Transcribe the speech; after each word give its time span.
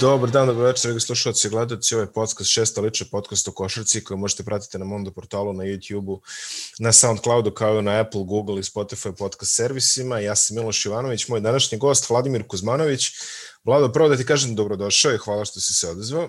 Dobar 0.00 0.30
dan, 0.30 0.46
dobro 0.46 0.64
večer, 0.64 0.88
dragi 0.88 1.00
slušalci 1.00 1.48
i 1.48 1.50
gledalci. 1.50 1.94
Ovo 1.94 2.02
je 2.02 2.12
podcast, 2.12 2.50
šesta 2.50 2.80
lična 2.80 3.06
podcast 3.10 3.48
o 3.48 3.52
košarci 3.52 4.04
koju 4.04 4.18
možete 4.18 4.42
pratiti 4.42 4.78
na 4.78 4.84
Mondo 4.84 5.10
portalu, 5.10 5.52
na 5.52 5.64
YouTube-u, 5.64 6.20
na 6.78 6.92
Soundcloudu, 6.92 7.50
kao 7.50 7.78
i 7.78 7.82
na 7.82 8.00
Apple, 8.00 8.24
Google 8.24 8.58
i 8.58 8.62
Spotify 8.62 9.18
podcast 9.18 9.56
servisima. 9.56 10.18
Ja 10.18 10.36
sam 10.36 10.56
Miloš 10.56 10.86
Ivanović, 10.86 11.28
moj 11.28 11.40
današnji 11.40 11.78
gost 11.78 12.10
Vladimir 12.10 12.46
Kuzmanović. 12.46 13.02
Vlado, 13.64 13.92
prvo 13.92 14.08
da 14.08 14.16
ti 14.16 14.26
kažem 14.26 14.54
dobrodošao 14.54 15.14
i 15.14 15.18
hvala 15.18 15.44
što 15.44 15.60
si 15.60 15.74
se 15.74 15.88
odezvao. 15.88 16.28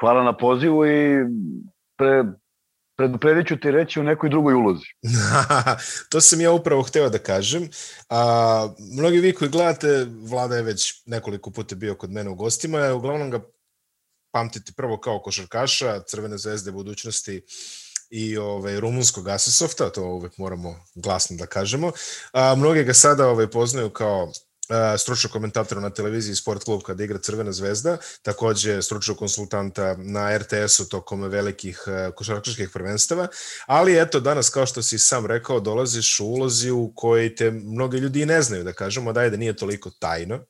Hvala 0.00 0.24
na 0.24 0.36
pozivu 0.36 0.86
i 0.86 1.26
pre, 1.96 2.24
predupredit 3.00 3.48
ću 3.48 3.56
ti 3.56 3.70
reći 3.70 4.00
u 4.00 4.02
nekoj 4.02 4.30
drugoj 4.30 4.54
ulozi. 4.54 4.86
to 6.10 6.20
sam 6.20 6.40
ja 6.40 6.52
upravo 6.52 6.82
hteo 6.82 7.08
da 7.08 7.18
kažem. 7.18 7.68
A, 8.08 8.74
mnogi 8.92 9.18
vi 9.18 9.32
koji 9.34 9.50
gledate, 9.50 10.06
Vlada 10.28 10.56
je 10.56 10.62
već 10.62 11.02
nekoliko 11.06 11.50
puta 11.50 11.74
bio 11.74 11.94
kod 11.94 12.10
mene 12.10 12.30
u 12.30 12.34
gostima, 12.34 12.94
uglavnom 12.94 13.30
ga 13.30 13.40
pamtite 14.32 14.72
prvo 14.76 15.00
kao 15.00 15.22
košarkaša, 15.22 16.02
Crvene 16.06 16.38
zvezde 16.38 16.72
budućnosti 16.72 17.42
i 18.10 18.36
ovaj, 18.36 18.80
rumunskog 18.80 19.28
Asesofta, 19.28 19.92
to 19.92 20.04
uvek 20.04 20.38
moramo 20.38 20.84
glasno 20.94 21.36
da 21.36 21.46
kažemo. 21.46 21.92
A, 22.32 22.54
mnogi 22.54 22.84
ga 22.84 22.94
sada 22.94 23.28
ovaj, 23.28 23.46
poznaju 23.46 23.90
kao 23.90 24.32
stručnog 24.98 25.32
komentatora 25.32 25.80
na 25.80 25.90
televiziji 25.90 26.34
Sport 26.34 26.64
klub 26.64 26.82
kada 26.82 27.04
igra 27.04 27.18
Crvena 27.18 27.52
zvezda, 27.52 27.96
takođe 28.22 28.82
stručnog 28.82 29.18
konsultanta 29.18 29.96
na 29.98 30.38
RTS-u 30.38 30.88
tokom 30.88 31.22
velikih 31.22 31.84
košarkaških 32.16 32.70
prvenstava, 32.72 33.28
ali 33.66 34.00
eto 34.00 34.20
danas 34.20 34.50
kao 34.50 34.66
što 34.66 34.82
si 34.82 34.98
sam 34.98 35.26
rekao 35.26 35.60
dolaziš 35.60 36.20
u 36.20 36.26
ulozi 36.26 36.70
u 36.70 36.92
kojoj 36.96 37.34
te 37.34 37.50
mnogi 37.50 37.98
ljudi 37.98 38.22
i 38.22 38.26
ne 38.26 38.42
znaju 38.42 38.64
da 38.64 38.72
kažemo, 38.72 39.12
da 39.12 39.22
je 39.22 39.30
da 39.30 39.36
nije 39.36 39.56
toliko 39.56 39.90
tajno, 39.90 40.44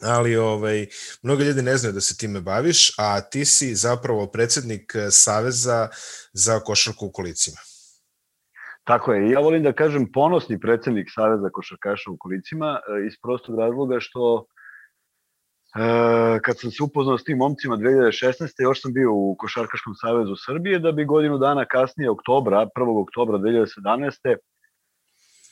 ali 0.00 0.36
ovaj, 0.36 0.86
mnogo 1.22 1.42
ljudi 1.42 1.62
ne 1.62 1.76
znaju 1.76 1.92
da 1.92 2.00
se 2.00 2.16
time 2.16 2.40
baviš, 2.40 2.92
a 2.98 3.20
ti 3.20 3.44
si 3.44 3.74
zapravo 3.74 4.26
predsednik 4.26 4.92
Saveza 5.10 5.88
za 6.32 6.60
košarku 6.60 7.06
u 7.06 7.12
kolicima. 7.12 7.71
Tako 8.84 9.12
je. 9.12 9.30
Ja 9.30 9.40
volim 9.40 9.62
da 9.62 9.72
kažem 9.72 10.12
ponosni 10.12 10.60
predsednik 10.60 11.08
Saveza 11.14 11.50
košarkaša 11.50 12.10
u 12.10 12.16
kolicima 12.18 12.78
e, 12.80 13.06
iz 13.06 13.12
prostog 13.22 13.58
razloga 13.58 14.00
što 14.00 14.44
e, 15.76 16.40
kad 16.42 16.58
sam 16.58 16.70
se 16.70 16.82
upoznao 16.82 17.18
s 17.18 17.24
tim 17.24 17.38
momcima 17.38 17.76
2016. 17.76 18.62
još 18.62 18.82
sam 18.82 18.92
bio 18.92 19.12
u 19.12 19.36
Košarkaškom 19.38 19.94
savezu 19.94 20.36
Srbije 20.36 20.78
da 20.78 20.92
bi 20.92 21.04
godinu 21.04 21.38
dana 21.38 21.64
kasnije, 21.64 22.10
oktobra, 22.10 22.66
1. 22.76 23.02
oktobra 23.02 23.38
2017. 23.38 24.36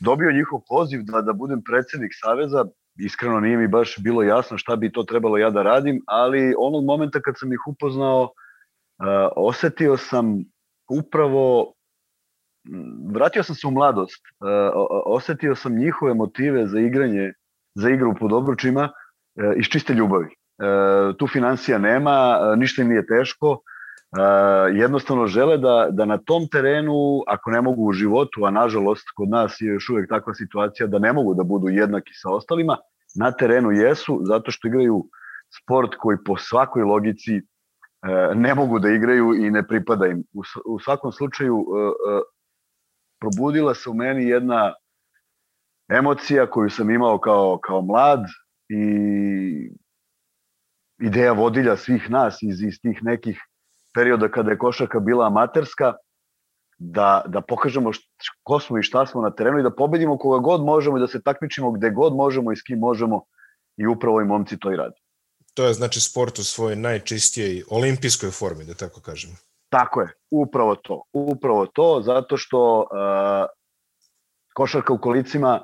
dobio 0.00 0.32
njihov 0.32 0.60
poziv 0.68 1.00
da, 1.02 1.22
da 1.22 1.32
budem 1.32 1.62
predsednik 1.62 2.12
Saveza. 2.22 2.64
Iskreno 2.98 3.40
nije 3.40 3.56
mi 3.56 3.68
baš 3.68 3.96
bilo 3.98 4.22
jasno 4.22 4.58
šta 4.58 4.76
bi 4.76 4.92
to 4.92 5.02
trebalo 5.02 5.38
ja 5.38 5.50
da 5.50 5.62
radim, 5.62 6.02
ali 6.06 6.54
onog 6.58 6.84
momenta 6.84 7.20
kad 7.20 7.38
sam 7.38 7.52
ih 7.52 7.60
upoznao, 7.66 8.22
uh, 8.22 8.28
osetio 9.36 9.96
sam 9.96 10.44
upravo 10.88 11.74
vratio 13.14 13.42
sam 13.42 13.54
se 13.54 13.66
u 13.66 13.70
mladost, 13.70 14.22
e, 14.26 14.44
osetio 15.06 15.54
sam 15.54 15.76
njihove 15.76 16.14
motive 16.14 16.66
za 16.66 16.80
igranje, 16.80 17.32
za 17.74 17.90
igru 17.90 18.14
pod 18.20 18.32
obručima 18.32 18.88
e, 19.36 19.54
iz 19.56 19.66
čiste 19.66 19.94
ljubavi. 19.94 20.26
E, 20.26 20.32
tu 21.18 21.26
financija 21.26 21.78
nema, 21.78 22.38
ništa 22.56 22.82
im 22.82 22.88
nije 22.88 23.06
teško, 23.06 23.60
jednostavno 24.72 25.26
žele 25.26 25.58
da, 25.58 25.88
da 25.90 26.04
na 26.04 26.18
tom 26.18 26.48
terenu, 26.52 27.22
ako 27.26 27.50
ne 27.50 27.60
mogu 27.60 27.82
u 27.82 27.92
životu, 27.92 28.44
a 28.44 28.50
nažalost 28.50 29.04
kod 29.16 29.28
nas 29.28 29.60
je 29.60 29.66
još 29.66 29.88
uvek 29.88 30.08
takva 30.08 30.34
situacija 30.34 30.86
da 30.86 30.98
ne 30.98 31.12
mogu 31.12 31.34
da 31.34 31.42
budu 31.42 31.68
jednaki 31.68 32.10
sa 32.14 32.30
ostalima, 32.30 32.76
na 33.18 33.32
terenu 33.32 33.70
jesu 33.70 34.20
zato 34.22 34.50
što 34.50 34.68
igraju 34.68 35.04
sport 35.62 35.94
koji 35.98 36.18
po 36.26 36.36
svakoj 36.36 36.82
logici 36.82 37.40
ne 38.34 38.54
mogu 38.54 38.78
da 38.78 38.88
igraju 38.88 39.34
i 39.34 39.50
ne 39.50 39.66
pripada 39.66 40.06
im. 40.06 40.24
U, 40.66 40.78
svakom 40.78 41.12
slučaju 41.12 41.66
probudila 43.20 43.74
se 43.74 43.90
u 43.90 43.94
meni 43.94 44.28
jedna 44.28 44.74
emocija 45.90 46.50
koju 46.50 46.70
sam 46.70 46.90
imao 46.90 47.18
kao, 47.18 47.58
kao 47.62 47.82
mlad 47.82 48.24
i 48.68 48.80
ideja 51.02 51.32
vodilja 51.32 51.76
svih 51.76 52.10
nas 52.10 52.42
iz, 52.42 52.62
iz 52.62 52.80
tih 52.82 52.98
nekih 53.02 53.38
perioda 53.94 54.28
kada 54.28 54.50
je 54.50 54.58
košarka 54.58 55.00
bila 55.00 55.26
amaterska, 55.26 55.94
da, 56.78 57.22
da 57.26 57.40
pokažemo 57.40 57.92
št, 57.92 58.02
ko 58.42 58.60
smo 58.60 58.78
i 58.78 58.82
šta 58.82 59.06
smo 59.06 59.22
na 59.22 59.30
terenu 59.30 59.58
i 59.58 59.62
da 59.62 59.74
pobedimo 59.74 60.18
koga 60.18 60.38
god 60.38 60.64
možemo 60.64 60.96
i 60.96 61.00
da 61.00 61.06
se 61.06 61.22
takmičimo 61.22 61.72
gde 61.72 61.90
god 61.90 62.16
možemo 62.16 62.52
i 62.52 62.56
s 62.56 62.62
kim 62.62 62.78
možemo 62.78 63.24
i 63.76 63.86
upravo 63.86 64.20
i 64.20 64.24
momci 64.24 64.58
to 64.58 64.72
i 64.72 64.76
radi. 64.76 64.96
To 65.54 65.64
je 65.64 65.74
znači 65.74 66.00
sport 66.00 66.38
u 66.38 66.44
svojoj 66.44 66.76
najčistijoj 66.76 67.62
olimpijskoj 67.70 68.30
formi, 68.30 68.64
da 68.64 68.74
tako 68.74 69.00
kažemo. 69.00 69.34
Tako 69.70 70.00
je, 70.00 70.08
upravo 70.30 70.74
to. 70.74 71.02
Upravo 71.12 71.66
to, 71.66 72.00
zato 72.04 72.36
što 72.36 72.78
uh, 72.78 72.86
košarka 74.54 74.92
u 74.92 74.98
kolicima 74.98 75.60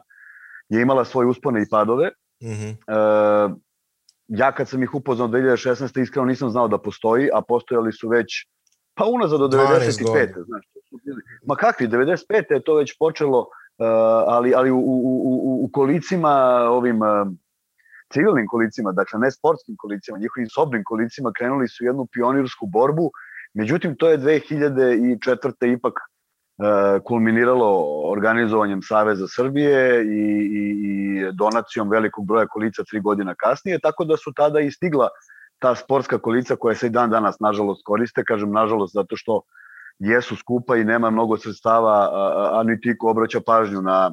je 0.69 0.83
imala 0.83 1.05
svoje 1.05 1.27
uspone 1.27 1.63
i 1.63 1.69
padove. 1.71 2.11
Mm 2.43 2.47
-hmm. 2.47 2.71
uh, 2.71 3.57
ja 4.29 4.53
kad 4.53 4.69
sam 4.69 4.83
ih 4.83 4.95
upoznao 4.95 5.29
2016. 5.29 6.03
iskreno 6.03 6.27
nisam 6.27 6.51
znao 6.51 6.69
da 6.69 6.79
postoji, 6.79 7.29
a 7.35 7.43
postojali 7.49 7.93
su 7.93 8.09
već 8.09 8.27
pa 8.95 9.05
unazad 9.05 9.41
do 9.41 9.49
95. 9.49 10.45
Znaš, 10.47 10.65
ma 11.47 11.57
kakvi, 11.57 11.89
95. 11.89 12.53
je 12.53 12.65
to 12.65 12.75
već 12.75 12.99
počelo, 12.99 13.39
uh, 13.41 13.47
ali, 14.27 14.55
ali 14.55 14.71
u, 14.71 14.79
u, 14.79 14.97
u, 15.25 15.65
u 15.65 15.71
kolicima 15.73 16.33
ovim 16.71 17.03
uh, 17.03 17.09
civilnim 18.13 18.47
kolicima, 18.47 18.93
dakle 18.93 19.19
ne 19.19 19.31
sportskim 19.31 19.75
kolicima, 19.79 20.19
njihovim 20.19 20.49
sobnim 20.49 20.83
kolicima 20.85 21.33
krenuli 21.39 21.69
su 21.69 21.85
jednu 21.85 22.07
pionirsku 22.13 22.67
borbu 22.67 23.11
Međutim, 23.57 23.97
to 23.97 24.11
je 24.11 24.19
2004. 24.19 25.77
ipak 25.77 25.93
e, 25.97 27.01
kulminiralo 27.05 27.69
organizovanjem 28.11 28.83
Saveza 28.83 29.27
Srbije 29.29 30.05
i, 30.05 30.25
i, 30.61 30.65
i 30.81 31.33
donacijom 31.33 31.91
velikog 31.91 32.27
broja 32.27 32.47
kolica 32.47 32.85
tri 32.91 33.01
godina 33.01 33.35
kasnije, 33.35 33.79
tako 33.79 34.05
da 34.05 34.17
su 34.17 34.33
tada 34.37 34.61
i 34.61 34.71
stigla 34.71 35.09
ta 35.59 35.75
sportska 35.75 36.19
kolica 36.19 36.57
koja 36.57 36.75
se 36.75 36.87
i 36.87 36.91
dan 36.91 37.11
danas 37.11 37.41
nažalost 37.41 37.83
koriste, 37.85 38.25
kažem 38.25 38.53
nažalost 38.53 38.95
zato 38.95 39.17
što 39.17 39.41
jesu 39.99 40.37
skupa 40.37 40.77
i 40.77 40.85
nema 40.85 41.11
mnogo 41.11 41.37
sredstava, 41.37 42.11
a, 42.13 42.51
a 42.61 42.63
niti 42.63 42.99
ko 42.99 43.11
obraća 43.11 43.41
pažnju 43.47 43.83
na, 43.83 44.13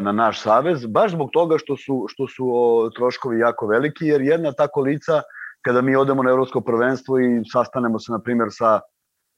na 0.00 0.12
naš 0.12 0.42
savez, 0.42 0.86
baš 0.86 1.12
zbog 1.12 1.30
toga 1.32 1.58
što 1.58 1.76
su, 1.76 2.04
što 2.08 2.28
su 2.28 2.50
o, 2.52 2.90
troškovi 2.96 3.38
jako 3.38 3.66
veliki, 3.66 4.06
jer 4.06 4.20
jedna 4.20 4.52
ta 4.52 4.68
kolica 4.68 5.22
kada 5.64 5.82
mi 5.82 5.96
odemo 5.96 6.22
na 6.22 6.30
evropsko 6.30 6.60
prvenstvo 6.60 7.18
i 7.18 7.42
sastanemo 7.52 7.98
se, 7.98 8.12
na 8.12 8.18
primjer, 8.18 8.48
sa 8.50 8.80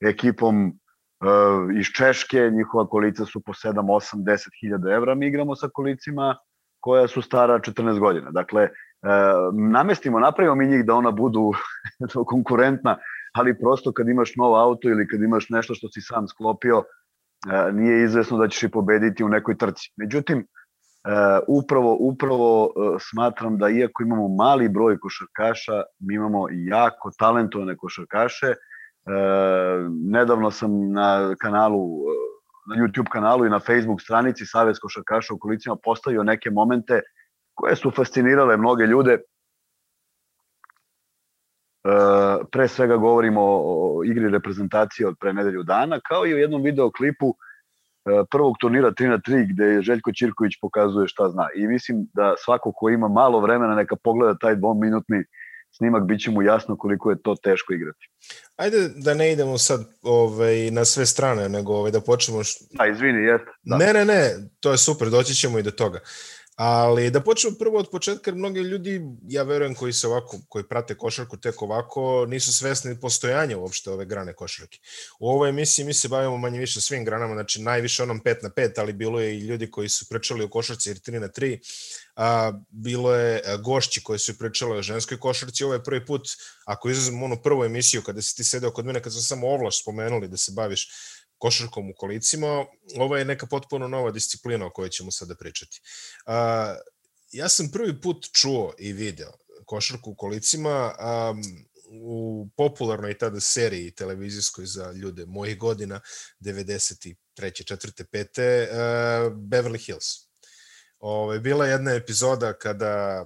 ekipom 0.05 0.67
uh, 0.67 1.75
iz 1.79 1.85
Češke, 1.97 2.49
njihova 2.51 2.87
kolica 2.87 3.25
su 3.25 3.41
po 3.41 3.53
7, 3.53 3.73
8, 3.73 4.23
10 4.23 4.47
hiljada 4.61 4.91
evra, 4.91 5.15
mi 5.15 5.27
igramo 5.27 5.55
sa 5.55 5.69
kolicima 5.73 6.35
koja 6.79 7.07
su 7.07 7.21
stara 7.21 7.59
14 7.59 7.99
godina. 7.99 8.31
Dakle, 8.31 8.63
uh, 8.63 9.55
namestimo, 9.71 10.19
napravimo 10.19 10.55
mi 10.55 10.67
njih 10.67 10.85
da 10.85 10.95
ona 10.95 11.11
budu 11.11 11.51
konkurentna, 12.31 12.97
ali 13.33 13.59
prosto 13.59 13.91
kad 13.91 14.09
imaš 14.09 14.35
novo 14.35 14.55
auto 14.55 14.89
ili 14.89 15.07
kad 15.07 15.21
imaš 15.21 15.49
nešto 15.49 15.75
što 15.75 15.87
si 15.87 16.01
sam 16.01 16.27
sklopio, 16.27 16.77
uh, 16.77 17.75
nije 17.75 18.03
izvesno 18.03 18.37
da 18.37 18.47
ćeš 18.47 18.63
i 18.63 18.71
pobediti 18.71 19.23
u 19.23 19.29
nekoj 19.29 19.57
trci. 19.57 19.93
Međutim, 19.97 20.47
E, 20.47 20.62
upravo, 21.47 21.97
upravo 21.99 22.65
e, 22.65 22.97
smatram 22.99 23.57
da 23.57 23.69
iako 23.69 24.03
imamo 24.03 24.27
mali 24.27 24.69
broj 24.69 24.99
košarkaša, 24.99 25.83
mi 25.99 26.15
imamo 26.15 26.47
jako 26.49 27.11
talentovane 27.19 27.77
košarkaše. 27.77 28.47
E, 28.47 28.55
nedavno 30.11 30.51
sam 30.51 30.91
na 30.91 31.35
kanalu, 31.41 31.87
na 32.69 32.75
YouTube 32.75 33.09
kanalu 33.11 33.45
i 33.45 33.49
na 33.49 33.59
Facebook 33.59 34.01
stranici 34.01 34.45
Savez 34.45 34.79
košarkaša 34.79 35.33
u 35.33 35.39
kolicima 35.39 35.75
postavio 35.83 36.23
neke 36.23 36.49
momente 36.49 37.01
koje 37.53 37.75
su 37.75 37.91
fascinirale 37.91 38.57
mnoge 38.57 38.85
ljude. 38.85 39.17
Pre 42.51 42.67
svega 42.67 42.97
govorimo 42.97 43.41
o 43.43 44.01
igri 44.05 44.29
reprezentacije 44.29 45.07
od 45.07 45.15
pre 45.19 45.33
nedelju 45.33 45.63
dana, 45.63 45.99
kao 45.99 46.27
i 46.27 46.33
o 46.33 46.37
jednom 46.37 46.61
videoklipu 46.61 47.27
E, 47.27 47.43
prvog 48.31 48.55
turnira 48.59 48.91
3 48.91 49.07
na 49.07 49.17
3 49.17 49.53
gde 49.53 49.65
je 49.65 49.81
Željko 49.81 50.11
Ćirković 50.11 50.53
pokazuje 50.61 51.07
šta 51.07 51.29
zna. 51.29 51.47
I 51.55 51.67
mislim 51.67 52.07
da 52.13 52.35
svako 52.37 52.71
ko 52.71 52.89
ima 52.89 53.07
malo 53.07 53.39
vremena 53.39 53.75
neka 53.75 53.95
pogleda 53.95 54.37
taj 54.37 54.55
dvominutni 54.55 55.23
snimak, 55.77 56.03
bit 56.03 56.21
će 56.21 56.31
mu 56.31 56.41
jasno 56.41 56.77
koliko 56.77 57.09
je 57.09 57.21
to 57.21 57.35
teško 57.43 57.73
igrati. 57.73 58.09
Ajde 58.55 58.89
da 58.95 59.13
ne 59.13 59.31
idemo 59.31 59.57
sad 59.57 59.81
ovaj, 60.01 60.71
na 60.71 60.85
sve 60.85 61.05
strane, 61.05 61.49
nego 61.49 61.73
ovaj, 61.73 61.91
da 61.91 62.01
počnemo... 62.01 62.43
Š... 62.43 62.59
A, 62.79 62.87
izvini, 62.87 63.23
jeste. 63.23 63.51
Da. 63.63 63.77
Ne, 63.77 63.93
ne, 63.93 64.05
ne, 64.05 64.31
to 64.59 64.71
je 64.71 64.77
super, 64.77 65.09
doći 65.09 65.33
ćemo 65.33 65.59
i 65.59 65.63
do 65.63 65.71
toga. 65.71 65.99
Ali 66.55 67.09
da 67.09 67.21
počnemo 67.21 67.55
prvo 67.59 67.79
od 67.79 67.89
početka, 67.91 68.31
jer 68.31 68.35
mnogi 68.35 68.59
ljudi, 68.59 69.01
ja 69.27 69.43
verujem, 69.43 69.75
koji 69.75 69.93
se 69.93 70.07
ovako, 70.07 70.37
koji 70.49 70.67
prate 70.67 70.95
košarku 70.95 71.37
tek 71.37 71.61
ovako, 71.61 72.25
nisu 72.29 72.53
svesni 72.53 72.99
postojanja 72.99 73.57
uopšte 73.57 73.91
ove 73.91 74.05
grane 74.05 74.33
košarke. 74.33 74.79
U 75.19 75.29
ovoj 75.29 75.49
emisiji 75.49 75.85
mi 75.85 75.93
se 75.93 76.07
bavimo 76.07 76.37
manje 76.37 76.59
više 76.59 76.81
svim 76.81 77.05
granama, 77.05 77.33
znači 77.33 77.61
najviše 77.61 78.03
onom 78.03 78.21
5 78.21 78.43
na 78.43 78.49
5, 78.49 78.79
ali 78.79 78.93
bilo 78.93 79.19
je 79.19 79.35
i 79.35 79.39
ljudi 79.39 79.71
koji 79.71 79.89
su 79.89 80.05
pričali 80.09 80.43
o 80.43 80.49
košarci 80.49 80.89
jer 80.89 80.97
3 80.97 81.19
na 81.19 81.27
3, 81.27 81.59
a, 82.15 82.53
bilo 82.69 83.15
je 83.15 83.41
gošći 83.63 84.03
koji 84.03 84.19
su 84.19 84.37
pričali 84.37 84.77
o 84.77 84.81
ženskoj 84.81 85.19
košarci. 85.19 85.63
Ovo 85.63 85.73
je 85.73 85.83
prvi 85.83 86.05
put, 86.05 86.29
ako 86.65 86.89
izuzem 86.89 87.23
onu 87.23 87.41
prvu 87.43 87.63
emisiju 87.63 88.01
kada 88.01 88.21
si 88.21 88.35
ti 88.35 88.43
sedeo 88.43 88.71
kod 88.71 88.85
mene, 88.85 89.01
kad 89.01 89.13
sam 89.13 89.21
samo 89.21 89.47
ovlaš 89.47 89.81
spomenuli 89.81 90.27
da 90.27 90.37
se 90.37 90.51
baviš 90.51 90.89
košarkom 91.43 91.89
u 91.89 91.93
kolicima, 91.97 92.65
ovo 92.97 93.17
je 93.17 93.25
neka 93.25 93.45
potpuno 93.45 93.87
nova 93.87 94.11
disciplina 94.11 94.65
o 94.65 94.69
kojoj 94.71 94.89
ćemo 94.89 95.11
sada 95.11 95.35
pričati. 95.35 95.81
A, 96.25 96.75
ja 97.31 97.49
sam 97.49 97.71
prvi 97.71 98.01
put 98.01 98.29
čuo 98.31 98.73
i 98.77 98.93
video 98.93 99.33
košarku 99.65 100.11
u 100.11 100.15
kolicima 100.15 100.95
um, 100.95 101.41
u 102.01 102.47
popularnoj 102.57 103.17
tada 103.17 103.39
seriji 103.39 103.91
televizijskoj 103.91 104.65
za 104.65 104.91
ljude 104.91 105.25
mojih 105.25 105.57
godina, 105.57 105.99
93. 106.39 107.15
4. 107.37 108.03
5. 108.13 108.67
Uh, 108.69 109.33
Beverly 109.33 109.85
Hills. 109.85 110.05
Ove, 110.99 111.39
bila 111.39 111.65
je 111.65 111.71
jedna 111.71 111.91
epizoda 111.91 112.53
kada 112.53 113.25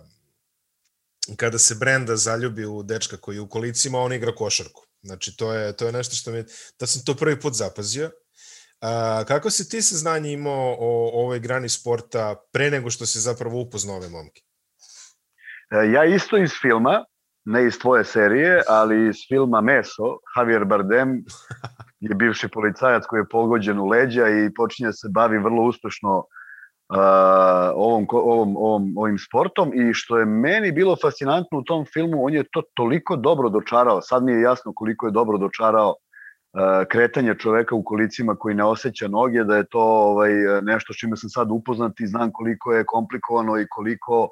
kada 1.36 1.60
se 1.60 1.76
Brenda 1.76 2.16
zaljubi 2.16 2.66
u 2.66 2.84
dečka 2.84 3.18
koji 3.18 3.36
je 3.36 3.42
u 3.42 3.50
kolicima, 3.50 4.00
on 4.00 4.14
igra 4.14 4.36
košarku. 4.36 4.87
Znači, 5.08 5.38
to 5.38 5.54
je, 5.54 5.76
to 5.78 5.86
je 5.86 5.92
nešto 5.92 6.16
što 6.16 6.32
mi, 6.32 6.44
da 6.80 6.88
sam 6.88 7.02
to 7.06 7.16
prvi 7.16 7.40
put 7.40 7.54
zapazio. 7.54 8.12
A, 8.82 9.24
kako 9.28 9.50
si 9.50 9.70
ti 9.70 9.82
saznanje 9.82 10.32
imao 10.32 10.76
o, 10.80 11.10
o 11.14 11.24
ovoj 11.24 11.40
grani 11.40 11.70
sporta 11.70 12.36
pre 12.52 12.72
nego 12.72 12.90
što 12.90 13.06
si 13.06 13.20
zapravo 13.20 13.62
upoznao 13.62 13.96
ove 13.96 14.10
momke? 14.10 14.42
E, 15.72 15.92
ja 15.92 16.06
isto 16.06 16.38
iz 16.38 16.52
filma, 16.62 17.06
ne 17.46 17.68
iz 17.68 17.80
tvoje 17.80 18.04
serije, 18.04 18.62
ali 18.68 19.10
iz 19.10 19.16
filma 19.28 19.62
Meso, 19.62 20.20
Javier 20.36 20.66
Bardem 20.66 21.24
je 22.08 22.16
bivši 22.16 22.48
policajac 22.48 23.04
koji 23.10 23.20
je 23.20 23.30
pogođen 23.32 23.80
u 23.80 23.86
leđa 23.86 24.28
i 24.28 24.54
počinje 24.54 24.94
se 24.94 25.08
bavi 25.10 25.38
vrlo 25.38 25.64
uspešno 25.64 26.18
uh, 26.18 26.37
ovom, 27.76 28.08
ovom, 28.12 28.58
ovom, 28.58 28.94
ovim 28.98 29.18
sportom 29.18 29.72
i 29.74 29.94
što 29.94 30.18
je 30.18 30.26
meni 30.26 30.72
bilo 30.72 30.96
fascinantno 31.02 31.58
u 31.58 31.64
tom 31.64 31.86
filmu, 31.94 32.26
on 32.26 32.34
je 32.34 32.44
to 32.52 32.62
toliko 32.74 33.16
dobro 33.16 33.50
dočarao, 33.50 34.02
sad 34.02 34.24
mi 34.24 34.32
je 34.32 34.42
jasno 34.42 34.74
koliko 34.76 35.06
je 35.06 35.12
dobro 35.12 35.38
dočarao 35.38 35.96
kretanje 36.92 37.36
čoveka 37.36 37.76
u 37.76 37.84
kolicima 37.84 38.36
koji 38.36 38.56
ne 38.56 38.64
osjeća 38.64 39.08
noge, 39.08 39.44
da 39.44 39.58
je 39.58 39.66
to 39.72 39.82
ovaj, 39.82 40.32
nešto 40.62 40.94
s 40.94 40.98
čime 40.98 41.18
sam 41.18 41.30
sad 41.30 41.48
upoznat 41.52 42.00
i 42.00 42.08
znam 42.08 42.32
koliko 42.34 42.74
je 42.74 42.86
komplikovano 42.86 43.60
i 43.60 43.68
koliko 43.70 44.30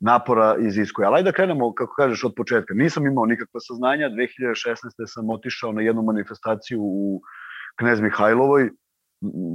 napora 0.00 0.56
iziskuje. 0.58 1.06
Ali 1.06 1.22
da 1.22 1.32
krenemo, 1.32 1.74
kako 1.74 1.94
kažeš, 1.94 2.24
od 2.24 2.32
početka. 2.36 2.74
Nisam 2.74 3.06
imao 3.06 3.26
nikakva 3.26 3.60
saznanja. 3.60 4.08
2016. 4.08 4.76
sam 5.06 5.30
otišao 5.30 5.72
na 5.72 5.82
jednu 5.82 6.02
manifestaciju 6.02 6.80
u 6.82 7.20
Knez 7.78 8.00
Mihajlovoj, 8.00 8.70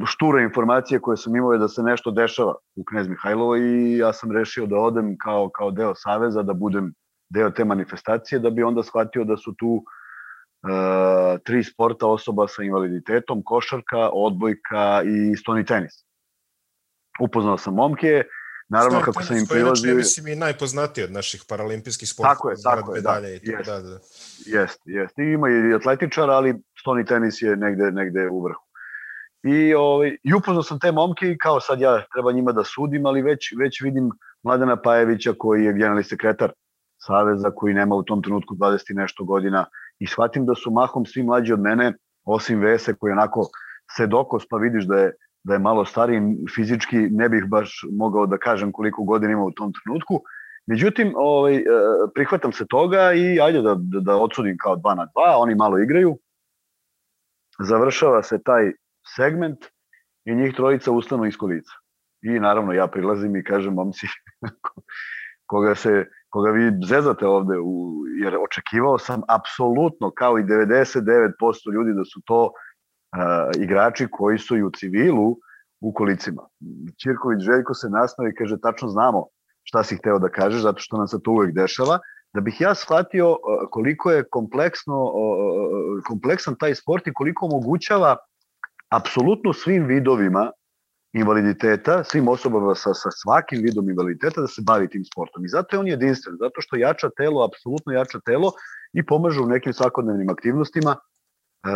šture 0.07 0.43
informacije 0.43 0.99
koje 0.99 1.17
sam 1.17 1.35
imao 1.35 1.53
je 1.53 1.59
da 1.59 1.67
se 1.67 1.83
nešto 1.83 2.11
dešava 2.11 2.55
u 2.75 2.83
Knez 2.83 3.07
Mihajlovo 3.07 3.55
i 3.55 3.97
ja 3.97 4.13
sam 4.13 4.31
rešio 4.31 4.65
da 4.65 4.75
odem 4.75 5.15
kao, 5.17 5.49
kao 5.49 5.71
deo 5.71 5.95
Saveza, 5.95 6.43
da 6.43 6.53
budem 6.53 6.93
deo 7.29 7.49
te 7.49 7.65
manifestacije, 7.65 8.39
da 8.39 8.49
bi 8.49 8.63
onda 8.63 8.83
shvatio 8.83 9.23
da 9.23 9.37
su 9.37 9.53
tu 9.57 9.67
uh, 9.67 11.39
tri 11.43 11.63
sporta 11.63 12.07
osoba 12.07 12.47
sa 12.47 12.63
invaliditetom, 12.63 13.41
košarka, 13.45 14.09
odbojka 14.13 15.01
i 15.05 15.35
stoni 15.35 15.65
tenis. 15.65 15.93
Upoznao 17.19 17.57
sam 17.57 17.73
momke, 17.73 18.23
naravno 18.69 18.99
Stoni 18.99 19.05
kako 19.05 19.23
sam 19.23 19.37
im 19.37 19.45
prilazio... 19.49 19.95
mislim 19.95 20.27
i 20.27 20.35
najpoznatiji 20.35 21.03
od 21.03 21.11
naših 21.11 21.43
paralimpijskih 21.49 22.09
sporta. 22.09 22.33
Tako 22.33 22.49
je, 22.49 22.55
tako 22.63 22.95
je, 22.95 23.01
da, 23.01 23.19
i 23.27 23.39
jest, 23.43 23.65
da, 23.65 23.79
da. 23.81 23.99
Jest, 24.45 24.81
jest. 24.85 25.19
I 25.19 25.23
ima 25.23 25.49
i 25.49 25.73
atletičar, 25.73 26.29
ali 26.29 26.55
stoni 26.79 27.05
tenis 27.05 27.41
je 27.41 27.55
negde, 27.55 27.91
negde 27.91 28.29
u 28.29 28.43
vrhu. 28.43 28.70
I, 29.43 29.73
ovaj, 29.73 30.17
i 30.23 30.33
upoznao 30.33 30.63
sam 30.63 30.79
te 30.79 30.91
momke 30.91 31.31
i 31.31 31.37
kao 31.37 31.59
sad 31.59 31.81
ja 31.81 32.03
treba 32.13 32.31
njima 32.31 32.51
da 32.51 32.63
sudim, 32.63 33.05
ali 33.05 33.21
već, 33.21 33.53
već 33.59 33.81
vidim 33.81 34.09
Mladena 34.43 34.75
Pajevića 34.75 35.33
koji 35.37 35.65
je 35.65 35.73
generalni 35.73 36.03
sekretar 36.03 36.51
Saveza 36.97 37.51
koji 37.55 37.73
nema 37.73 37.95
u 37.95 38.03
tom 38.03 38.21
trenutku 38.21 38.55
20 38.55 38.91
i 38.91 38.93
nešto 38.93 39.23
godina 39.23 39.65
i 39.99 40.07
shvatim 40.07 40.45
da 40.45 40.55
su 40.55 40.71
mahom 40.71 41.05
svi 41.05 41.23
mlađi 41.23 41.53
od 41.53 41.59
mene, 41.59 41.93
osim 42.25 42.59
Vese 42.59 42.93
koji 42.93 43.11
onako 43.11 43.47
sedokos 43.97 44.43
pa 44.49 44.57
vidiš 44.57 44.85
da 44.85 44.97
je, 44.97 45.11
da 45.43 45.53
je 45.53 45.59
malo 45.59 45.85
stariji 45.85 46.21
fizički, 46.55 46.97
ne 46.97 47.29
bih 47.29 47.45
baš 47.47 47.81
mogao 47.91 48.25
da 48.25 48.37
kažem 48.37 48.71
koliko 48.71 49.03
godina 49.03 49.31
ima 49.31 49.43
u 49.43 49.51
tom 49.51 49.73
trenutku. 49.73 50.21
Međutim, 50.67 51.13
ovaj, 51.15 51.55
e, 51.55 51.63
prihvatam 52.15 52.53
se 52.53 52.65
toga 52.69 53.13
i 53.13 53.39
ajde 53.41 53.61
da, 53.61 53.75
da, 53.75 53.99
da 53.99 54.15
odsudim 54.15 54.57
kao 54.63 54.75
2 54.75 54.95
na 54.95 55.07
2, 55.15 55.35
oni 55.37 55.55
malo 55.55 55.79
igraju. 55.79 56.17
Završava 57.59 58.23
se 58.23 58.43
taj 58.43 58.71
segment 59.15 59.65
i 60.25 60.35
njih 60.35 60.55
trojica 60.55 60.91
ustanu 60.91 61.25
iz 61.25 61.37
kolica. 61.37 61.71
I 62.21 62.39
naravno 62.39 62.73
ja 62.73 62.87
prilazim 62.87 63.35
i 63.35 63.43
kažem 63.43 63.73
momci 63.73 64.07
koga 65.51 65.75
se 65.75 66.05
koga 66.29 66.51
vi 66.51 66.71
zezate 66.87 67.27
ovde 67.27 67.59
u, 67.59 68.03
jer 68.23 68.37
očekivao 68.37 68.97
sam 68.97 69.21
apsolutno 69.27 70.11
kao 70.11 70.39
i 70.39 70.43
99% 70.43 71.73
ljudi 71.73 71.93
da 71.93 72.05
su 72.05 72.21
to 72.25 72.43
uh, 72.43 73.63
igrači 73.63 74.07
koji 74.11 74.37
su 74.37 74.57
i 74.57 74.63
u 74.63 74.69
civilu 74.69 75.37
u 75.81 75.93
kolicima. 75.93 76.41
Ćirković 77.01 77.39
Željko 77.39 77.73
se 77.73 77.89
nasnovi 77.89 78.29
i 78.29 78.35
kaže 78.35 78.59
tačno 78.61 78.87
znamo 78.87 79.25
šta 79.63 79.83
si 79.83 79.97
hteo 79.97 80.19
da 80.19 80.29
kažeš 80.29 80.61
zato 80.61 80.79
što 80.79 80.97
nam 80.97 81.07
se 81.07 81.17
to 81.23 81.31
uvek 81.31 81.53
dešava 81.55 81.99
da 82.33 82.41
bih 82.41 82.61
ja 82.61 82.75
shvatio 82.75 83.37
koliko 83.71 84.11
je 84.11 84.23
kompleksno 84.29 85.11
kompleksan 86.07 86.55
taj 86.59 86.75
sport 86.75 87.07
i 87.07 87.13
koliko 87.13 87.45
omogućava 87.45 88.17
apsolutno 88.91 89.53
svim 89.53 89.85
vidovima 89.85 90.51
invaliditeta, 91.13 92.03
svim 92.03 92.27
osobama 92.27 92.75
sa, 92.75 92.93
sa 92.93 93.09
svakim 93.11 93.61
vidom 93.63 93.89
invaliditeta 93.89 94.41
da 94.41 94.47
se 94.47 94.61
bavi 94.65 94.89
tim 94.89 95.03
sportom. 95.05 95.45
I 95.45 95.49
zato 95.49 95.75
je 95.75 95.79
on 95.79 95.87
jedinstven, 95.87 96.37
zato 96.39 96.61
što 96.61 96.75
jača 96.75 97.09
telo, 97.17 97.45
apsolutno 97.45 97.93
jača 97.93 98.19
telo 98.25 98.51
i 98.93 99.05
pomaže 99.05 99.41
u 99.41 99.47
nekim 99.47 99.73
svakodnevnim 99.73 100.29
aktivnostima. 100.29 100.95
E, 101.65 101.71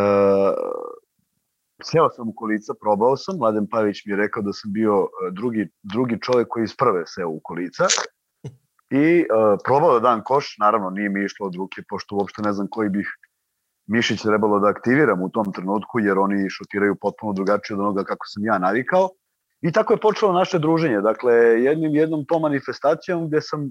seo 1.84 2.10
sam 2.10 2.30
u 2.30 2.34
kolica, 2.36 2.74
probao 2.82 3.18
sam, 3.18 3.38
Mladen 3.38 3.68
Pavić 3.72 4.06
mi 4.06 4.12
je 4.12 4.18
rekao 4.18 4.44
da 4.44 4.54
sam 4.54 4.74
bio 4.74 4.96
e, 5.04 5.32
drugi, 5.32 5.68
drugi 5.84 6.20
čovek 6.22 6.48
koji 6.50 6.64
iz 6.64 6.76
prve 6.78 7.04
seo 7.08 7.30
u 7.30 7.40
kolica 7.44 7.86
i 8.90 9.20
e, 9.20 9.26
probao 9.66 9.94
da 9.94 10.00
dam 10.00 10.24
koš, 10.24 10.56
naravno 10.60 10.90
nije 10.90 11.10
mi 11.10 11.26
išlo 11.26 11.48
od 11.48 11.56
ruke, 11.56 11.82
pošto 11.90 12.16
uopšte 12.16 12.42
ne 12.42 12.54
znam 12.54 12.68
koji 12.72 12.90
bih 12.90 13.08
mišić 13.88 14.22
trebalo 14.22 14.60
da 14.60 14.68
aktiviram 14.68 15.22
u 15.22 15.30
tom 15.30 15.54
trenutku, 15.54 16.00
jer 16.00 16.20
oni 16.20 16.50
šutiraju 16.50 16.96
potpuno 17.02 17.34
drugačije 17.34 17.76
od 17.76 17.82
onoga 17.82 18.04
kako 18.04 18.26
sam 18.28 18.46
ja 18.46 18.58
navikao. 18.58 19.10
I 19.62 19.72
tako 19.72 19.94
je 19.94 20.00
počelo 20.00 20.34
naše 20.34 20.60
druženje. 20.60 21.02
Dakle, 21.02 21.34
jednim 21.64 21.96
jednom 21.96 22.26
tom 22.26 22.42
manifestacijom 22.42 23.28
gde 23.28 23.42
sam 23.42 23.66
e, 23.66 23.70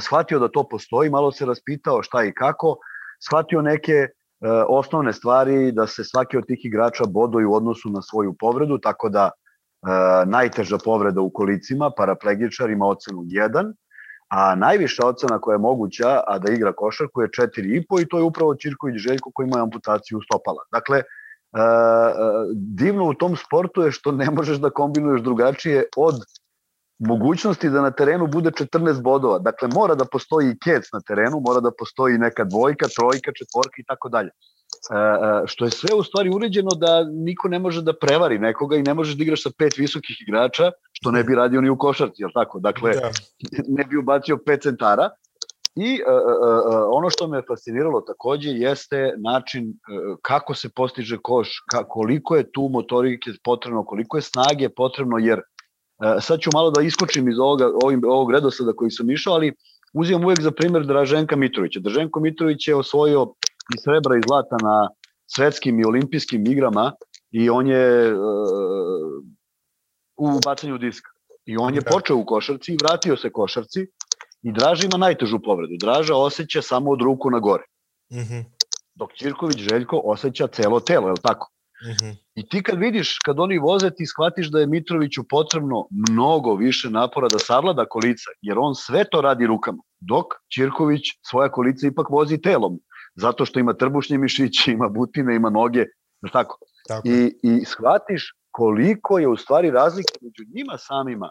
shvatio 0.00 0.38
da 0.38 0.48
to 0.48 0.68
postoji, 0.68 1.10
malo 1.10 1.32
se 1.32 1.46
raspitao 1.46 2.02
šta 2.02 2.24
i 2.24 2.32
kako, 2.32 2.76
shvatio 3.28 3.62
neke 3.62 3.92
e, 3.92 4.08
osnovne 4.68 5.12
stvari 5.12 5.72
da 5.72 5.86
se 5.86 6.04
svaki 6.04 6.36
od 6.36 6.46
tih 6.46 6.64
igrača 6.64 7.04
boduje 7.04 7.46
u 7.46 7.54
odnosu 7.54 7.90
na 7.90 8.02
svoju 8.02 8.34
povredu, 8.38 8.78
tako 8.78 9.08
da 9.08 9.30
e, 9.30 9.30
najteža 10.26 10.78
povreda 10.84 11.20
u 11.20 11.30
kolicima, 11.30 11.90
paraplegičar 11.96 12.70
ima 12.70 12.86
ocenu 12.86 13.22
1, 13.22 13.72
a 14.28 14.54
najviša 14.54 15.06
ocena 15.06 15.38
koja 15.38 15.54
je 15.54 15.58
moguća, 15.58 16.20
a 16.26 16.38
da 16.38 16.52
igra 16.52 16.72
košarku 16.72 17.22
je 17.22 17.28
4,5 17.28 18.02
i 18.02 18.08
to 18.08 18.18
je 18.18 18.24
upravo 18.24 18.54
Čirković 18.54 18.96
Željko 18.96 19.30
koji 19.34 19.46
ima 19.46 19.62
amputaciju 19.62 20.20
stopala. 20.24 20.62
Dakle, 20.72 21.02
Uh, 21.52 21.62
divno 22.54 23.04
u 23.08 23.14
tom 23.14 23.36
sportu 23.36 23.82
je 23.82 23.92
što 23.92 24.12
ne 24.12 24.30
možeš 24.30 24.58
da 24.58 24.70
kombinuješ 24.70 25.22
drugačije 25.22 25.84
od 25.96 26.14
mogućnosti 26.98 27.70
da 27.70 27.80
na 27.82 27.90
terenu 27.90 28.26
bude 28.26 28.50
14 28.50 29.02
bodova. 29.02 29.38
Dakle, 29.38 29.68
mora 29.74 29.94
da 29.94 30.04
postoji 30.04 30.50
i 30.50 30.58
kec 30.64 30.84
na 30.92 31.00
terenu, 31.00 31.40
mora 31.40 31.60
da 31.60 31.70
postoji 31.78 32.18
neka 32.18 32.44
dvojka, 32.44 32.86
trojka, 32.96 33.32
četvorka 33.38 33.76
i 33.78 33.84
tako 33.84 34.08
dalje. 34.08 34.30
Što 35.46 35.64
je 35.64 35.70
sve 35.70 35.94
u 35.94 36.02
stvari 36.02 36.30
uređeno 36.34 36.70
da 36.70 37.04
niko 37.04 37.48
ne 37.48 37.58
može 37.58 37.82
da 37.82 37.92
prevari 37.92 38.38
nekoga 38.38 38.76
i 38.76 38.82
ne 38.82 38.94
možeš 38.94 39.16
da 39.16 39.22
igraš 39.22 39.42
sa 39.42 39.50
pet 39.58 39.78
visokih 39.78 40.16
igrača, 40.28 40.72
što 40.92 41.10
ne 41.10 41.24
bi 41.24 41.34
radio 41.34 41.60
ni 41.60 41.70
u 41.70 41.78
košarci, 41.78 42.22
jel 42.22 42.30
tako? 42.34 42.60
Dakle, 42.60 42.92
da. 42.92 43.10
ne 43.68 43.84
bi 43.84 43.96
ubacio 43.96 44.38
pet 44.46 44.62
centara, 44.62 45.10
I 45.76 46.00
uh, 46.00 46.08
uh, 46.08 46.88
ono 46.90 47.10
što 47.10 47.26
me 47.28 47.42
fasciniralo 47.48 48.00
takođe 48.00 48.50
jeste 48.50 49.14
način 49.16 49.68
uh, 49.68 50.16
kako 50.22 50.54
se 50.54 50.68
postiže 50.68 51.18
koš, 51.22 51.48
ka, 51.70 51.84
koliko 51.84 52.36
je 52.36 52.52
tu 52.52 52.68
motorike 52.72 53.30
potrebno, 53.44 53.84
koliko 53.84 54.16
je 54.16 54.22
snage 54.22 54.68
potrebno, 54.68 55.18
jer 55.18 55.38
uh, 55.38 56.16
sad 56.20 56.40
ću 56.40 56.50
malo 56.54 56.70
da 56.70 56.82
iskočim 56.82 57.28
iz 57.28 57.38
ovoga, 57.38 57.68
ovim, 57.84 58.00
ovog 58.04 58.32
redosada 58.32 58.72
koji 58.72 58.90
sam 58.90 59.10
išao, 59.10 59.34
ali 59.34 59.52
uzimam 59.94 60.24
uvek 60.24 60.40
za 60.40 60.50
primer 60.50 60.86
Draženka 60.86 61.36
Mitrovića. 61.36 61.80
Draženko 61.80 62.20
Mitrović 62.20 62.68
je 62.68 62.74
osvojio 62.74 63.26
i 63.74 63.78
srebra 63.84 64.16
i 64.16 64.26
zlata 64.28 64.56
na 64.62 64.88
svetskim 65.26 65.80
i 65.80 65.84
olimpijskim 65.84 66.46
igrama 66.46 66.92
i 67.30 67.50
on 67.50 67.66
je 67.66 68.14
uh, 68.14 68.20
u 70.16 70.40
bacanju 70.44 70.78
diska. 70.78 71.10
I 71.44 71.56
on 71.56 71.74
je 71.74 71.80
da. 71.80 71.90
počeo 71.90 72.16
u 72.16 72.24
košarci 72.24 72.72
i 72.72 72.78
vratio 72.82 73.16
se 73.16 73.30
košarci 73.32 73.86
i 74.42 74.52
Draža 74.52 74.86
ima 74.86 74.96
najtežu 74.96 75.38
povredu. 75.44 75.74
Draža 75.80 76.14
osjeća 76.14 76.62
samo 76.62 76.90
od 76.90 77.00
ruku 77.02 77.30
na 77.30 77.38
gore. 77.38 77.64
Mm 78.12 78.18
-hmm. 78.18 78.44
Dok 78.94 79.12
Ćirković 79.14 79.56
Željko 79.56 80.00
osjeća 80.04 80.46
celo 80.46 80.80
telo, 80.80 81.08
je 81.08 81.12
li 81.12 81.22
tako? 81.22 81.50
Mm 81.86 81.90
-hmm. 81.90 82.16
I 82.34 82.48
ti 82.48 82.62
kad 82.62 82.78
vidiš, 82.78 83.18
kad 83.18 83.40
oni 83.40 83.58
voze, 83.58 83.90
ti 83.90 84.06
shvatiš 84.06 84.50
da 84.50 84.60
je 84.60 84.66
Mitroviću 84.66 85.24
potrebno 85.28 85.86
mnogo 86.08 86.54
više 86.54 86.90
napora 86.90 87.28
da 87.28 87.38
savlada 87.38 87.84
kolica, 87.84 88.30
jer 88.42 88.58
on 88.58 88.74
sve 88.74 89.04
to 89.10 89.20
radi 89.20 89.46
rukama, 89.46 89.82
dok 90.00 90.24
Ćirković 90.54 91.02
svoja 91.30 91.48
kolica 91.48 91.86
ipak 91.86 92.10
vozi 92.10 92.40
telom, 92.40 92.78
zato 93.16 93.44
što 93.44 93.60
ima 93.60 93.72
trbušnje 93.72 94.18
mišiće, 94.18 94.72
ima 94.72 94.88
butine, 94.88 95.36
ima 95.36 95.50
noge, 95.50 95.84
tako? 96.32 96.58
tako. 96.88 97.08
I, 97.08 97.38
I 97.42 97.64
shvatiš 97.64 98.32
koliko 98.50 99.18
je 99.18 99.28
u 99.28 99.36
stvari 99.36 99.70
razlika 99.70 100.12
među 100.20 100.42
njima 100.54 100.78
samima 100.78 101.30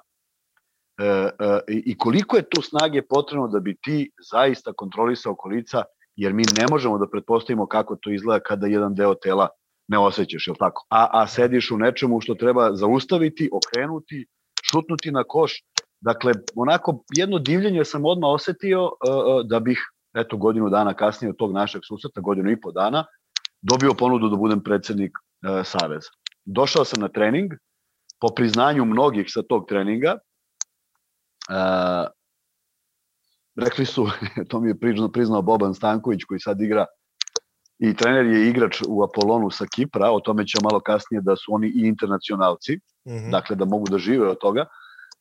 e, 0.98 1.06
e, 1.06 1.60
i 1.68 1.98
koliko 1.98 2.38
je 2.38 2.50
tu 2.50 2.62
snage 2.62 3.02
potrebno 3.02 3.48
da 3.48 3.60
bi 3.60 3.78
ti 3.82 4.12
zaista 4.32 4.74
kontrolisao 4.74 5.36
kolica, 5.36 5.84
jer 6.16 6.34
mi 6.34 6.44
ne 6.58 6.66
možemo 6.70 6.98
da 6.98 7.10
pretpostavimo 7.12 7.68
kako 7.68 7.96
to 7.96 8.12
izgleda 8.12 8.44
kada 8.44 8.68
jedan 8.68 8.96
deo 8.96 9.16
tela 9.16 9.50
ne 9.88 9.98
osjećaš, 10.00 10.48
jel 10.48 10.56
tako? 10.60 10.86
A, 10.90 11.10
a 11.12 11.28
sediš 11.28 11.72
u 11.72 11.78
nečemu 11.78 12.22
što 12.22 12.36
treba 12.36 12.76
zaustaviti, 12.76 13.50
okrenuti, 13.54 14.26
šutnuti 14.72 15.12
na 15.12 15.24
koš. 15.28 15.64
Dakle, 16.02 16.34
onako, 16.56 17.04
jedno 17.18 17.40
divljenje 17.40 17.86
sam 17.86 18.06
odmah 18.06 18.30
osetio 18.30 18.84
uh, 18.84 18.92
da 19.46 19.60
bih, 19.60 19.80
eto, 20.16 20.38
godinu 20.38 20.70
dana 20.70 20.94
kasnije 20.94 21.30
od 21.30 21.38
tog 21.38 21.54
našeg 21.54 21.82
susreta, 21.88 22.22
godinu 22.22 22.52
i 22.52 22.62
po 22.62 22.72
dana, 22.72 23.06
dobio 23.62 23.94
ponudu 23.94 24.30
da 24.30 24.36
budem 24.36 24.64
predsednik 24.64 25.12
uh, 25.12 25.66
Saveza. 25.66 26.10
Došao 26.46 26.86
sam 26.86 27.02
na 27.02 27.08
trening, 27.08 27.52
po 28.20 28.28
priznanju 28.36 28.86
mnogih 28.86 29.26
sa 29.28 29.42
tog 29.50 29.66
treninga, 29.68 30.18
uh, 31.50 32.08
rekli 33.56 33.86
su, 33.86 34.08
to 34.50 34.60
mi 34.60 34.70
je 34.70 34.80
priznao, 34.80 35.12
priznao 35.12 35.42
Boban 35.42 35.74
Stanković 35.74 36.24
koji 36.24 36.40
sad 36.40 36.62
igra 36.62 36.86
i 37.80 37.96
trener 37.96 38.26
je 38.26 38.50
igrač 38.50 38.82
u 38.88 39.04
Apolonu 39.04 39.50
sa 39.52 39.66
Kipra, 39.76 40.12
o 40.12 40.20
tome 40.20 40.48
će 40.48 40.58
malo 40.64 40.80
kasnije 40.80 41.22
da 41.22 41.36
su 41.36 41.54
oni 41.54 41.68
i 41.68 41.88
internacionalci, 41.88 42.76
mm 42.76 43.12
-hmm. 43.12 43.32
dakle 43.32 43.56
da 43.56 43.66
mogu 43.66 43.86
da 43.90 43.98
žive 43.98 44.30
od 44.30 44.38
toga. 44.40 44.66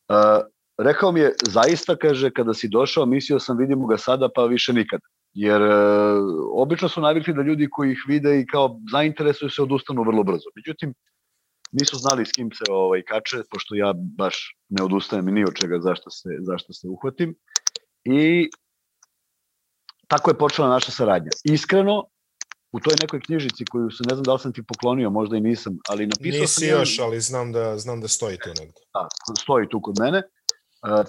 Uh, 0.09 0.45
rekao 0.77 1.11
mi 1.11 1.19
je, 1.19 1.33
zaista, 1.47 1.95
kaže, 1.95 2.31
kada 2.31 2.53
si 2.53 2.67
došao, 2.67 3.05
mislio 3.05 3.39
sam 3.39 3.57
vidimo 3.57 3.87
ga 3.87 3.97
sada, 3.97 4.29
pa 4.35 4.45
više 4.45 4.73
nikad. 4.73 4.99
Jer 5.33 5.61
uh, 5.61 5.69
obično 6.53 6.89
su 6.89 7.01
navikli 7.01 7.33
da 7.33 7.41
ljudi 7.41 7.67
koji 7.71 7.91
ih 7.91 8.03
vide 8.07 8.39
i 8.39 8.45
kao 8.45 8.79
zainteresuju 8.91 9.49
se 9.49 9.61
odustanu 9.61 10.03
vrlo 10.03 10.23
brzo. 10.23 10.49
Međutim, 10.55 10.93
nisu 11.71 11.97
znali 11.97 12.25
s 12.25 12.31
kim 12.31 12.51
se 12.51 12.63
ovaj, 12.69 13.01
kače, 13.01 13.43
pošto 13.51 13.75
ja 13.75 13.93
baš 14.17 14.55
ne 14.69 14.83
odustajem 14.83 15.25
ni 15.25 15.43
od 15.43 15.55
čega 15.55 15.79
zašto 15.79 16.09
se, 16.09 16.29
zašto 16.39 16.73
se 16.73 16.87
uhvatim. 16.87 17.35
I 18.03 18.49
tako 20.07 20.31
je 20.31 20.37
počela 20.37 20.69
naša 20.69 20.91
saradnja. 20.91 21.31
Iskreno, 21.43 22.03
u 22.71 22.79
toj 22.79 22.93
nekoj 23.01 23.21
knjižici 23.21 23.65
koju 23.65 23.91
se, 23.91 24.03
ne 24.09 24.15
znam 24.15 24.23
da 24.23 24.33
li 24.33 24.39
sam 24.39 24.53
ti 24.53 24.63
poklonio, 24.67 25.09
možda 25.09 25.37
i 25.37 25.41
nisam, 25.41 25.77
ali 25.89 26.07
napisao 26.07 26.41
Nisi 26.41 26.53
sam... 26.53 26.63
Nisi 26.63 26.79
još, 26.79 26.99
ali 26.99 27.21
znam 27.21 27.51
da, 27.51 27.77
znam 27.77 28.01
da 28.01 28.07
stoji 28.07 28.37
tu 28.37 28.49
negde. 28.49 28.81
Da, 28.93 29.07
stoji 29.41 29.69
tu 29.69 29.81
kod 29.81 29.95
mene. 29.99 30.21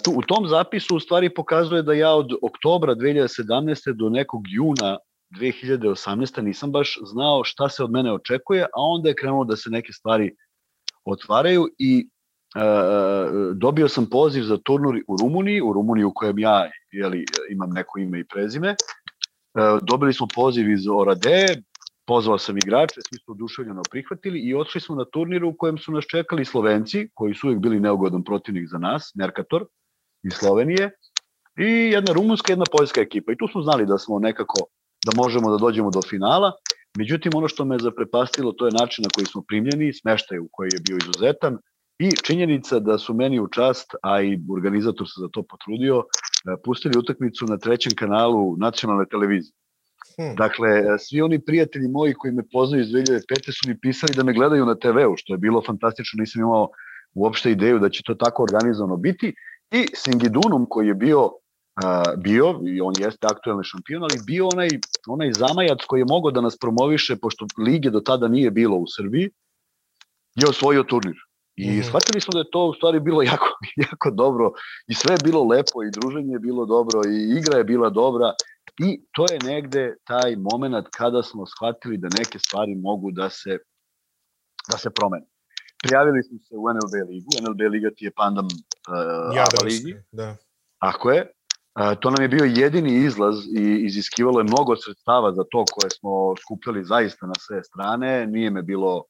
Tu, 0.04 0.11
u 0.11 0.23
tom 0.23 0.49
zapisu 0.49 0.97
u 0.97 1.00
stvari 1.00 1.35
pokazuje 1.35 1.83
da 1.83 1.92
ja 1.92 2.11
od 2.14 2.33
oktobra 2.42 2.95
2017. 2.95 3.92
do 3.92 4.09
nekog 4.09 4.42
juna 4.49 4.99
2018. 5.40 6.40
nisam 6.40 6.73
baš 6.73 6.99
znao 7.12 7.45
šta 7.45 7.68
se 7.68 7.85
od 7.85 7.90
mene 7.90 8.12
očekuje, 8.12 8.62
a 8.62 8.76
onda 8.76 9.09
je 9.09 9.14
krenulo 9.14 9.45
da 9.45 9.56
se 9.56 9.71
neke 9.71 9.92
stvari 9.92 10.35
otvaraju 11.04 11.68
i 11.78 12.09
uh, 12.56 13.56
dobio 13.56 13.88
sam 13.88 14.06
poziv 14.11 14.42
za 14.42 14.59
turnir 14.64 15.02
u 15.09 15.16
Rumuniji, 15.21 15.61
u 15.61 15.73
Rumuniji 15.73 16.04
u 16.04 16.14
kojem 16.14 16.38
ja 16.38 16.71
jeli, 16.92 17.25
imam 17.50 17.71
neko 17.71 17.99
ime 17.99 18.21
i 18.21 18.25
prezime, 18.25 18.76
E, 19.56 19.78
dobili 19.83 20.12
smo 20.12 20.26
poziv 20.35 20.71
iz 20.71 20.88
Orade, 20.88 21.47
pozvao 22.06 22.38
sam 22.38 22.58
igrače, 22.58 23.00
svi 23.08 23.18
su 23.18 23.32
oduševljeno 23.32 23.82
prihvatili 23.90 24.40
i 24.40 24.54
otišli 24.54 24.80
smo 24.80 24.94
na 24.94 25.04
turniru 25.04 25.48
u 25.48 25.56
kojem 25.56 25.78
su 25.78 25.92
nas 25.92 26.04
čekali 26.10 26.44
Slovenci, 26.44 27.08
koji 27.14 27.34
su 27.34 27.46
uvijek 27.46 27.60
bili 27.60 27.80
neugodan 27.80 28.25
protivnik 28.25 28.68
za 28.68 28.78
nas, 28.78 29.12
Merkator 29.14 29.66
iz 30.22 30.32
Slovenije, 30.32 30.90
i 31.58 31.70
jedna 31.92 32.12
rumunska, 32.12 32.52
jedna 32.52 32.64
poljska 32.72 33.00
ekipa. 33.00 33.32
I 33.32 33.36
tu 33.36 33.48
smo 33.48 33.62
znali 33.62 33.86
da 33.86 33.98
smo 33.98 34.18
nekako, 34.18 34.66
da 35.06 35.12
možemo 35.16 35.50
da 35.50 35.56
dođemo 35.56 35.90
do 35.90 36.02
finala. 36.02 36.52
Međutim, 36.98 37.32
ono 37.34 37.48
što 37.48 37.64
me 37.64 37.78
zaprepastilo, 37.78 38.52
to 38.52 38.66
je 38.66 38.72
način 38.80 39.02
na 39.02 39.08
koji 39.14 39.26
smo 39.26 39.42
primljeni, 39.48 39.92
smeštaj 39.92 40.38
u 40.38 40.48
koji 40.52 40.68
je 40.72 40.80
bio 40.86 40.96
izuzetan 40.96 41.58
i 41.98 42.10
činjenica 42.25 42.78
da 42.78 42.98
su 42.98 43.14
meni 43.14 43.40
u 43.40 43.48
čast, 43.48 43.94
a 44.02 44.22
i 44.22 44.38
organizator 44.56 45.06
se 45.06 45.20
za 45.20 45.28
to 45.32 45.42
potrudio, 45.42 46.04
E, 46.46 46.56
pustili 46.64 46.98
utakmicu 46.98 47.44
na 47.44 47.58
trećem 47.58 47.92
kanalu 47.96 48.56
nacionalne 48.56 49.04
televizije. 49.10 49.52
Hmm. 50.20 50.35
Dakle, 50.35 50.99
svi 50.99 51.23
oni 51.23 51.44
prijatelji 51.44 51.88
moji 51.88 52.14
koji 52.14 52.32
me 52.32 52.42
poznaju 52.52 52.82
iz 52.82 52.88
2005. 52.88 53.20
su 53.44 53.68
mi 53.68 53.80
pisali 53.80 54.14
da 54.16 54.25
me 54.25 54.32
gledaju 54.32 54.66
na 54.66 54.75
TV-u, 54.75 55.16
što 55.16 55.35
je 55.35 55.38
bilo 55.38 55.62
fantastično, 55.66 56.20
nisam 56.20 56.42
imao 56.42 56.68
uopšte 57.14 57.50
ideju 57.50 57.78
da 57.78 57.88
će 57.88 58.02
to 58.02 58.14
tako 58.14 58.42
organizovano 58.42 58.96
biti. 58.96 59.35
I 59.70 59.87
Singidunum 59.94 60.66
koji 60.68 60.88
je 60.88 60.94
bio 60.94 61.25
uh, 61.25 62.23
bio, 62.23 62.61
i 62.66 62.80
on 62.80 62.94
jeste 62.99 63.26
aktuelni 63.26 63.64
šampion, 63.64 64.02
ali 64.02 64.18
bio 64.26 64.49
onaj, 64.49 64.68
onaj 65.08 65.32
zamajac 65.32 65.78
koji 65.87 66.00
je 66.00 66.04
mogao 66.08 66.30
da 66.30 66.40
nas 66.40 66.58
promoviše, 66.58 67.16
pošto 67.16 67.46
lige 67.58 67.90
do 67.90 68.00
tada 68.00 68.28
nije 68.28 68.50
bilo 68.50 68.76
u 68.76 68.87
Srbiji, 68.96 69.30
je 70.35 70.49
osvojio 70.49 70.82
turnir. 70.82 71.16
I 71.56 71.70
mm 71.70 71.73
-hmm. 71.73 71.82
shvatili 71.88 72.20
smo 72.20 72.32
da 72.32 72.38
je 72.38 72.50
to 72.52 72.66
u 72.66 72.75
stvari 72.75 73.00
bilo 73.00 73.23
jako, 73.32 73.46
jako 73.76 74.11
dobro 74.11 74.52
i 74.88 74.94
sve 74.94 75.14
je 75.14 75.25
bilo 75.25 75.44
lepo 75.44 75.82
i 75.82 75.90
druženje 75.90 76.32
je 76.32 76.38
bilo 76.38 76.66
dobro 76.66 77.00
i 77.08 77.38
igra 77.38 77.58
je 77.58 77.64
bila 77.64 77.90
dobra 77.90 78.32
i 78.78 79.00
to 79.12 79.26
je 79.33 79.38
negde 79.45 79.97
taj 80.04 80.37
moment 80.37 80.87
kada 80.97 81.23
smo 81.23 81.47
shvatili 81.47 81.99
da 81.99 82.09
neke 82.18 82.38
stvari 82.38 82.75
mogu 82.75 83.11
da 83.11 83.30
se 83.30 83.59
da 84.71 84.78
se 84.78 84.90
promene. 84.90 85.26
Prijavili 85.83 86.23
smo 86.23 86.38
se 86.38 86.54
u 86.56 86.64
NLB 86.68 87.09
ligu, 87.11 87.28
NLB 87.42 87.73
liga 87.73 87.90
ti 87.97 88.04
je 88.04 88.11
pandam 88.11 88.47
uh, 88.47 89.40
ABA 89.40 89.64
ligi. 89.64 89.95
Da. 90.12 90.37
Ako 90.78 91.11
je. 91.11 91.21
Uh, 91.80 91.99
to 92.00 92.11
nam 92.11 92.23
je 92.23 92.28
bio 92.28 92.45
jedini 92.45 92.92
izlaz 92.95 93.37
i 93.59 93.85
iziskivalo 93.87 94.40
je 94.40 94.45
mnogo 94.45 94.76
sredstava 94.76 95.33
za 95.33 95.45
to 95.50 95.64
koje 95.73 95.90
smo 95.90 96.35
skupljali 96.37 96.85
zaista 96.85 97.26
na 97.26 97.35
sve 97.38 97.64
strane. 97.64 98.26
Nije 98.26 98.50
me 98.50 98.62
bilo 98.62 99.04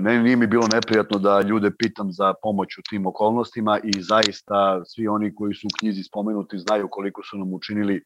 ne, 0.00 0.22
nije 0.22 0.36
mi 0.36 0.46
bilo 0.46 0.68
neprijatno 0.72 1.18
da 1.18 1.40
ljude 1.40 1.70
pitam 1.78 2.12
za 2.12 2.34
pomoć 2.42 2.78
u 2.78 2.82
tim 2.90 3.06
okolnostima 3.06 3.78
i 3.84 4.02
zaista 4.02 4.84
svi 4.84 5.08
oni 5.08 5.34
koji 5.34 5.54
su 5.54 5.66
u 5.66 5.76
knjizi 5.78 6.02
spomenuti 6.02 6.58
znaju 6.58 6.88
koliko 6.90 7.22
su 7.22 7.38
nam 7.38 7.54
učinili 7.54 8.02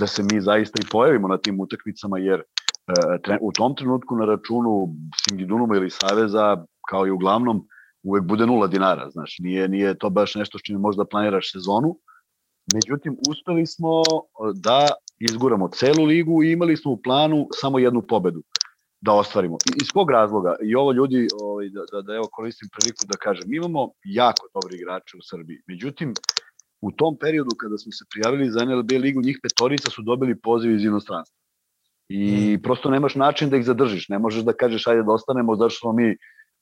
da 0.00 0.06
se 0.06 0.22
mi 0.22 0.40
zaista 0.40 0.80
i 0.82 0.88
pojavimo 0.90 1.28
na 1.28 1.38
tim 1.38 1.60
utakmicama, 1.60 2.18
jer 2.18 2.40
e, 2.40 3.38
u 3.40 3.52
tom 3.52 3.76
trenutku 3.76 4.16
na 4.16 4.24
računu 4.24 4.88
Singidunuma 5.24 5.76
ili 5.76 5.90
Saveza, 5.90 6.64
kao 6.88 7.06
i 7.06 7.10
uglavnom, 7.10 7.66
uvek 8.02 8.24
bude 8.24 8.46
nula 8.46 8.66
dinara, 8.66 9.10
znaš, 9.10 9.36
nije, 9.38 9.68
nije 9.68 9.98
to 9.98 10.10
baš 10.10 10.34
nešto 10.34 10.58
što 10.58 10.64
čime 10.66 10.78
možda 10.78 11.04
planiraš 11.04 11.52
sezonu, 11.52 11.96
međutim, 12.74 13.16
uspeli 13.28 13.66
smo 13.66 14.02
da 14.54 14.88
izguramo 15.18 15.68
celu 15.68 16.04
ligu 16.04 16.42
i 16.42 16.52
imali 16.52 16.76
smo 16.76 16.92
u 16.92 17.02
planu 17.02 17.46
samo 17.60 17.78
jednu 17.78 18.02
pobedu 18.02 18.42
da 19.00 19.12
ostvarimo. 19.12 19.56
Iz 19.82 19.88
kog 19.94 20.10
razloga? 20.10 20.56
I 20.62 20.74
ovo 20.74 20.92
ljudi, 20.92 21.28
ovaj, 21.42 21.68
da, 21.68 21.84
da, 21.92 22.02
da 22.02 22.14
evo 22.14 22.28
koristim 22.32 22.68
priliku 22.72 23.04
da 23.06 23.16
kažem, 23.16 23.44
mi 23.46 23.56
imamo 23.56 23.90
jako 24.04 24.46
dobri 24.54 24.76
igrače 24.76 25.16
u 25.16 25.22
Srbiji. 25.30 25.58
Međutim, 25.66 26.14
u 26.82 26.90
tom 26.92 27.16
periodu 27.20 27.50
kada 27.60 27.78
smo 27.78 27.92
se 27.92 28.04
prijavili 28.10 28.50
za 28.50 28.64
NLB 28.64 28.90
ligu, 28.92 29.22
njih 29.22 29.38
petorica 29.42 29.90
su 29.90 30.02
dobili 30.02 30.40
poziv 30.40 30.74
iz 30.74 30.84
inostranstva. 30.84 31.36
I 32.08 32.56
mm. 32.56 32.62
prosto 32.62 32.90
nemaš 32.90 33.14
način 33.14 33.50
da 33.50 33.56
ih 33.56 33.64
zadržiš. 33.64 34.08
Ne 34.08 34.18
možeš 34.18 34.44
da 34.44 34.52
kažeš 34.52 34.86
ajde 34.86 35.02
da 35.02 35.12
ostanemo 35.12 35.56
zašto 35.56 35.78
smo 35.78 35.92
mi 35.92 36.16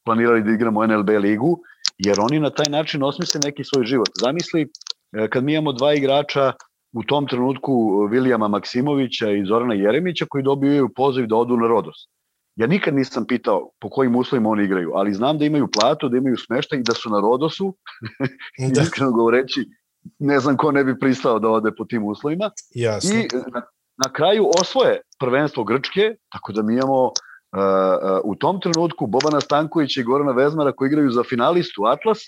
planirali 0.05 0.43
da 0.43 0.51
igramo 0.51 0.87
NLB 0.87 1.09
ligu, 1.09 1.59
jer 1.99 2.21
oni 2.21 2.41
na 2.41 2.51
taj 2.51 2.71
način 2.71 3.03
osmisle 3.03 3.41
neki 3.45 3.65
svoj 3.65 3.85
život. 3.85 4.09
Zamisli 4.21 4.63
e, 5.13 5.29
kad 5.31 5.45
mi 5.45 5.53
imamo 5.53 5.73
dva 5.73 5.95
igrača 5.95 6.53
u 6.93 7.03
tom 7.03 7.27
trenutku 7.27 8.07
Vilijama 8.11 8.49
Maksimovića 8.49 9.31
i 9.31 9.45
Zorana 9.45 9.75
Jeremića 9.75 10.27
koji 10.29 10.45
dobiju 10.45 10.89
poziv 10.97 11.27
da 11.27 11.37
odu 11.37 11.57
na 11.57 11.67
Rodos. 11.69 11.97
Ja 12.57 12.67
nikad 12.67 12.95
nisam 12.95 13.27
pitao 13.27 13.71
po 13.81 13.91
kojim 13.91 14.17
uslovima 14.17 14.49
oni 14.49 14.65
igraju, 14.65 14.93
ali 14.95 15.15
znam 15.15 15.39
da 15.39 15.45
imaju 15.45 15.69
platu, 15.73 16.09
da 16.09 16.17
imaju 16.17 16.37
smeštaj 16.37 16.79
i 16.79 16.83
da 16.83 16.95
su 16.95 17.11
na 17.11 17.21
Rodosu. 17.21 17.77
da. 18.75 18.83
Iskreno 18.83 19.13
govoreći, 19.13 19.67
ne 20.19 20.41
znam 20.41 20.57
ko 20.57 20.73
ne 20.73 20.85
bi 20.85 20.99
pristao 20.99 21.39
da 21.39 21.49
ode 21.49 21.71
po 21.79 21.85
tim 21.85 22.05
uslovima. 22.05 22.51
Jasno. 22.75 23.17
I 23.17 23.29
na, 23.53 23.63
na 24.05 24.13
kraju 24.13 24.51
osvoje 24.61 25.01
prvenstvo 25.19 25.65
Grčke, 25.65 26.15
tako 26.33 26.53
da 26.53 26.63
mi 26.63 26.75
imamo 26.75 27.05
uh, 27.05 27.13
uh, 27.53 28.21
u 28.25 28.35
tom 28.35 28.61
trenutku 28.61 29.07
Bobana 29.07 29.41
Stankovića 29.41 30.01
i 30.01 30.05
Gorana 30.05 30.33
Vezmara 30.33 30.73
koji 30.73 30.87
igraju 30.87 31.11
za 31.11 31.23
finalistu 31.23 31.85
Atlas, 31.85 32.19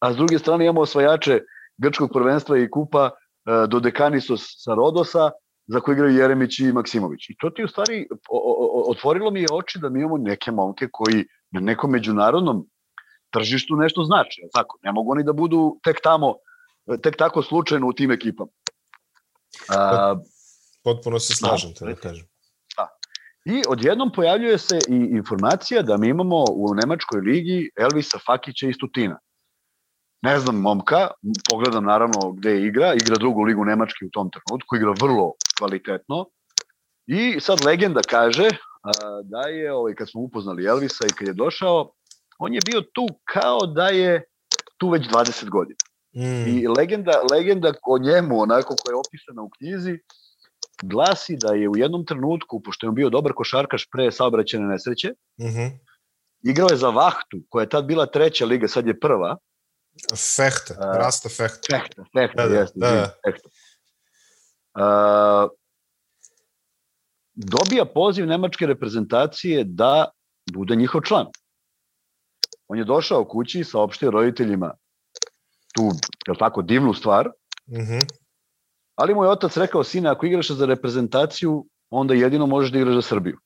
a 0.00 0.12
s 0.12 0.16
druge 0.16 0.38
strane 0.38 0.64
imamo 0.64 0.80
osvajače 0.80 1.40
grčkog 1.78 2.10
prvenstva 2.12 2.58
i 2.58 2.70
kupa 2.70 3.10
uh, 3.10 3.68
Dodekanisos 3.68 4.42
sa 4.64 4.74
Rodosa, 4.74 5.30
za 5.66 5.80
koji 5.80 5.94
igraju 5.94 6.16
Jeremić 6.16 6.58
i 6.58 6.72
Maksimović. 6.72 7.30
I 7.30 7.36
to 7.40 7.50
ti 7.50 7.64
u 7.64 7.68
stvari 7.68 8.06
otvorilo 8.88 9.30
mi 9.30 9.40
je 9.40 9.46
oči 9.52 9.78
da 9.78 9.88
mi 9.88 10.00
imamo 10.00 10.18
neke 10.18 10.50
momke 10.50 10.88
koji 10.92 11.24
na 11.50 11.60
nekom 11.60 11.90
međunarodnom 11.90 12.66
tržištu 13.30 13.76
nešto 13.76 14.04
znači, 14.04 14.40
je 14.40 14.48
tako? 14.52 14.78
Ne 14.82 14.92
mogu 14.92 15.12
oni 15.12 15.24
da 15.24 15.32
budu 15.32 15.78
tek 15.82 16.00
tamo, 16.02 16.34
tek 17.02 17.16
tako 17.16 17.42
slučajno 17.42 17.88
u 17.88 17.92
tim 17.92 18.10
ekipama. 18.10 18.50
A, 19.68 20.16
Potpuno 20.84 21.18
se 21.18 21.34
slažem, 21.34 21.70
da, 21.70 21.78
to 21.78 21.86
da 21.86 21.94
kažem. 21.94 22.26
Da. 22.76 22.88
I 23.44 23.62
odjednom 23.68 24.12
pojavljuje 24.12 24.58
se 24.58 24.78
i 24.88 24.96
informacija 24.96 25.82
da 25.82 25.96
mi 25.96 26.08
imamo 26.08 26.44
u 26.50 26.74
Nemačkoj 26.74 27.20
ligi 27.20 27.70
Elvisa 27.76 28.18
Fakića 28.26 28.68
iz 28.68 28.74
Tutina. 28.80 29.18
Ne 30.22 30.40
znam 30.40 30.60
momka, 30.60 31.10
pogledam 31.50 31.84
naravno 31.84 32.32
gde 32.32 32.60
igra, 32.60 32.94
igra 32.94 33.16
drugu 33.16 33.42
ligu 33.42 33.64
Nemačke 33.64 34.04
u 34.06 34.10
tom 34.12 34.30
trenutku, 34.30 34.76
igra 34.76 34.94
vrlo 35.00 35.32
kvalitetno. 35.58 36.26
I 37.06 37.40
sad 37.40 37.64
legenda 37.64 38.00
kaže 38.08 38.48
da 39.24 39.48
je, 39.48 39.72
ovaj, 39.72 39.94
kad 39.94 40.10
smo 40.10 40.20
upoznali 40.20 40.66
Elvisa 40.66 41.06
i 41.06 41.12
kad 41.12 41.28
je 41.28 41.34
došao, 41.34 41.92
on 42.38 42.54
je 42.54 42.60
bio 42.66 42.80
tu 42.80 43.06
kao 43.24 43.66
da 43.66 43.88
je 43.88 44.24
tu 44.76 44.88
već 44.88 45.08
20 45.08 45.48
godina. 45.48 45.85
Mm. 46.16 46.48
I 46.48 46.68
legenda, 46.78 47.12
legenda 47.32 47.72
o 47.86 47.98
njemu, 47.98 48.40
onako 48.40 48.74
koja 48.76 48.92
je 48.92 49.00
opisana 49.06 49.42
u 49.42 49.50
knjizi, 49.58 49.98
glasi 50.82 51.36
da 51.36 51.54
je 51.54 51.68
u 51.68 51.76
jednom 51.76 52.06
trenutku, 52.06 52.62
pošto 52.62 52.86
je 52.86 52.88
on 52.88 52.94
bio 52.94 53.10
dobar 53.10 53.32
košarkaš 53.32 53.88
pre 53.92 54.12
saobraćene 54.12 54.66
nesreće, 54.66 55.08
mm 55.40 55.44
-hmm. 55.44 55.78
igrao 56.42 56.68
je 56.70 56.76
za 56.76 56.88
Vahtu, 56.88 57.42
koja 57.48 57.62
je 57.62 57.68
tad 57.68 57.84
bila 57.84 58.06
treća 58.06 58.44
liga, 58.44 58.68
sad 58.68 58.86
je 58.86 59.00
prva. 59.00 59.36
Fehte, 60.36 60.72
uh, 60.72 60.96
Rasta 60.96 61.28
Fehte. 61.28 61.68
Fehte, 61.70 62.02
Fehte, 62.18 62.42
da, 62.42 62.48
da, 62.48 62.54
jeste, 62.54 62.78
da, 62.80 62.90
da. 62.90 63.14
Fehte. 63.24 63.48
Uh, 64.74 65.50
dobija 67.34 67.84
poziv 67.84 68.26
nemačke 68.26 68.66
reprezentacije 68.66 69.64
da 69.64 70.08
bude 70.52 70.76
njihov 70.76 71.00
član. 71.00 71.26
On 72.68 72.78
je 72.78 72.84
došao 72.84 73.24
kući 73.24 73.60
i 73.60 73.64
saopštio 73.64 74.10
roditeljima 74.10 74.74
tu, 75.76 75.90
je 76.26 76.38
tako, 76.38 76.62
divnu 76.62 76.94
stvar, 76.94 77.28
mm 77.68 77.80
-hmm. 77.80 78.02
ali 78.94 79.14
mu 79.14 79.24
je 79.24 79.30
otac 79.30 79.56
rekao, 79.56 79.84
sine, 79.84 80.08
ako 80.08 80.26
igraš 80.26 80.50
za 80.50 80.66
reprezentaciju, 80.66 81.66
onda 81.90 82.14
jedino 82.14 82.46
možeš 82.46 82.72
da 82.72 82.78
igraš 82.78 82.94
za 82.94 83.02
Srbiju. 83.02 83.38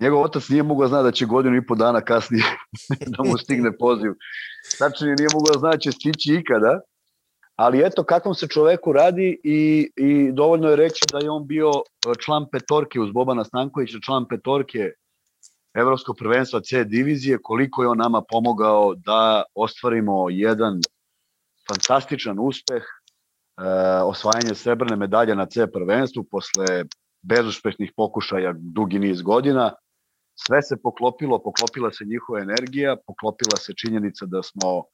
Njegov 0.00 0.22
otac 0.22 0.48
nije 0.48 0.62
mogao 0.62 0.88
zna 0.88 1.02
da 1.02 1.12
će 1.12 1.26
godinu 1.26 1.56
i 1.56 1.66
po 1.66 1.74
dana 1.74 2.00
kasnije 2.00 2.44
da 3.16 3.22
mu 3.24 3.38
stigne 3.38 3.78
poziv. 3.78 4.12
Znači, 4.76 5.04
nije 5.04 5.28
mogao 5.34 5.60
zna 5.60 5.70
da 5.70 5.78
će 5.78 5.92
stići 5.92 6.34
ikada, 6.34 6.80
ali 7.56 7.86
eto 7.86 8.04
kakvom 8.04 8.34
se 8.34 8.48
čoveku 8.48 8.92
radi 8.92 9.40
i, 9.44 9.90
i 9.96 10.32
dovoljno 10.32 10.68
je 10.68 10.76
reći 10.76 11.00
da 11.12 11.18
je 11.18 11.30
on 11.30 11.46
bio 11.46 11.70
član 12.24 12.46
petorke 12.52 13.00
uz 13.00 13.12
Bobana 13.12 13.44
Stankovića, 13.44 13.98
član 14.06 14.28
petorke 14.28 14.90
Evropskog 15.76 16.16
prvenstva 16.18 16.60
C 16.60 16.84
divizije, 16.84 17.38
koliko 17.42 17.82
je 17.82 17.88
on 17.88 17.98
nama 17.98 18.22
pomogao 18.30 18.94
da 18.94 19.42
ostvarimo 19.54 20.30
jedan 20.30 20.80
fantastičan 21.68 22.38
uspeh, 22.40 22.82
e, 22.82 23.64
osvajanje 24.04 24.54
srebrne 24.54 24.96
medalje 24.96 25.34
na 25.34 25.46
C 25.46 25.66
prvenstvu 25.72 26.24
posle 26.30 26.84
bezuspešnih 27.22 27.92
pokušaja 27.96 28.54
dugi 28.56 28.98
niz 28.98 29.22
godina. 29.22 29.72
Sve 30.46 30.62
se 30.62 30.76
poklopilo, 30.82 31.42
poklopila 31.42 31.90
se 31.92 32.04
njihova 32.04 32.40
energija, 32.40 32.96
poklopila 33.06 33.56
se 33.56 33.72
činjenica 33.74 34.26
da 34.26 34.42
smo 34.42 34.84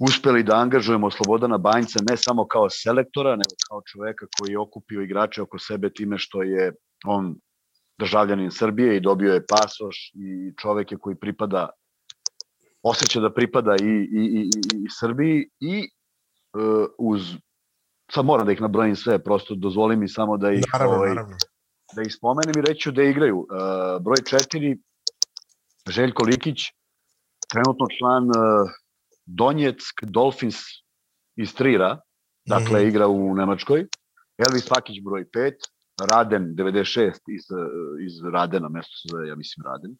uspeli 0.00 0.42
da 0.42 0.56
angažujemo 0.56 1.10
Slobodana 1.10 1.58
Banjca 1.58 1.98
ne 2.10 2.16
samo 2.16 2.46
kao 2.46 2.70
selektora, 2.70 3.30
nego 3.30 3.54
kao 3.68 3.82
čoveka 3.92 4.26
koji 4.38 4.52
je 4.52 4.58
okupio 4.58 5.02
igrače 5.02 5.42
oko 5.42 5.58
sebe 5.58 5.90
time 5.90 6.18
što 6.18 6.42
je 6.42 6.72
on 7.06 7.34
državljanin 7.98 8.50
Srbije 8.50 8.96
i 8.96 9.00
dobio 9.00 9.32
je 9.32 9.46
pasoš 9.46 10.12
i 10.14 10.52
čovek 10.62 10.92
je 10.92 10.98
koji 10.98 11.16
pripada 11.16 11.68
osjeća 12.82 13.20
da 13.20 13.32
pripada 13.32 13.76
i, 13.80 13.84
i, 13.84 14.22
i, 14.22 14.50
i 14.84 14.86
Srbiji 15.00 15.48
i 15.60 15.88
uh, 16.52 16.86
uz 16.98 17.34
sad 18.12 18.24
moram 18.24 18.46
da 18.46 18.52
ih 18.52 18.60
nabrojim 18.60 18.96
sve, 18.96 19.18
prosto 19.18 19.54
dozvoli 19.54 19.96
mi 19.96 20.08
samo 20.08 20.36
da 20.36 20.52
ih 20.52 20.64
naravno, 20.72 20.96
ovaj, 20.96 21.08
naravno. 21.08 21.36
da 21.96 22.02
ih 22.02 22.14
spomenem 22.14 22.54
i 22.58 22.66
reću 22.66 22.90
da 22.90 23.02
igraju. 23.02 23.38
Uh, 23.38 24.02
broj 24.02 24.16
4 24.16 24.78
Željko 25.88 26.22
Likić, 26.22 26.58
trenutno 27.48 27.86
član 27.98 28.24
uh, 28.24 28.70
Donjeck 29.26 29.82
Dolphins 30.02 30.56
iz 31.36 31.54
Trira, 31.54 32.00
dakle 32.46 32.80
mm 32.80 32.84
-hmm. 32.84 32.88
igra 32.88 33.08
u 33.08 33.34
Nemačkoj. 33.34 33.86
Elvis 34.38 34.68
Fakić 34.68 34.96
broj 35.04 35.24
5, 35.24 35.52
Raden 36.00 36.54
96 36.56 37.20
iz, 37.28 37.44
iz 38.06 38.24
Radena, 38.32 38.68
mesto 38.68 38.96
se 38.96 39.08
zove, 39.10 39.28
ja 39.28 39.36
mislim, 39.36 39.64
Raden. 39.66 39.96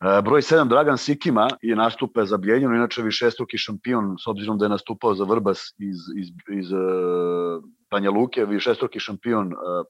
E, 0.00 0.22
broj 0.22 0.42
7, 0.42 0.68
Dragan 0.68 0.98
Sikima 0.98 1.48
je 1.62 1.76
nastupe 1.76 2.24
za 2.24 2.36
Bljenjeno, 2.36 2.74
inače 2.74 3.02
višestruki 3.02 3.58
šampion, 3.58 4.16
s 4.24 4.26
obzirom 4.26 4.58
da 4.58 4.64
je 4.64 4.68
nastupao 4.68 5.14
za 5.14 5.24
Vrbas 5.24 5.58
iz, 5.78 5.98
iz, 6.16 6.28
iz 6.58 6.72
uh, 6.72 7.64
Banja 7.90 8.10
Luke, 8.10 8.44
višestruki 8.44 9.00
šampion 9.00 9.46
uh, 9.46 9.84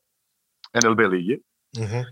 NLB 0.85 0.98
lige. 0.98 1.37
Uh 1.78 1.85
mhm. 1.85 1.94
-huh. 1.94 2.04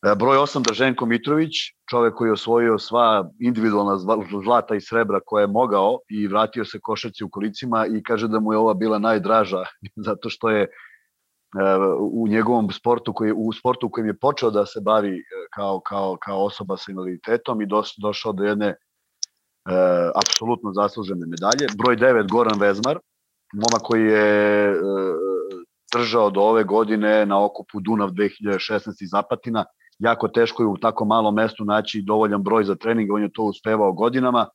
E, 0.00 0.14
broj 0.16 0.36
8, 0.36 0.62
Drženko 0.64 1.06
Mitrović, 1.06 1.52
čovek 1.90 2.14
koji 2.14 2.28
je 2.28 2.32
osvojio 2.32 2.78
sva 2.78 3.30
individualna 3.40 3.98
zlata 4.44 4.74
i 4.74 4.80
srebra 4.80 5.20
koje 5.26 5.42
je 5.42 5.46
mogao 5.46 5.98
i 6.08 6.26
vratio 6.26 6.64
se 6.64 6.78
košarci 6.80 7.24
u 7.24 7.28
kolicima 7.28 7.86
i 7.86 8.02
kaže 8.02 8.28
da 8.28 8.40
mu 8.40 8.52
je 8.52 8.58
ova 8.58 8.74
bila 8.74 8.98
najdraža, 8.98 9.64
zato 10.06 10.30
što 10.30 10.50
je 10.50 10.66
u 12.12 12.28
njegovom 12.28 12.70
sportu 12.70 13.12
koji 13.12 13.32
u 13.32 13.52
sportu 13.52 13.86
u 13.86 13.90
kojem 13.90 14.06
je 14.06 14.18
počeo 14.18 14.50
da 14.50 14.66
se 14.66 14.80
bavi 14.80 15.18
e, 15.18 15.22
kao 15.54 15.80
kao 15.80 16.16
kao 16.22 16.44
osoba 16.44 16.76
sa 16.76 16.92
invaliditetom 16.92 17.62
i 17.62 17.66
doš, 17.66 17.96
došao 17.96 18.32
do 18.32 18.44
jedne 18.44 18.66
e, 18.66 18.76
apsolutno 20.16 20.72
zaslužene 20.72 21.26
medalje. 21.26 21.66
Broj 21.78 21.96
9 21.96 22.30
Goran 22.30 22.60
Vezmar, 22.60 22.98
moma 23.52 23.78
koji 23.82 24.04
je 24.04 24.70
e, 24.70 24.76
držao 25.94 26.30
do 26.30 26.40
ove 26.40 26.64
godine 26.64 27.26
na 27.26 27.44
okupu 27.44 27.80
Dunav 27.80 28.10
2016 28.10 29.02
iz 29.02 29.10
Zapatina. 29.10 29.64
Jako 29.98 30.28
teško 30.28 30.62
je 30.62 30.66
u 30.66 30.76
tako 30.76 31.04
malom 31.04 31.34
mestu 31.34 31.64
naći 31.64 32.02
dovoljan 32.02 32.42
broj 32.42 32.64
za 32.64 32.74
trening, 32.74 33.12
on 33.12 33.22
je 33.22 33.32
to 33.32 33.42
uspevao 33.42 33.92
godinama. 33.92 34.46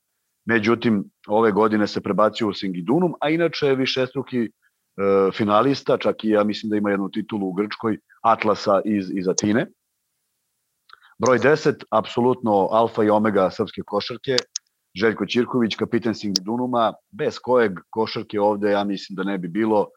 Međutim, 0.46 1.04
ove 1.28 1.52
godine 1.52 1.88
se 1.88 2.02
prebacio 2.02 2.48
u 2.48 2.54
Singidunum, 2.54 3.14
a 3.22 3.30
inače 3.30 3.68
je 3.68 3.76
višestruki 3.76 4.50
finalista, 5.38 5.98
čak 5.98 6.24
i 6.24 6.30
ja 6.30 6.44
mislim 6.44 6.70
da 6.70 6.78
ima 6.78 6.92
jednu 6.92 7.10
titulu 7.10 7.48
u 7.48 7.54
Grčkoj, 7.54 7.98
Atlasa 8.22 8.82
iz, 8.86 9.12
iz 9.14 9.28
Atine. 9.28 9.68
Broj 11.18 11.40
10, 11.40 11.84
apsolutno 11.90 12.68
alfa 12.72 13.04
i 13.04 13.10
omega 13.10 13.50
srpske 13.52 13.82
košarke, 13.86 14.36
Željko 14.96 15.26
Ćirković, 15.26 15.76
kapiten 15.76 16.16
Singidunuma, 16.16 16.94
bez 17.12 17.40
kojeg 17.40 17.80
košarke 17.90 18.40
ovde 18.40 18.72
ja 18.72 18.84
mislim 18.84 19.16
da 19.16 19.24
ne 19.24 19.38
bi 19.38 19.48
bilo. 19.48 19.88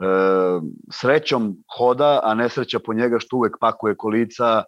E, 0.00 0.06
srećom 0.92 1.56
hoda, 1.78 2.20
a 2.22 2.34
nesreća 2.34 2.78
po 2.78 2.94
njega 2.94 3.18
što 3.18 3.36
uvek 3.36 3.56
pakuje 3.60 3.96
kolica 3.96 4.62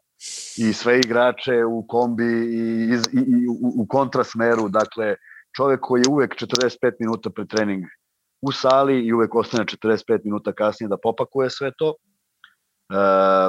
i 0.59 0.72
sve 0.72 1.01
igrače 1.01 1.64
u 1.64 1.87
kombi 1.87 2.25
i, 2.25 2.94
i, 2.94 3.18
i 3.27 3.49
u, 3.49 3.83
u 3.83 3.87
kontrasmeru, 3.88 4.68
dakle 4.68 5.14
čovek 5.57 5.81
koji 5.81 6.01
je 6.01 6.11
uvek 6.11 6.35
45 6.35 6.92
minuta 7.01 7.31
pre 7.31 7.46
trening 7.46 7.85
u 8.42 8.53
sali 8.53 9.01
i 9.01 9.12
uvek 9.12 9.35
ostane 9.35 9.64
45 9.64 10.20
minuta 10.25 10.53
kasnije 10.53 10.88
da 10.88 10.96
popakuje 11.03 11.51
sve 11.51 11.72
to. 11.79 11.94
E, 11.94 11.94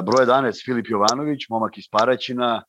broj 0.02 0.26
11, 0.26 0.64
Filip 0.64 0.86
Jovanović, 0.88 1.48
momak 1.48 1.78
iz 1.78 1.84
Paraćina, 1.90 2.62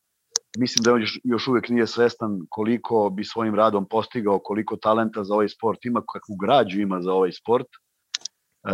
mislim 0.58 0.84
da 0.84 0.94
on 0.94 1.02
još, 1.02 1.20
još 1.24 1.48
uvek 1.48 1.70
nije 1.70 1.88
svestan 1.88 2.40
koliko 2.50 3.10
bi 3.10 3.24
svojim 3.24 3.56
radom 3.56 3.88
postigao, 3.90 4.40
koliko 4.40 4.76
talenta 4.76 5.24
za 5.24 5.34
ovaj 5.34 5.50
sport 5.50 5.86
ima, 5.86 6.02
kakvu 6.02 6.36
građu 6.36 6.82
ima 6.82 7.02
za 7.02 7.14
ovaj 7.14 7.32
sport. 7.32 7.68
E, 7.68 8.72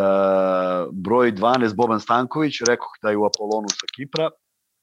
broj 0.91 1.31
12, 1.31 1.75
Boban 1.75 1.99
Stanković, 1.99 2.61
rekao 2.67 2.87
da 3.03 3.09
je 3.09 3.17
u 3.17 3.25
Apolonu 3.25 3.67
sa 3.69 3.87
Kipra, 3.95 4.29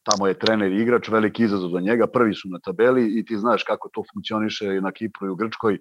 tamo 0.03 0.27
je 0.27 0.39
trener 0.39 0.73
i 0.73 0.83
igrač, 0.83 1.09
veliki 1.09 1.45
izazov 1.45 1.71
za 1.71 1.81
njega, 1.81 2.07
prvi 2.07 2.35
su 2.35 2.49
na 2.49 2.59
tabeli 2.59 3.19
i 3.19 3.25
ti 3.25 3.39
znaš 3.39 3.63
kako 3.63 3.89
to 3.89 4.03
funkcioniše 4.15 4.81
na 4.81 4.93
Kipru 4.93 5.27
i 5.27 5.31
u 5.31 5.35
Grčkoj. 5.35 5.79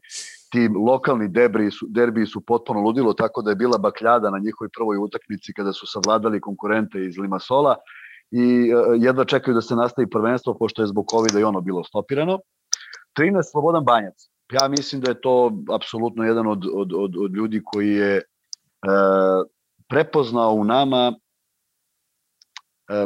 Ti 0.52 0.70
lokalni 0.86 1.28
derbiji 1.28 1.72
su, 1.72 1.86
derbiji 1.90 2.26
su 2.26 2.42
potpuno 2.42 2.82
ludilo, 2.82 3.14
tako 3.14 3.42
da 3.42 3.50
je 3.50 3.56
bila 3.56 3.78
bakljada 3.78 4.30
na 4.30 4.40
njihovoj 4.40 4.70
prvoj 4.78 4.98
utakmici 4.98 5.54
kada 5.54 5.74
su 5.74 5.88
savladali 5.88 6.42
konkurente 6.42 7.06
iz 7.06 7.18
Limasola 7.18 7.76
i 8.32 8.74
uh, 8.74 8.96
jedva 8.98 9.26
čekaju 9.26 9.56
da 9.56 9.62
se 9.62 9.76
nastavi 9.76 10.10
prvenstvo, 10.10 10.58
pošto 10.58 10.82
je 10.82 10.88
zbog 10.88 11.06
COVID-a 11.12 11.40
i 11.40 11.44
ono 11.44 11.62
bilo 11.62 11.84
stopirano. 11.84 12.40
13. 13.20 13.52
Slobodan 13.52 13.84
Banjac. 13.84 14.30
Ja 14.52 14.68
mislim 14.68 15.02
da 15.02 15.12
je 15.12 15.22
to 15.22 15.52
apsolutno 15.76 16.24
jedan 16.24 16.48
od, 16.48 16.66
od, 16.74 16.94
od, 16.94 17.18
od 17.18 17.36
ljudi 17.36 17.62
koji 17.66 17.90
je 17.90 18.16
uh, 18.18 19.48
prepoznao 19.90 20.54
u 20.54 20.64
nama 20.64 21.14
e, 21.14 21.16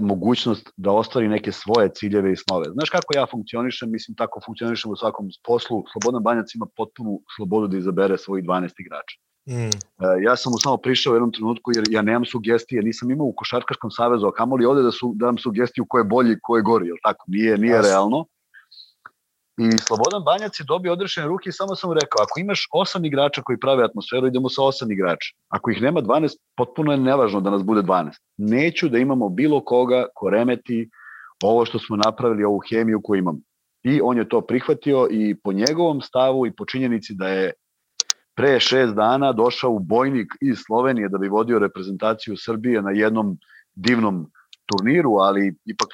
mogućnost 0.02 0.70
da 0.78 0.92
ostvari 0.92 1.28
neke 1.28 1.52
svoje 1.52 1.90
ciljeve 1.90 2.34
i 2.34 2.36
snove. 2.36 2.66
Znaš 2.74 2.90
kako 2.90 3.18
ja 3.18 3.26
funkcionišem? 3.32 3.92
Mislim, 3.92 4.16
tako 4.16 4.40
funkcionišem 4.46 4.92
u 4.92 4.96
svakom 4.96 5.30
poslu. 5.44 5.84
Slobodan 5.92 6.24
Banjac 6.24 6.56
ima 6.56 6.66
potpunu 6.78 7.22
slobodu 7.36 7.68
da 7.68 7.78
izabere 7.78 8.18
svojih 8.18 8.46
12 8.46 8.72
igrača. 8.80 9.16
Mm. 9.48 9.76
E, 10.06 10.24
ja 10.24 10.36
sam 10.36 10.52
mu 10.52 10.58
samo 10.60 10.78
prišao 10.78 11.12
u 11.12 11.16
jednom 11.16 11.32
trenutku 11.32 11.72
jer 11.76 11.84
ja 11.90 12.02
nemam 12.02 12.26
sugestije, 12.26 12.82
nisam 12.82 13.12
imao 13.12 13.28
u 13.28 13.34
Košarkaškom 13.36 13.92
savezu, 13.92 14.26
a 14.28 14.34
kamoli 14.34 14.66
ovde 14.66 14.82
da, 14.82 14.92
su, 14.92 15.14
da 15.16 15.26
nam 15.26 15.38
sugestiju 15.38 15.86
ko 15.90 15.98
je 15.98 16.04
bolji, 16.04 16.36
ko 16.42 16.58
je 16.58 16.62
gori, 16.62 16.88
jel 16.88 16.98
tako? 17.04 17.26
Nije, 17.28 17.58
nije 17.58 17.82
realno. 17.82 18.26
I 19.58 19.78
Slobodan 19.78 20.24
Banjac 20.24 20.60
je 20.60 20.66
dobio 20.68 20.94
odrešene 20.94 21.28
ruke 21.28 21.50
i 21.50 21.52
samo 21.52 21.76
sam 21.76 21.92
rekao, 21.92 22.24
ako 22.24 22.40
imaš 22.40 22.68
osam 22.74 23.06
igrača 23.06 23.42
koji 23.42 23.60
prave 23.60 23.84
atmosferu, 23.84 24.28
idemo 24.28 24.50
sa 24.50 24.64
osam 24.64 24.92
igrača. 24.92 25.36
Ako 25.50 25.72
ih 25.72 25.82
nema 25.82 26.02
12, 26.02 26.36
potpuno 26.58 26.92
je 26.92 26.98
nevažno 26.98 27.42
da 27.42 27.50
nas 27.50 27.64
bude 27.64 27.82
12. 27.82 28.12
Neću 28.38 28.90
da 28.90 28.98
imamo 28.98 29.30
bilo 29.30 29.64
koga 29.64 30.06
ko 30.16 30.30
remeti 30.30 30.90
ovo 31.44 31.66
što 31.66 31.80
smo 31.80 31.96
napravili, 31.96 32.44
ovu 32.44 32.60
hemiju 32.70 33.02
koju 33.04 33.20
imamo. 33.20 33.40
I 33.84 34.02
on 34.04 34.18
je 34.18 34.30
to 34.30 34.42
prihvatio 34.42 35.08
i 35.12 35.36
po 35.44 35.54
njegovom 35.54 36.02
stavu 36.02 36.48
i 36.48 36.56
po 36.56 36.66
činjenici 36.66 37.14
da 37.14 37.28
je 37.28 37.52
pre 38.36 38.60
šest 38.60 38.94
dana 38.94 39.34
došao 39.34 39.72
u 39.72 39.80
bojnik 39.80 40.28
iz 40.42 40.58
Slovenije 40.66 41.10
da 41.10 41.18
bi 41.18 41.28
vodio 41.28 41.60
reprezentaciju 41.60 42.36
Srbije 42.38 42.82
na 42.82 42.92
jednom 42.92 43.38
divnom 43.76 44.32
turniru, 44.66 45.18
ali 45.20 45.54
ipak 45.66 45.88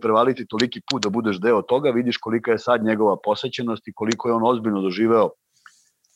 prevaliti 0.00 0.46
toliki 0.46 0.80
put 0.90 1.02
da 1.02 1.10
budeš 1.10 1.40
deo 1.40 1.62
toga, 1.62 1.90
vidiš 1.90 2.16
kolika 2.16 2.50
je 2.50 2.58
sad 2.58 2.84
njegova 2.84 3.16
posećenost 3.24 3.88
i 3.88 3.92
koliko 3.92 4.28
je 4.28 4.34
on 4.34 4.46
ozbiljno 4.46 4.80
doživeo 4.80 5.30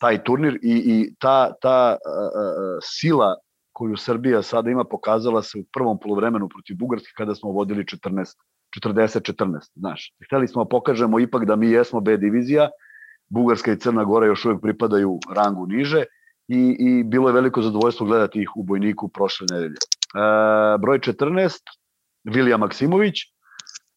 taj 0.01 0.25
turnir 0.25 0.59
i, 0.63 0.75
i 0.87 1.15
ta, 1.19 1.53
ta 1.61 1.97
uh, 1.97 2.79
sila 2.83 3.35
koju 3.73 3.97
Srbija 3.97 4.43
sada 4.43 4.71
ima 4.71 4.85
pokazala 4.85 5.43
se 5.43 5.59
u 5.59 5.65
prvom 5.73 5.99
polovremenu 5.99 6.49
protiv 6.49 6.77
Bugarske 6.77 7.13
kada 7.17 7.35
smo 7.35 7.51
vodili 7.51 7.85
14 7.85 8.35
40-14, 8.77 9.71
znaš. 9.75 10.13
Hteli 10.27 10.49
smo 10.49 10.65
da 10.65 10.69
pokažemo 10.69 11.21
ipak 11.21 11.45
da 11.45 11.57
mi 11.57 11.71
jesmo 11.71 12.01
B 12.01 12.17
divizija, 12.17 12.69
Bugarska 13.29 13.73
i 13.73 13.79
Crna 13.79 14.05
Gora 14.05 14.27
još 14.27 14.45
uvek 14.45 14.61
pripadaju 14.63 15.19
rangu 15.35 15.67
niže 15.67 16.05
i, 16.49 16.77
i 16.79 17.05
bilo 17.05 17.29
je 17.29 17.33
veliko 17.33 17.63
zadovoljstvo 17.63 18.07
gledati 18.07 18.43
ih 18.43 18.57
u 18.57 18.63
bojniku 18.63 19.09
prošle 19.09 19.47
nedelje. 19.51 19.77
E, 19.77 20.79
broj 20.79 20.99
14, 20.99 21.59
Vilija 22.35 22.57
Maksimović, 22.57 23.14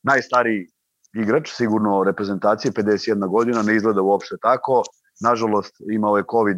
najstariji 0.03 0.67
igrač, 1.13 1.49
sigurno 1.51 2.03
reprezentacije, 2.03 2.71
51 2.71 3.27
godina, 3.27 3.61
ne 3.61 3.75
izgleda 3.75 4.01
uopšte 4.01 4.35
tako. 4.41 4.83
Nažalost, 5.21 5.75
imao 5.91 6.17
je 6.17 6.23
COVID, 6.31 6.57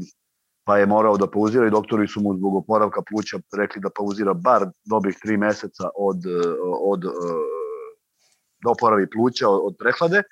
pa 0.65 0.77
je 0.77 0.85
morao 0.85 1.17
da 1.17 1.27
pauzira 1.27 1.67
i 1.67 1.71
doktori 1.71 2.07
su 2.07 2.21
mu 2.21 2.35
zbog 2.37 2.55
oporavka 2.55 3.01
pluća 3.09 3.37
rekli 3.57 3.81
da 3.81 3.89
pauzira 3.89 4.33
bar 4.33 4.65
dobrih 4.85 5.17
tri 5.23 5.37
meseca 5.37 5.89
od, 5.95 6.17
od, 6.81 7.05
od 7.05 7.13
da 8.63 8.71
oporavi 8.71 9.09
pluća 9.09 9.49
od, 9.49 9.61
od 9.63 9.75
prehlade. 9.79 10.23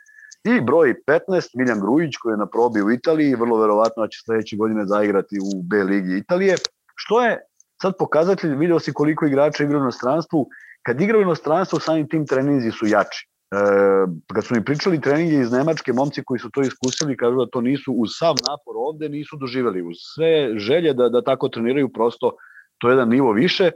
I 0.44 0.62
broj 0.62 0.96
15, 1.08 1.50
Miljan 1.58 1.80
Grujić, 1.80 2.18
koji 2.18 2.34
je 2.34 2.38
na 2.38 2.46
probi 2.46 2.82
u 2.82 2.92
Italiji, 2.92 3.36
vrlo 3.36 3.60
verovatno 3.62 4.08
će 4.08 4.20
sledeće 4.26 4.56
godine 4.58 4.86
zaigrati 4.86 5.38
u 5.40 5.62
B 5.64 5.84
ligi 5.84 6.18
Italije, 6.18 6.56
što 6.96 7.22
je 7.26 7.40
sad 7.82 7.94
pokazatelj, 8.00 8.56
video 8.56 8.80
si 8.80 8.94
koliko 8.94 9.26
igrača 9.26 9.64
igra 9.64 9.78
u 9.78 9.82
inostranstvu, 9.82 10.48
kad 10.86 11.02
igra 11.02 11.18
u 11.18 11.22
inostranstvu, 11.22 11.80
samim 11.80 12.08
tim 12.10 12.28
treninzi 12.28 12.72
su 12.72 12.88
jači. 12.88 13.28
E, 13.52 13.58
kad 14.34 14.46
su 14.46 14.56
mi 14.56 14.66
pričali 14.66 15.02
treninge 15.02 15.36
iz 15.36 15.52
Nemačke, 15.52 15.94
momci 15.94 16.24
koji 16.26 16.40
su 16.40 16.50
to 16.50 16.62
iskusili 16.62 17.18
kažu 17.18 17.38
da 17.38 17.50
to 17.52 17.62
nisu 17.62 17.94
uz 17.94 18.10
sav 18.14 18.36
napor 18.48 18.76
ovde 18.76 19.10
nisu 19.10 19.38
doživeli. 19.38 19.82
Uz 19.82 19.98
sve 20.16 20.60
želje 20.60 20.94
da, 20.94 21.10
da 21.10 21.22
tako 21.22 21.50
treniraju, 21.50 21.90
prosto 21.94 22.32
to 22.78 22.90
je 22.90 22.92
jedan 22.92 23.10
nivo 23.10 23.32
više, 23.32 23.72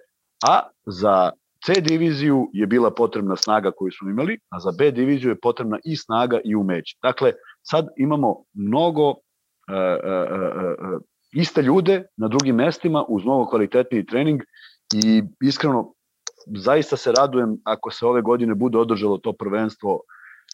a 0.48 0.70
za 0.86 1.32
C 1.66 1.74
diviziju 1.82 2.50
je 2.54 2.68
bila 2.68 2.92
potrebna 2.92 3.36
snaga 3.36 3.72
koju 3.72 3.92
smo 3.92 4.10
imali, 4.10 4.38
a 4.50 4.60
za 4.60 4.72
B 4.78 4.92
diviziju 4.92 5.30
je 5.30 5.40
potrebna 5.40 5.80
i 5.84 5.96
snaga 5.96 6.40
i 6.44 6.56
umeć. 6.56 6.98
Dakle, 7.02 7.34
sad 7.62 7.88
imamo 7.98 8.44
mnogo 8.54 9.10
uh, 9.10 9.16
uh, 9.70 10.94
uh, 10.94 11.02
iste 11.34 11.62
ljude 11.62 12.04
na 12.18 12.28
drugim 12.28 12.56
mestima 12.56 13.06
uz 13.08 13.24
mnogo 13.24 13.46
kvalitetniji 13.50 14.06
trening 14.06 14.42
i 14.94 15.24
iskreno 15.42 15.94
zaista 16.46 16.98
se 16.98 17.12
radujem 17.12 17.58
ako 17.64 17.92
se 17.92 18.06
ove 18.06 18.22
godine 18.22 18.56
bude 18.56 18.78
održalo 18.78 19.18
to 19.18 19.34
prvenstvo 19.34 20.00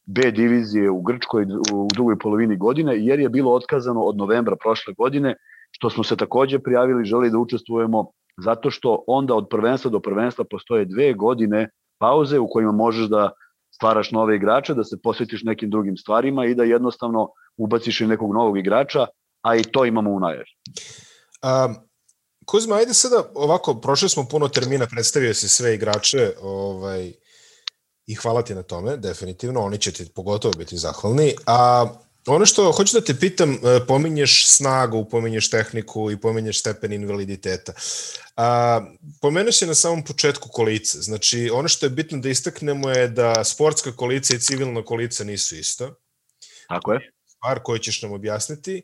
B 0.06 0.32
divizije 0.32 0.90
u 0.90 1.02
Grčkoj 1.02 1.46
u 1.74 1.88
drugoj 1.94 2.20
polovini 2.20 2.58
godine, 2.58 2.94
jer 2.98 3.20
je 3.20 3.30
bilo 3.30 3.54
otkazano 3.54 4.02
od 4.02 4.18
novembra 4.18 4.56
prošle 4.56 4.94
godine, 4.98 5.36
što 5.72 5.90
smo 5.90 6.04
se 6.04 6.16
takođe 6.16 6.60
prijavili, 6.60 7.06
želi 7.06 7.32
da 7.32 7.38
učestvujemo 7.38 8.06
zato 8.38 8.72
što 8.72 9.04
onda 9.08 9.36
od 9.36 9.48
prvenstva 9.50 9.92
do 9.92 10.00
prvenstva 10.00 10.46
postoje 10.50 10.86
dve 10.86 11.14
godine 11.14 11.70
pauze 12.00 12.40
u 12.40 12.48
kojima 12.50 12.72
možeš 12.72 13.10
da 13.10 13.32
stvaraš 13.72 14.12
nove 14.12 14.36
igrače, 14.36 14.74
da 14.74 14.84
se 14.84 14.98
posvetiš 15.04 15.44
nekim 15.44 15.70
drugim 15.70 15.98
stvarima 15.98 16.46
i 16.46 16.56
da 16.56 16.64
jednostavno 16.64 17.30
ubaciš 17.58 18.02
i 18.02 18.08
nekog 18.08 18.34
novog 18.34 18.58
igrača, 18.58 19.08
a 19.42 19.56
i 19.56 19.64
to 19.64 19.86
imamo 19.86 20.12
u 20.12 20.20
najavi. 20.20 20.52
Um, 21.44 21.76
Kuzma, 22.46 22.76
ajde 22.76 22.94
sada 22.94 23.32
ovako, 23.34 23.76
prošli 23.82 24.10
smo 24.10 24.28
puno 24.28 24.48
termina, 24.48 24.88
predstavio 24.88 25.34
si 25.34 25.50
sve 25.50 25.76
igrače 25.76 26.34
ovaj, 26.42 27.14
i 28.06 28.16
hvala 28.16 28.42
ti 28.42 28.56
na 28.56 28.64
tome, 28.64 28.98
definitivno, 28.98 29.62
oni 29.62 29.78
će 29.78 29.92
ti 29.92 30.12
pogotovo 30.16 30.54
biti 30.58 30.78
zahvalni. 30.78 31.36
A 31.46 31.86
Ono 32.28 32.46
što 32.46 32.72
hoću 32.72 33.00
da 33.00 33.06
te 33.06 33.20
pitam, 33.20 33.54
e, 33.54 33.86
pominješ 33.88 34.48
snagu, 34.48 35.06
pominješ 35.10 35.50
tehniku 35.50 36.12
i 36.12 36.22
pominješ 36.22 36.60
stepen 36.60 36.94
invaliditeta. 36.94 37.74
A, 38.36 38.82
pomenuo 39.22 39.52
si 39.52 39.66
na 39.66 39.76
samom 39.76 40.04
početku 40.04 40.50
kolice. 40.50 41.02
Znači, 41.02 41.50
ono 41.54 41.68
što 41.68 41.86
je 41.86 41.90
bitno 41.90 42.18
da 42.18 42.30
istaknemo 42.30 42.90
je 42.90 43.08
da 43.08 43.44
sportska 43.44 43.92
kolica 43.92 44.36
i 44.36 44.40
civilna 44.40 44.86
kolica 44.86 45.24
nisu 45.24 45.56
isto. 45.56 45.96
Tako 46.68 46.94
je. 46.94 47.12
Stvar 47.26 47.60
koju 47.64 47.80
ćeš 47.80 48.02
nam 48.02 48.12
objasniti. 48.12 48.82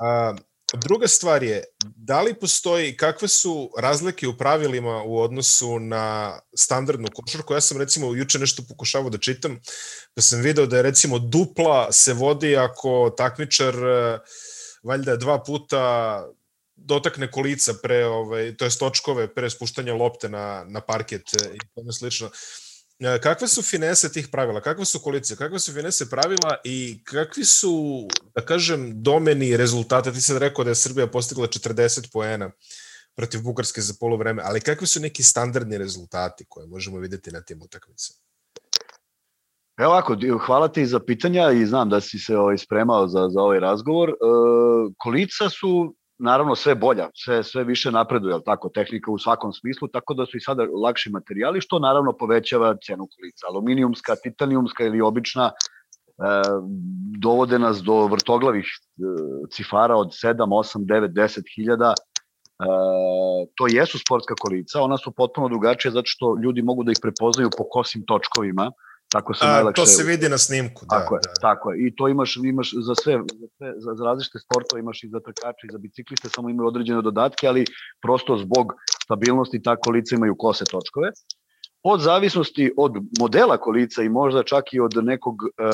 A, 0.00 0.34
Druga 0.76 1.08
stvar 1.08 1.42
je, 1.42 1.64
da 1.84 2.20
li 2.22 2.34
postoji, 2.34 2.96
kakve 2.96 3.28
su 3.28 3.70
razlike 3.78 4.28
u 4.28 4.36
pravilima 4.38 5.02
u 5.02 5.18
odnosu 5.18 5.78
na 5.78 6.38
standardnu 6.56 7.08
košarku? 7.14 7.54
Ja 7.54 7.60
sam 7.60 7.78
recimo 7.78 8.14
juče 8.14 8.38
nešto 8.38 8.62
pokušavao 8.68 9.10
da 9.10 9.18
čitam, 9.18 9.60
pa 10.14 10.22
sam 10.22 10.40
video 10.40 10.66
da 10.66 10.76
je 10.76 10.82
recimo 10.82 11.18
dupla 11.18 11.92
se 11.92 12.12
vodi 12.12 12.56
ako 12.56 13.14
takmičar 13.16 13.74
e, 13.74 14.18
valjda 14.82 15.16
dva 15.16 15.42
puta 15.42 16.24
dotakne 16.76 17.30
kolica 17.30 17.74
pre, 17.82 18.04
ovaj, 18.06 18.56
to 18.56 18.64
je 18.64 18.78
točkove 18.78 19.34
pre 19.34 19.50
spuštanja 19.50 19.94
lopte 19.94 20.28
na, 20.28 20.64
na 20.68 20.80
parket 20.80 21.22
i 21.54 21.58
tome 21.74 21.92
slično. 21.92 22.30
E, 23.04 23.18
kakve 23.20 23.48
su 23.48 23.62
finese 23.62 24.12
tih 24.12 24.28
pravila? 24.32 24.60
Kakve 24.60 24.84
su 24.84 24.98
kolice? 24.98 25.36
Kakve 25.36 25.58
su 25.58 25.72
finese 25.72 26.10
pravila 26.10 26.56
i 26.64 27.04
kakvi 27.04 27.44
su, 27.44 28.06
da 28.34 28.44
kažem, 28.44 29.02
domeni 29.02 29.56
rezultate? 29.56 30.12
Ti 30.12 30.20
sad 30.20 30.36
rekao 30.36 30.64
da 30.64 30.70
je 30.70 30.74
Srbija 30.74 31.06
postigla 31.06 31.46
40 31.46 32.12
poena 32.12 32.50
protiv 33.14 33.42
Bugarske 33.42 33.80
za 33.80 33.94
polovreme, 34.00 34.42
ali 34.44 34.60
kakvi 34.60 34.86
su 34.86 35.00
neki 35.00 35.22
standardni 35.22 35.78
rezultati 35.78 36.44
koje 36.48 36.66
možemo 36.66 36.98
videti 36.98 37.30
na 37.30 37.40
tim 37.40 37.62
utakmicama? 37.62 38.18
Evo 39.78 39.90
ovako, 39.90 40.16
hvala 40.46 40.68
ti 40.68 40.86
za 40.86 41.00
pitanja 41.00 41.50
i 41.50 41.66
znam 41.66 41.90
da 41.90 42.00
si 42.00 42.18
se 42.18 42.36
ovaj 42.36 42.58
spremao 42.58 43.08
za, 43.08 43.28
za 43.28 43.40
ovaj 43.40 43.60
razgovor. 43.60 44.10
E, 44.10 44.14
kolica 44.98 45.50
su 45.50 45.94
naravno 46.18 46.54
sve 46.54 46.74
bolja, 46.74 47.08
sve, 47.14 47.42
sve 47.42 47.64
više 47.64 47.90
napreduje, 47.90 48.34
tako, 48.44 48.68
tehnika 48.68 49.10
u 49.10 49.18
svakom 49.18 49.52
smislu, 49.52 49.88
tako 49.88 50.14
da 50.14 50.26
su 50.26 50.36
i 50.36 50.40
sada 50.40 50.66
lakši 50.82 51.10
materijali, 51.10 51.60
što 51.60 51.78
naravno 51.78 52.12
povećava 52.12 52.76
cenu 52.86 53.08
kolica. 53.16 53.46
Aluminijumska, 53.48 54.16
titanijumska 54.22 54.84
ili 54.84 55.00
obična 55.00 55.50
e, 55.50 55.52
dovode 57.18 57.58
nas 57.58 57.82
do 57.82 58.06
vrtoglavih 58.06 58.64
e, 58.64 59.00
cifara 59.50 59.96
od 59.96 60.08
7, 60.08 60.36
8, 60.36 60.78
9, 60.78 61.08
10 61.08 61.42
hiljada. 61.56 61.94
E, 61.94 62.66
to 63.54 63.66
jesu 63.68 63.98
sportska 63.98 64.34
kolica, 64.40 64.82
ona 64.82 64.96
su 64.96 65.10
potpuno 65.10 65.48
drugačije 65.48 65.92
zato 65.92 66.06
što 66.06 66.36
ljudi 66.42 66.62
mogu 66.62 66.84
da 66.84 66.92
ih 66.92 66.98
prepoznaju 67.02 67.50
po 67.58 67.64
kosim 67.70 68.04
točkovima, 68.06 68.70
Tako 69.14 69.34
se 69.34 69.46
najlakše... 69.46 69.80
To 69.82 69.86
se 69.86 70.02
vidi 70.02 70.28
na 70.28 70.38
snimku, 70.38 70.86
da. 70.90 70.98
Tako 70.98 71.14
je, 71.14 71.20
da. 71.26 71.40
tako 71.40 71.70
je. 71.70 71.86
I 71.86 71.96
to 71.96 72.08
imaš, 72.08 72.36
imaš 72.36 72.68
za 72.88 72.94
sve, 73.02 73.14
za, 73.40 73.48
sve, 73.56 73.68
za, 73.84 73.94
za 73.98 74.04
različite 74.04 74.38
sportove, 74.38 74.80
imaš 74.80 75.04
i 75.04 75.08
za 75.08 75.20
trkače 75.20 75.62
i 75.68 75.72
za 75.72 75.78
bicikliste, 75.78 76.28
samo 76.28 76.50
imaju 76.50 76.68
određene 76.68 77.02
dodatke, 77.02 77.48
ali 77.48 77.64
prosto 78.02 78.36
zbog 78.36 78.74
stabilnosti 79.04 79.62
ta 79.62 79.76
kolica 79.76 80.16
imaju 80.16 80.34
kose 80.38 80.64
točkove. 80.64 81.08
Od 81.82 82.00
zavisnosti 82.00 82.72
od 82.76 82.92
modela 83.20 83.56
kolica 83.56 84.02
i 84.02 84.08
možda 84.08 84.42
čak 84.42 84.72
i 84.72 84.80
od 84.80 84.94
nekog, 85.02 85.34
eh, 85.58 85.70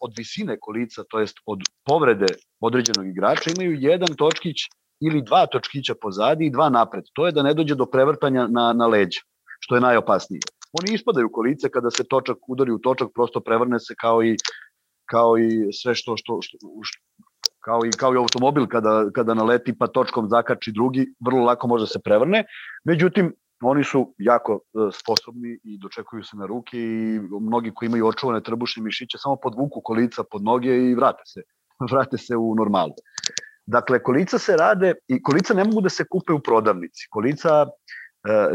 od 0.00 0.12
visine 0.18 0.56
kolica, 0.60 1.04
to 1.08 1.20
jest 1.20 1.36
od 1.46 1.60
povrede 1.84 2.26
određenog 2.60 3.06
igrača, 3.06 3.50
imaju 3.56 3.80
jedan 3.80 4.16
točkić 4.16 4.56
ili 5.00 5.22
dva 5.22 5.46
točkića 5.46 5.94
pozadi 6.00 6.46
i 6.46 6.50
dva 6.50 6.68
napred. 6.68 7.04
To 7.12 7.26
je 7.26 7.32
da 7.32 7.42
ne 7.42 7.54
dođe 7.54 7.74
do 7.74 7.86
prevrtanja 7.86 8.46
na, 8.46 8.72
na 8.72 8.86
leđa, 8.86 9.20
što 9.60 9.74
je 9.74 9.80
najopasnije 9.80 10.40
oni 10.72 10.94
ispadaju 10.94 11.28
kolice 11.32 11.70
kada 11.70 11.90
se 11.90 12.04
točak 12.04 12.48
udari 12.48 12.72
u 12.72 12.78
točak, 12.78 13.08
prosto 13.14 13.40
prevrne 13.40 13.80
se 13.80 13.94
kao 14.00 14.24
i 14.24 14.36
kao 15.10 15.38
i 15.38 15.72
sve 15.72 15.94
što, 15.94 16.16
što, 16.16 16.38
što, 16.42 16.58
što 16.82 17.00
kao 17.60 17.80
i 17.86 17.90
kao 17.90 18.14
i 18.14 18.16
automobil 18.16 18.66
kada 18.66 19.10
kada 19.14 19.34
naleti 19.34 19.78
pa 19.78 19.86
točkom 19.86 20.28
zakači 20.28 20.72
drugi, 20.72 21.06
vrlo 21.20 21.44
lako 21.44 21.68
može 21.68 21.86
se 21.86 21.98
prevrne. 22.04 22.44
Međutim, 22.84 23.34
oni 23.62 23.84
su 23.84 24.14
jako 24.18 24.52
e, 24.52 24.78
sposobni 24.92 25.58
i 25.64 25.78
dočekuju 25.78 26.24
se 26.24 26.36
na 26.36 26.46
ruke 26.46 26.78
i 26.78 27.20
mnogi 27.40 27.70
koji 27.74 27.86
imaju 27.86 28.06
očuvane 28.06 28.42
trbušne 28.42 28.82
mišiće 28.82 29.18
samo 29.18 29.36
podvuku 29.36 29.80
kolica 29.84 30.24
pod 30.30 30.42
noge 30.42 30.76
i 30.76 30.94
vrate 30.94 31.22
se, 31.26 31.42
vrate 31.92 32.18
se 32.18 32.36
u 32.36 32.54
normalu. 32.54 32.94
Dakle, 33.66 34.02
kolica 34.02 34.38
se 34.38 34.56
rade 34.56 34.94
i 35.08 35.22
kolica 35.22 35.54
ne 35.54 35.64
mogu 35.64 35.80
da 35.80 35.88
se 35.88 36.04
kupe 36.10 36.32
u 36.32 36.40
prodavnici. 36.40 37.06
Kolica 37.10 37.66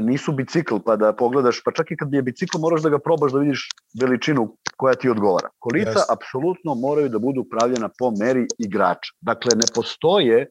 nisu 0.02 0.32
bicikl, 0.32 0.78
pa 0.86 0.96
da 0.96 1.14
pogledaš, 1.14 1.62
pa 1.64 1.72
čak 1.72 1.92
i 1.92 1.98
kad 1.98 2.14
je 2.14 2.22
bicikl 2.22 2.60
moraš 2.60 2.82
da 2.82 2.90
ga 2.90 3.00
probaš 3.00 3.32
da 3.32 3.40
vidiš 3.40 3.70
veličinu 4.02 4.58
koja 4.78 4.96
ti 4.96 5.10
odgovara. 5.10 5.50
Kolica 5.60 6.00
yes. 6.00 6.14
apsolutno 6.14 6.76
moraju 6.76 7.10
da 7.10 7.20
budu 7.20 7.44
pravljena 7.52 7.90
po 8.00 8.12
meri 8.20 8.46
igrača. 8.58 9.14
Dakle, 9.22 9.56
ne 9.56 9.68
postoje 9.76 10.48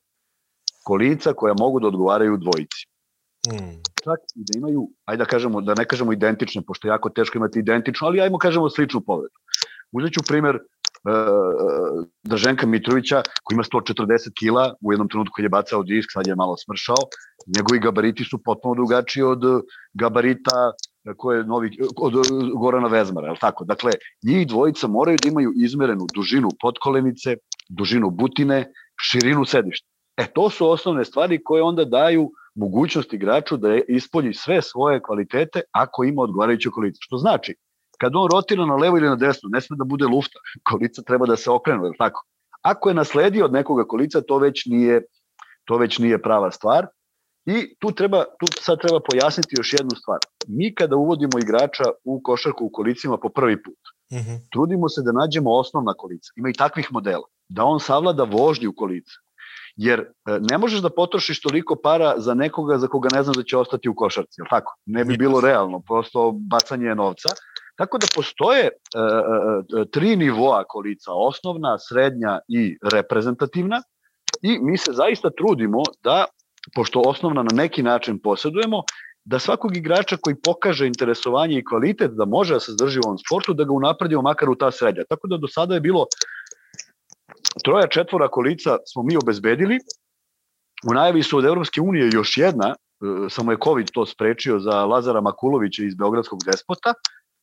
kolica 0.85 1.33
koja 1.33 1.55
mogu 1.59 1.81
da 1.81 1.89
odgovaraju 1.89 2.37
dvojici. 2.37 2.87
Hmm. 3.51 3.83
Čak 4.05 4.21
i 4.35 4.45
da 4.47 4.59
imaju, 4.59 4.89
ajde 5.05 5.25
da 5.25 5.29
kažemo, 5.31 5.61
da 5.61 5.75
ne 5.75 5.85
kažemo 5.85 6.13
identične, 6.13 6.63
pošto 6.67 6.89
je 6.89 6.91
jako 6.91 7.11
teško 7.11 7.39
imati 7.39 7.59
identično, 7.59 8.07
ali 8.07 8.21
ajmo 8.21 8.39
kažemo 8.39 8.71
sličnu 8.71 9.01
povredu. 9.01 9.35
Uzet 9.93 10.13
ću 10.13 10.21
primer 10.29 10.59
uh, 11.07 12.05
Draženka 12.25 12.67
Mitrovića 12.67 13.23
koji 13.43 13.55
ima 13.55 13.63
140 13.63 14.31
kila, 14.39 14.75
u 14.81 14.93
jednom 14.93 15.09
trenutku 15.09 15.33
kad 15.37 15.43
je 15.43 15.49
bacao 15.49 15.83
disk, 15.83 16.09
sad 16.13 16.27
je 16.27 16.35
malo 16.35 16.57
smršao, 16.57 16.97
njegovi 17.57 17.81
gabariti 17.81 18.25
su 18.25 18.39
potpuno 18.45 18.75
drugačiji 18.75 19.23
od 19.23 19.43
gabarita 19.95 20.73
koje 21.17 21.39
je 21.39 21.45
novi, 21.45 21.79
od 21.97 22.15
Gorana 22.61 22.89
Vezmara, 22.89 23.29
je 23.29 23.39
tako? 23.41 23.65
Dakle, 23.65 23.93
njih 24.27 24.47
dvojica 24.47 24.87
moraju 24.87 25.17
da 25.23 25.29
imaju 25.29 25.53
izmerenu 25.57 26.07
dužinu 26.15 26.49
potkolenice, 26.61 27.37
dužinu 27.69 28.11
butine, 28.11 28.73
širinu 29.01 29.45
sedišta. 29.45 29.89
E, 30.17 30.27
to 30.35 30.51
su 30.51 30.69
osnovne 30.69 31.05
stvari 31.05 31.45
koje 31.45 31.63
onda 31.63 31.85
daju 31.85 32.31
mogućnost 32.55 33.13
igraču 33.13 33.57
da 33.57 33.79
ispolji 33.89 34.35
sve 34.35 34.63
svoje 34.63 35.03
kvalitete 35.03 35.61
ako 35.73 36.05
ima 36.05 36.23
odgovarajuću 36.23 36.71
kolicu. 36.73 36.99
Što 37.01 37.17
znači, 37.17 37.55
kad 38.01 38.17
on 38.17 38.29
rotira 38.33 38.67
na 38.67 38.77
levo 38.77 38.99
ili 38.99 39.09
na 39.09 39.17
desno, 39.17 39.49
ne 39.53 39.61
sme 39.61 39.77
da 39.77 39.85
bude 39.85 40.07
lufta, 40.07 40.39
kolica 40.71 41.03
treba 41.03 41.27
da 41.27 41.37
se 41.37 41.51
okrenu, 41.51 41.85
je 41.85 41.93
tako? 41.99 42.25
Ako 42.63 42.89
je 42.89 42.95
nasledio 42.95 43.45
od 43.45 43.53
nekoga 43.53 43.85
kolica, 43.85 44.21
to 44.21 44.39
već 44.39 44.67
nije, 44.67 45.03
to 45.65 45.77
već 45.77 45.99
nije 45.99 46.23
prava 46.23 46.51
stvar. 46.51 46.87
I 47.47 47.79
tu, 47.79 47.93
treba, 47.93 48.25
tu 48.25 48.47
sad 48.61 48.81
treba 48.81 49.01
pojasniti 49.11 49.55
još 49.59 49.73
jednu 49.73 49.91
stvar. 49.91 50.19
Mi 50.49 50.75
kada 50.75 50.97
uvodimo 50.97 51.39
igrača 51.39 51.85
u 52.05 52.21
košarku 52.25 52.65
u 52.65 52.71
kolicima 52.73 53.17
po 53.17 53.29
prvi 53.29 53.63
put, 53.63 53.79
mm 54.13 54.17
-hmm. 54.17 54.39
trudimo 54.53 54.89
se 54.89 55.03
da 55.03 55.13
nađemo 55.13 55.51
osnovna 55.51 55.95
kolica. 55.95 56.33
Ima 56.37 56.49
i 56.49 56.53
takvih 56.53 56.89
modela. 56.93 57.27
Da 57.49 57.65
on 57.65 57.81
savlada 57.81 58.25
vožnju 58.25 58.73
kolica. 58.77 59.13
Jer 59.77 60.01
e, 60.01 60.05
ne 60.51 60.59
možeš 60.59 60.81
da 60.81 60.91
potrošiš 60.91 61.41
toliko 61.41 61.77
para 61.77 62.15
za 62.17 62.35
nekoga 62.35 62.79
za 62.79 62.89
koga 62.89 63.09
ne 63.13 63.23
znaš 63.23 63.37
da 63.37 63.43
će 63.43 63.57
ostati 63.57 63.89
u 63.89 63.95
košarci, 63.95 64.41
jel 64.41 64.47
tako? 64.51 64.77
Ne 64.87 65.05
bi 65.05 65.17
bilo 65.17 65.41
realno, 65.41 65.81
prosto 65.81 66.33
bacanje 66.33 66.95
novca. 66.95 67.29
Tako 67.77 67.99
da 67.99 68.07
postoje 68.15 68.65
e, 68.65 68.69
e, 68.69 69.83
e, 69.83 69.85
tri 69.91 70.17
nivoa 70.17 70.65
kolica, 70.65 71.13
osnovna, 71.13 71.79
srednja 71.79 72.39
i 72.49 72.79
reprezentativna 72.93 73.83
i 74.43 74.59
mi 74.59 74.79
se 74.79 74.93
zaista 74.93 75.31
trudimo 75.31 75.83
da, 76.05 76.25
pošto 76.75 77.01
osnovna 77.01 77.43
na 77.43 77.55
neki 77.55 77.83
način 77.83 78.19
posjedujemo, 78.19 78.83
da 79.25 79.39
svakog 79.39 79.77
igrača 79.77 80.17
koji 80.17 80.37
pokaže 80.45 80.87
interesovanje 80.87 81.59
i 81.59 81.65
kvalitet 81.65 82.11
da 82.11 82.25
može 82.25 82.55
da 82.55 82.61
se 82.61 82.73
zdrži 82.73 82.99
u 82.99 83.07
ovom 83.07 83.19
sportu, 83.19 83.55
da 83.55 83.65
ga 83.65 83.73
unapredimo 83.73 84.23
makar 84.23 84.51
u 84.51 84.55
ta 84.55 84.71
srednja. 84.71 85.05
Tako 85.09 85.29
da 85.29 85.37
do 85.37 85.49
sada 85.49 85.75
je 85.75 85.81
bilo 85.81 86.07
troja 87.65 87.87
četvora 87.87 88.29
kolica 88.29 88.79
smo 88.93 89.03
mi 89.03 89.17
obezbedili. 89.17 89.79
U 90.91 90.95
najavi 90.95 91.23
su 91.23 91.39
od 91.39 91.45
Evropske 91.45 91.81
unije 91.81 92.11
još 92.13 92.37
jedna, 92.37 92.69
e, 92.69 93.31
samo 93.31 93.53
je 93.53 93.59
COVID 93.65 93.91
to 93.93 94.07
sprečio 94.07 94.59
za 94.61 94.85
Lazara 94.85 95.21
Makulovića 95.21 95.83
iz 95.85 95.95
Beogradskog 95.95 96.39
despota. 96.47 96.95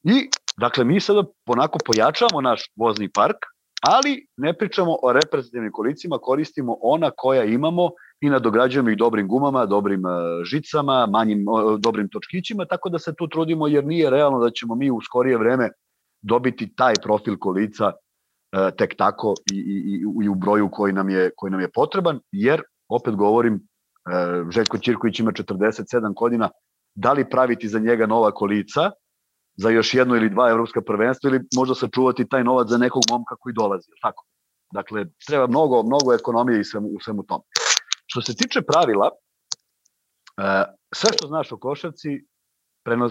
I, 0.04 0.30
dakle, 0.58 0.84
mi 0.84 1.00
sada 1.00 1.24
ponako 1.46 1.80
pojačavamo 1.86 2.42
naš 2.42 2.72
vozni 2.76 3.10
park, 3.10 3.38
ali 3.82 4.28
ne 4.38 4.54
pričamo 4.58 4.98
o 5.04 5.14
reprezentativnim 5.14 5.72
kolicima, 5.72 6.18
koristimo 6.18 6.78
ona 6.82 7.12
koja 7.18 7.44
imamo 7.44 7.90
i 8.22 8.30
nadograđujemo 8.30 8.90
ih 8.90 8.98
dobrim 8.98 9.28
gumama, 9.28 9.66
dobrim 9.66 10.06
e, 10.06 10.10
žicama, 10.46 11.06
manjim 11.06 11.46
dobrim 11.80 12.10
točkićima, 12.10 12.66
tako 12.66 12.90
da 12.90 13.00
se 13.00 13.14
tu 13.18 13.28
trudimo 13.28 13.68
jer 13.68 13.86
nije 13.86 14.10
realno 14.10 14.40
da 14.40 14.50
ćemo 14.50 14.76
mi 14.76 14.92
u 14.92 15.02
skorije 15.02 15.38
vreme 15.38 15.70
dobiti 16.22 16.76
taj 16.76 16.94
profil 17.04 17.38
kolica 17.40 17.92
E, 18.54 18.72
tek 18.78 18.96
tako 18.98 19.34
i, 19.52 19.58
i, 19.58 20.24
i 20.24 20.30
u 20.30 20.36
broju 20.36 20.70
koji 20.72 20.94
nam, 20.94 21.10
je, 21.10 21.32
koji 21.36 21.52
nam 21.52 21.62
je 21.62 21.72
potreban, 21.72 22.20
jer, 22.32 22.62
opet 22.90 23.16
govorim, 23.16 23.56
e, 23.56 23.62
Željko 24.50 24.78
Ćirković 24.78 25.20
ima 25.20 25.32
47 25.32 26.14
godina, 26.14 26.50
da 26.96 27.14
li 27.14 27.30
praviti 27.30 27.68
za 27.68 27.80
njega 27.80 28.06
nova 28.06 28.32
kolica, 28.32 28.92
za 29.56 29.70
još 29.70 29.94
jedno 29.94 30.16
ili 30.16 30.30
dva 30.30 30.50
evropska 30.50 30.82
prvenstva 30.82 31.30
ili 31.30 31.40
možda 31.56 31.76
sačuvati 31.76 32.30
taj 32.30 32.44
novac 32.44 32.68
za 32.70 32.78
nekog 32.78 33.04
momka 33.12 33.36
koji 33.40 33.54
dolazi, 33.54 33.90
tako? 34.02 34.26
Dakle, 34.74 35.06
treba 35.28 35.48
mnogo, 35.48 35.84
mnogo 35.84 36.14
ekonomije 36.14 36.60
i 36.60 36.64
svemu, 36.64 36.88
u 36.88 37.00
svemu 37.00 37.24
tom. 37.24 37.42
Što 38.06 38.22
se 38.22 38.36
tiče 38.36 38.62
pravila, 38.62 39.10
e, 40.38 40.64
sve 40.96 41.10
što 41.14 41.28
znaš 41.28 41.52
o 41.52 41.58
košarci 41.58 42.26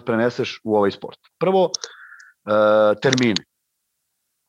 preneseš 0.06 0.60
u 0.64 0.76
ovaj 0.76 0.90
sport. 0.90 1.18
Prvo, 1.38 1.70
termine 3.02 3.44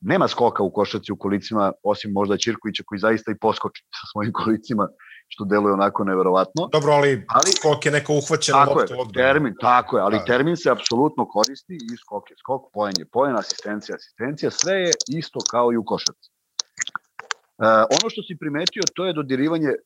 nema 0.00 0.28
skoka 0.28 0.62
u 0.62 0.72
košaci 0.72 1.12
u 1.12 1.16
kolicima, 1.16 1.72
osim 1.82 2.12
možda 2.12 2.36
Ćirkovića 2.36 2.82
koji 2.86 2.98
zaista 2.98 3.30
i 3.30 3.38
poskoči 3.40 3.82
sa 3.82 4.06
svojim 4.12 4.32
kolicima, 4.32 4.88
što 5.28 5.44
deluje 5.44 5.72
onako 5.72 6.04
neverovatno. 6.04 6.68
Dobro, 6.72 6.92
ali, 6.92 7.26
ali 7.28 7.50
skok 7.58 7.86
je 7.86 7.92
neko 7.92 8.12
uhvaćeno 8.14 8.58
tako 8.58 8.80
je, 8.80 8.86
termin, 9.14 9.54
tako 9.60 9.96
je, 9.96 10.02
ali 10.02 10.18
da. 10.18 10.24
termin 10.24 10.56
se 10.56 10.70
apsolutno 10.70 11.28
koristi 11.28 11.74
i 11.74 11.96
skok 11.96 12.30
je 12.30 12.36
skok, 12.38 12.62
poen 12.72 12.94
je 12.98 13.06
poen, 13.12 13.36
asistencija, 13.36 13.96
asistencija, 13.96 14.50
sve 14.50 14.74
je 14.74 14.92
isto 15.08 15.38
kao 15.50 15.72
i 15.72 15.76
u 15.76 15.84
košarci. 15.84 16.30
E, 16.30 17.66
ono 17.68 18.06
što 18.10 18.22
si 18.22 18.36
primetio, 18.40 18.82
to 18.94 19.06
je 19.06 19.12
dodirivanje 19.12 19.68
e, 19.68 19.76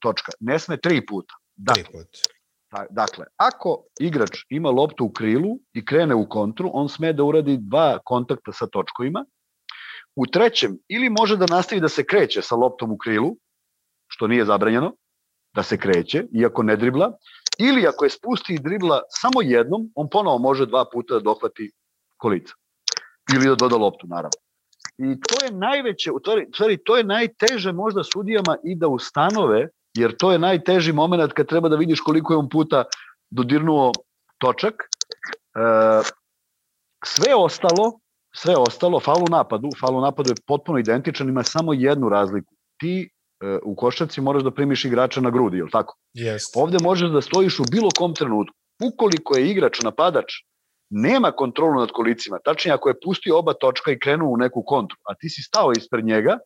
točka. 0.00 0.32
Ne 0.40 0.58
sme 0.58 0.76
tri 0.76 1.06
puta. 1.06 1.34
Dakle, 1.56 1.82
tri 1.82 1.92
puta. 1.92 2.18
Dakle, 2.90 3.24
ako 3.36 3.84
igrač 4.00 4.30
ima 4.48 4.70
loptu 4.70 5.04
u 5.04 5.12
krilu 5.12 5.58
i 5.72 5.84
krene 5.84 6.14
u 6.14 6.28
kontru, 6.28 6.70
on 6.72 6.88
sme 6.88 7.12
da 7.12 7.24
uradi 7.24 7.58
dva 7.60 7.98
kontakta 8.04 8.52
sa 8.52 8.66
točkovima 8.66 9.24
U 10.16 10.26
trećem, 10.26 10.78
ili 10.88 11.10
može 11.10 11.36
da 11.36 11.46
nastavi 11.50 11.80
da 11.80 11.88
se 11.88 12.04
kreće 12.04 12.42
sa 12.42 12.54
loptom 12.54 12.92
u 12.92 12.98
krilu, 12.98 13.32
što 14.14 14.26
nije 14.26 14.44
zabranjeno, 14.44 14.92
da 15.54 15.62
se 15.62 15.78
kreće, 15.78 16.24
iako 16.32 16.62
ne 16.62 16.76
dribla, 16.76 17.12
ili 17.58 17.86
ako 17.86 18.04
je 18.04 18.10
spusti 18.10 18.54
i 18.54 18.58
dribla 18.58 19.00
samo 19.08 19.42
jednom, 19.42 19.90
on 19.94 20.08
ponovo 20.10 20.38
može 20.38 20.66
dva 20.66 20.84
puta 20.92 21.14
da 21.14 21.20
dohvati 21.20 21.70
kolica. 22.16 22.54
Ili 23.34 23.48
da 23.48 23.54
doda 23.54 23.76
loptu, 23.76 24.06
naravno. 24.06 24.38
I 24.98 25.20
to 25.20 25.44
je 25.44 25.50
najveće, 25.52 26.12
u 26.12 26.18
stvari, 26.52 26.78
to 26.84 26.96
je 26.96 27.04
najteže 27.04 27.72
možda 27.72 28.04
sudijama 28.04 28.56
i 28.64 28.76
da 28.76 28.88
ustanove, 28.88 29.68
jer 29.94 30.16
to 30.16 30.32
je 30.32 30.38
najteži 30.38 30.92
moment 30.92 31.32
kad 31.32 31.46
treba 31.46 31.68
da 31.68 31.76
vidiš 31.76 32.00
koliko 32.00 32.32
je 32.32 32.38
on 32.38 32.48
puta 32.48 32.84
dodirnuo 33.30 33.92
točak. 34.38 34.74
E, 34.74 34.88
sve 37.04 37.34
ostalo 37.34 37.98
sve 38.34 38.54
ostalo, 38.56 39.00
faul 39.00 39.22
u 39.22 39.30
napadu, 39.30 39.70
faul 39.80 39.98
u 39.98 40.00
napadu 40.00 40.30
je 40.30 40.42
potpuno 40.46 40.78
identičan, 40.78 41.28
ima 41.28 41.42
samo 41.42 41.72
jednu 41.72 42.08
razliku. 42.08 42.54
Ti 42.76 43.10
u 43.62 43.74
košarci 43.76 44.20
moraš 44.20 44.42
da 44.42 44.50
primiš 44.50 44.84
igrača 44.84 45.20
na 45.20 45.30
grudi, 45.30 45.56
je 45.56 45.64
li 45.64 45.70
tako? 45.70 45.96
Yes. 46.14 46.50
Ovde 46.54 46.78
možeš 46.82 47.10
da 47.10 47.20
stojiš 47.20 47.58
u 47.60 47.64
bilo 47.70 47.90
kom 47.98 48.14
trenutku. 48.14 48.56
Ukoliko 48.82 49.36
je 49.36 49.50
igrač 49.50 49.80
napadač, 49.82 50.32
nema 50.90 51.32
kontrolu 51.32 51.80
nad 51.80 51.90
kolicima, 51.90 52.38
tačnije 52.44 52.74
ako 52.74 52.88
je 52.88 53.00
pustio 53.04 53.38
oba 53.38 53.54
točka 53.54 53.92
i 53.92 53.98
krenuo 53.98 54.28
u 54.30 54.36
neku 54.36 54.62
kontru, 54.66 54.96
a 55.08 55.14
ti 55.14 55.28
si 55.28 55.42
stao 55.42 55.72
ispred 55.72 56.04
njega, 56.04 56.38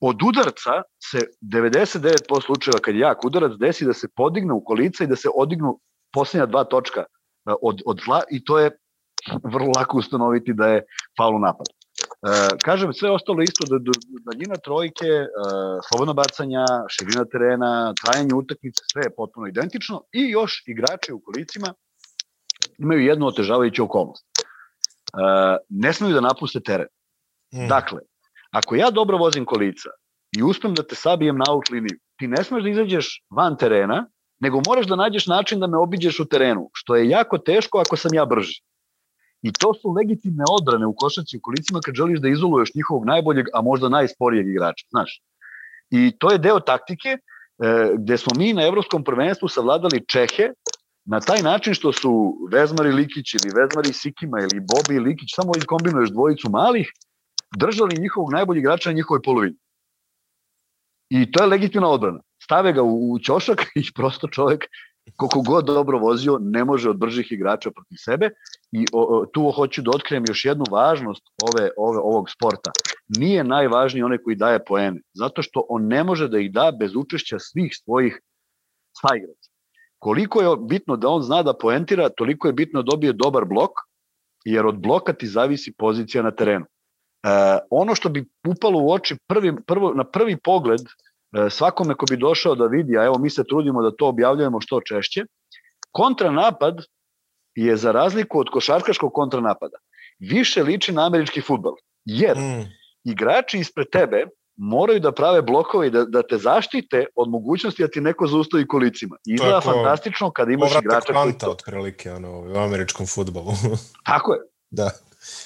od 0.00 0.22
udarca 0.22 0.82
se 1.10 1.18
99% 1.54 2.44
slučajeva 2.44 2.80
kad 2.80 2.94
je 2.94 3.00
jak 3.00 3.24
udarac 3.24 3.52
desi 3.60 3.84
da 3.84 3.92
se 3.92 4.08
podigne 4.16 4.52
u 4.52 4.64
kolica 4.64 5.04
i 5.04 5.06
da 5.06 5.16
se 5.16 5.28
odignu 5.34 5.78
posljednja 6.12 6.46
dva 6.46 6.64
točka 6.64 7.00
e, 7.00 7.04
od, 7.62 7.82
od 7.86 8.04
tla 8.04 8.22
i 8.30 8.44
to 8.44 8.58
je 8.58 8.70
vrlo 9.44 9.72
lako 9.76 9.98
ustanoviti 9.98 10.52
da 10.52 10.66
je 10.66 10.84
faul. 11.18 11.46
E, 11.46 11.52
kažem, 12.64 12.92
sve 12.92 13.10
ostalo 13.10 13.42
isto, 13.42 13.64
da, 13.70 13.78
da, 13.78 13.92
daljina 14.24 14.56
trojke, 14.64 15.06
e, 15.06 15.28
slobodno 15.88 16.14
bacanja, 16.14 16.64
širina 16.88 17.24
terena, 17.24 17.94
trajanje 18.02 18.34
utakmice, 18.34 18.82
sve 18.92 19.02
je 19.02 19.14
potpuno 19.16 19.46
identično 19.46 20.02
i 20.12 20.28
još 20.30 20.62
igrači 20.66 21.12
u 21.12 21.20
kolicima 21.20 21.74
imaju 22.78 23.00
jednu 23.00 23.26
otežavajuću 23.26 23.84
okolnost. 23.84 24.24
E, 24.26 24.38
ne 25.68 25.92
smeju 25.92 26.14
da 26.14 26.20
napuste 26.20 26.60
teren. 26.60 26.88
Mm. 27.54 27.68
Dakle, 27.68 28.00
ako 28.50 28.76
ja 28.76 28.90
dobro 28.90 29.18
vozim 29.18 29.44
kolica 29.44 29.90
i 30.38 30.42
uspem 30.42 30.74
da 30.74 30.82
te 30.82 30.94
sabijem 30.94 31.36
na 31.36 31.44
out 31.48 31.70
liniju, 31.70 31.98
ti 32.18 32.28
ne 32.28 32.44
smeš 32.44 32.62
da 32.62 32.68
izađeš 32.68 33.22
van 33.30 33.56
terena, 33.56 34.06
nego 34.40 34.60
moraš 34.66 34.86
da 34.86 34.96
nađeš 34.96 35.26
način 35.26 35.60
da 35.60 35.66
me 35.66 35.78
obiđeš 35.78 36.20
u 36.20 36.24
terenu, 36.24 36.70
što 36.72 36.96
je 36.96 37.08
jako 37.08 37.38
teško 37.38 37.78
ako 37.78 37.96
sam 37.96 38.14
ja 38.14 38.24
brži. 38.24 38.62
I 39.42 39.52
to 39.52 39.74
su 39.74 39.90
legitimne 39.90 40.44
odbrane 40.50 40.86
u 40.86 40.94
košarci 40.96 41.36
u 41.36 41.40
kolicima 41.40 41.80
kad 41.84 41.94
želiš 41.94 42.20
da 42.20 42.28
izoluješ 42.28 42.74
njihovog 42.74 43.06
najboljeg, 43.06 43.46
a 43.54 43.62
možda 43.62 43.88
najsporijeg 43.88 44.48
igrača, 44.48 44.86
znaš. 44.90 45.22
I 45.90 46.12
to 46.18 46.32
je 46.32 46.38
deo 46.38 46.60
taktike 46.60 47.08
e, 47.08 47.18
gde 47.98 48.18
smo 48.18 48.32
mi 48.38 48.52
na 48.52 48.66
evropskom 48.66 49.04
prvenstvu 49.04 49.48
savladali 49.48 50.04
Čehe 50.08 50.50
na 51.04 51.20
taj 51.20 51.42
način 51.42 51.74
što 51.74 51.92
su 51.92 52.38
Vezmari 52.52 52.92
Likić 52.92 53.34
ili 53.34 53.54
Vezmari 53.56 53.92
Sikima 53.92 54.40
ili 54.40 54.60
Bobi 54.60 54.98
Likić, 54.98 55.28
samo 55.34 55.52
izkombinuješ 55.56 56.10
dvojicu 56.10 56.50
malih, 56.50 56.90
držali 57.56 58.00
njihovog 58.00 58.32
najboljeg 58.32 58.62
igrača 58.62 58.90
na 58.90 58.96
njihovoj 58.96 59.22
polovini. 59.22 59.56
I 61.10 61.30
to 61.32 61.42
je 61.42 61.46
legitimna 61.46 61.88
odbrana. 61.88 62.20
Stave 62.42 62.72
ga 62.72 62.82
u, 62.82 63.12
u 63.12 63.18
ćošak 63.18 63.66
i 63.74 63.92
prosto 63.94 64.28
čovek 64.28 64.64
koliko 65.16 65.42
god 65.42 65.64
dobro 65.64 65.98
vozio, 65.98 66.38
ne 66.40 66.64
može 66.64 66.90
od 66.90 66.96
bržih 66.96 67.32
igrača 67.32 67.70
protiv 67.70 67.96
sebe 67.98 68.30
i 68.72 68.86
o, 68.92 69.26
tu 69.32 69.50
hoću 69.50 69.82
da 69.82 69.90
otkrijem 69.94 70.24
još 70.28 70.44
jednu 70.44 70.64
važnost 70.70 71.22
ove, 71.42 71.70
ove, 71.76 71.98
ovog 71.98 72.30
sporta. 72.30 72.70
Nije 73.08 73.44
najvažniji 73.44 74.02
onaj 74.02 74.18
koji 74.18 74.36
daje 74.36 74.64
poene, 74.64 75.00
zato 75.14 75.42
što 75.42 75.66
on 75.68 75.86
ne 75.86 76.04
može 76.04 76.28
da 76.28 76.38
ih 76.38 76.52
da 76.52 76.72
bez 76.78 76.96
učešća 76.96 77.38
svih 77.38 77.72
svojih 77.84 78.20
saigraca. 79.00 79.50
Koliko 79.98 80.40
je 80.40 80.56
bitno 80.68 80.96
da 80.96 81.08
on 81.08 81.22
zna 81.22 81.42
da 81.42 81.54
poentira, 81.54 82.08
toliko 82.08 82.48
je 82.48 82.52
bitno 82.52 82.82
da 82.82 82.90
dobije 82.90 83.12
dobar 83.12 83.44
blok, 83.44 83.70
jer 84.44 84.66
od 84.66 84.78
bloka 84.78 85.12
ti 85.12 85.26
zavisi 85.26 85.74
pozicija 85.78 86.22
na 86.22 86.30
terenu. 86.30 86.64
E, 86.64 87.28
ono 87.70 87.94
što 87.94 88.08
bi 88.08 88.24
upalo 88.48 88.80
u 88.82 88.92
oči 88.92 89.16
prvi, 89.26 89.56
prvo, 89.66 89.94
na 89.94 90.04
prvi 90.04 90.36
pogled 90.44 90.80
E, 91.36 91.50
svakome 91.50 91.94
ko 91.94 92.06
bi 92.10 92.16
došao 92.16 92.54
da 92.54 92.66
vidi, 92.66 92.98
a 92.98 93.04
evo 93.04 93.18
mi 93.18 93.30
se 93.30 93.44
trudimo 93.44 93.82
da 93.82 93.96
to 93.96 94.08
objavljujemo 94.08 94.60
što 94.60 94.80
češće, 94.80 95.24
kontranapad 95.92 96.76
je 97.56 97.76
za 97.76 97.92
razliku 97.92 98.38
od 98.38 98.46
košarkaškog 98.52 99.12
kontranapada 99.12 99.76
više 100.18 100.62
liči 100.62 100.92
na 100.92 101.06
američki 101.06 101.40
futbal. 101.40 101.72
Jer 102.04 102.36
mm. 102.38 102.64
igrači 103.04 103.58
ispred 103.58 103.86
tebe 103.92 104.24
moraju 104.56 105.00
da 105.00 105.12
prave 105.12 105.42
blokove 105.42 105.86
i 105.86 105.90
da, 105.90 106.04
da 106.04 106.22
te 106.22 106.38
zaštite 106.38 107.06
od 107.14 107.28
mogućnosti 107.28 107.82
da 107.82 107.88
ti 107.88 108.00
neko 108.00 108.26
zaustavi 108.26 108.66
kolicima. 108.66 109.16
Izgleda 109.26 109.60
fantastično 109.60 110.30
kada 110.30 110.52
imaš 110.52 110.70
igrača 110.80 111.12
koji 111.12 111.38
to... 111.38 111.50
otprilike 111.50 112.12
ono, 112.12 112.40
u 112.40 112.56
američkom 112.56 113.06
futbolu. 113.06 113.52
Tako 114.10 114.32
je. 114.32 114.40
Da. 114.70 114.90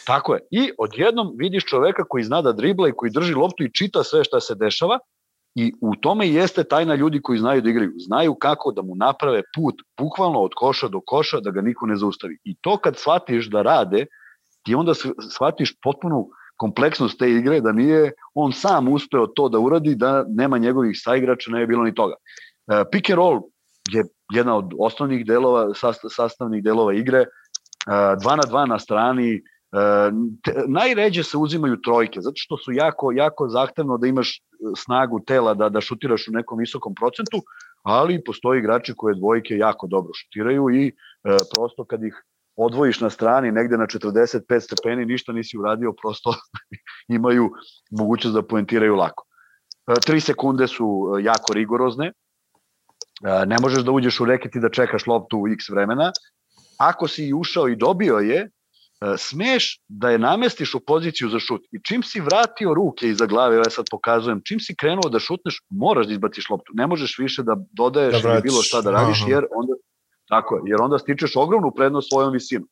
Tako 0.07 0.35
je. 0.35 0.40
I 0.51 0.73
odjednom 0.79 1.35
vidiš 1.37 1.64
čoveka 1.64 2.05
koji 2.09 2.25
zna 2.25 2.42
da 2.42 2.53
dribla 2.53 2.88
i 2.88 2.92
koji 2.96 3.11
drži 3.11 3.35
loptu 3.35 3.64
i 3.64 3.73
čita 3.73 4.05
sve 4.05 4.25
šta 4.25 4.40
se 4.40 4.55
dešava 4.55 4.99
I 5.61 5.73
u 5.81 5.94
tome 5.96 6.29
jeste 6.29 6.64
tajna 6.64 6.94
ljudi 6.94 7.20
koji 7.23 7.38
znaju 7.38 7.62
da 7.62 7.70
igraju. 7.70 7.92
Znaju 7.96 8.35
kako 8.35 8.73
da 8.73 8.83
mu 8.83 8.94
naprave 8.96 9.42
put 9.57 9.83
bukvalno 9.99 10.40
od 10.40 10.51
koša 10.57 10.88
do 10.88 11.01
koša 11.07 11.40
da 11.40 11.51
ga 11.51 11.61
niko 11.61 11.87
ne 11.87 11.96
zaustavi. 11.96 12.38
I 12.44 12.55
to 12.61 12.77
kad 12.77 12.96
shvatiš 12.96 13.51
da 13.51 13.62
rade, 13.62 14.07
ti 14.64 14.75
onda 14.75 14.94
shvatiš 15.35 15.75
potpunu 15.83 16.29
kompleksnost 16.57 17.18
te 17.18 17.31
igre, 17.31 17.61
da 17.61 17.73
nije 17.73 18.12
on 18.35 18.53
sam 18.53 18.88
uspeo 18.88 19.27
to 19.27 19.49
da 19.49 19.59
uradi, 19.59 19.94
da 19.94 20.25
nema 20.29 20.59
njegovih 20.59 20.96
saigrača, 21.03 21.51
ne 21.51 21.61
je 21.61 21.66
bilo 21.66 21.85
ni 21.85 21.94
toga. 21.94 22.14
E, 22.14 22.85
pick 22.92 23.11
and 23.11 23.16
roll 23.16 23.40
je 23.92 24.05
jedna 24.33 24.57
od 24.57 24.73
osnovnih 24.79 25.27
delova, 25.27 25.73
sastavnih 26.09 26.64
delova 26.64 26.94
igre, 26.94 27.20
e, 27.20 27.27
dva 28.23 28.37
na 28.37 28.49
dva 28.49 28.66
na 28.66 28.79
strani, 28.79 29.35
E, 29.35 29.60
najređe 30.68 31.22
se 31.22 31.37
uzimaju 31.37 31.80
trojke, 31.80 32.20
zato 32.20 32.35
što 32.37 32.56
su 32.56 32.72
jako, 32.72 33.12
jako 33.12 33.48
zahtevno 33.48 33.98
da 33.98 34.06
imaš 34.06 34.38
e, 34.38 34.42
snagu 34.76 35.20
tela 35.26 35.54
da, 35.54 35.68
da 35.68 35.80
šutiraš 35.80 36.28
u 36.28 36.33
nekom 36.33 36.59
visokom 36.59 36.94
procentu, 36.94 37.42
ali 37.83 38.24
postoji 38.24 38.59
igrači 38.59 38.94
koje 38.96 39.14
dvojke 39.14 39.54
jako 39.54 39.87
dobro 39.87 40.11
šutiraju 40.14 40.70
i 40.70 40.87
e, 40.88 40.92
prosto 41.54 41.85
kad 41.85 42.04
ih 42.04 42.24
odvojiš 42.56 43.00
na 43.00 43.11
strani 43.11 43.52
negde 43.52 43.76
na 43.76 43.87
45 43.87 44.61
stepeni, 44.61 45.06
ništa 45.06 45.33
nisi 45.33 45.59
uradio, 45.59 45.92
prosto 46.02 46.35
imaju 47.18 47.50
mogućnost 47.90 48.35
da 48.35 48.42
poentiraju 48.42 48.96
lako. 48.96 49.24
E, 49.87 49.94
tri 50.06 50.20
sekunde 50.20 50.66
su 50.66 51.14
e, 51.18 51.22
jako 51.22 51.52
rigorozne, 51.54 52.06
e, 52.06 53.46
ne 53.46 53.56
možeš 53.62 53.85
da 53.85 53.92
uđeš 53.92 54.20
u 54.20 54.24
reket 54.24 54.56
i 54.56 54.61
da 54.61 54.68
čekaš 54.68 55.06
loptu 55.06 55.38
u 55.38 55.48
x 55.48 55.68
vremena, 55.68 56.12
ako 56.78 57.09
si 57.09 57.35
ušao 57.35 57.68
i 57.68 57.76
dobio 57.76 58.16
je, 58.16 58.50
E, 58.60 58.60
smeš 59.18 59.80
da 59.88 60.10
je 60.10 60.18
namestiš 60.18 60.74
u 60.74 60.80
poziciju 60.80 61.28
za 61.28 61.38
šut 61.38 61.64
i 61.72 61.80
čim 61.88 62.02
si 62.02 62.20
vratio 62.20 62.74
ruke 62.74 63.08
iza 63.08 63.26
glave, 63.26 63.56
ja 63.56 63.70
sad 63.70 63.86
pokazujem, 63.90 64.40
čim 64.44 64.60
si 64.60 64.76
krenuo 64.76 65.08
da 65.10 65.18
šutneš, 65.18 65.62
moraš 65.70 66.06
da 66.06 66.12
izbaciš 66.12 66.50
loptu. 66.50 66.72
Ne 66.74 66.86
možeš 66.86 67.18
više 67.18 67.42
da 67.42 67.56
dodaješ 67.72 68.22
da 68.22 68.32
ili 68.32 68.42
bilo 68.42 68.62
šta 68.62 68.80
da 68.80 68.90
radiš, 68.90 69.22
Aha. 69.22 69.30
jer 69.30 69.44
onda, 69.54 69.72
tako 70.28 70.56
je, 70.56 70.62
jer 70.66 70.82
onda 70.82 70.98
stičeš 70.98 71.36
ogromnu 71.36 71.72
prednost 71.76 72.08
svojom 72.08 72.32
visinom. 72.32 72.68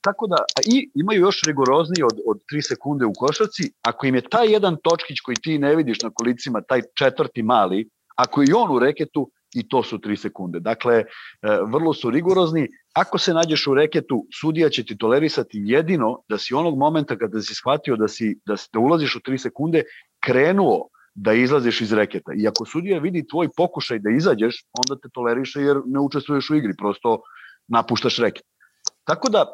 Tako 0.00 0.26
da, 0.26 0.36
a 0.36 0.60
i 0.66 0.90
imaju 0.94 1.20
još 1.20 1.42
rigorozniji 1.46 2.02
od, 2.02 2.18
od 2.26 2.40
3 2.52 2.68
sekunde 2.68 3.06
u 3.06 3.12
košarci, 3.16 3.72
ako 3.82 4.06
im 4.06 4.14
je 4.14 4.28
taj 4.30 4.52
jedan 4.52 4.76
točkić 4.82 5.20
koji 5.20 5.36
ti 5.36 5.58
ne 5.58 5.76
vidiš 5.76 6.02
na 6.02 6.10
kolicima, 6.14 6.60
taj 6.60 6.82
četvrti 6.98 7.42
mali, 7.42 7.88
ako 8.16 8.42
je 8.42 8.54
on 8.54 8.76
u 8.76 8.78
reketu, 8.78 9.30
i 9.54 9.68
to 9.68 9.82
su 9.82 9.98
3 9.98 10.16
sekunde. 10.16 10.60
Dakle, 10.60 10.94
e, 10.94 11.04
vrlo 11.72 11.94
su 11.94 12.10
rigorozni. 12.10 12.68
Ako 13.00 13.18
se 13.18 13.34
nađeš 13.34 13.66
u 13.66 13.74
reketu, 13.74 14.26
sudija 14.40 14.68
će 14.68 14.84
ti 14.84 14.98
tolerisati 14.98 15.60
jedino 15.64 16.22
da 16.28 16.38
si 16.38 16.54
onog 16.54 16.78
momenta 16.78 17.16
kada 17.16 17.40
si 17.40 17.54
shvatio 17.54 17.96
da, 17.96 18.08
si, 18.08 18.40
da, 18.46 18.56
da 18.72 18.78
ulaziš 18.78 19.16
u 19.16 19.20
3 19.20 19.38
sekunde, 19.38 19.82
krenuo 20.24 20.88
da 21.14 21.32
izlaziš 21.32 21.80
iz 21.80 21.92
reketa. 21.92 22.32
I 22.36 22.48
ako 22.48 22.64
sudija 22.64 22.98
vidi 22.98 23.26
tvoj 23.26 23.48
pokušaj 23.56 23.98
da 23.98 24.10
izađeš, 24.10 24.64
onda 24.78 25.00
te 25.02 25.08
toleriše 25.14 25.62
jer 25.62 25.80
ne 25.86 26.00
učestvuješ 26.00 26.50
u 26.50 26.56
igri, 26.56 26.74
prosto 26.78 27.20
napuštaš 27.68 28.18
reket. 28.18 28.44
Tako 29.04 29.30
da, 29.30 29.44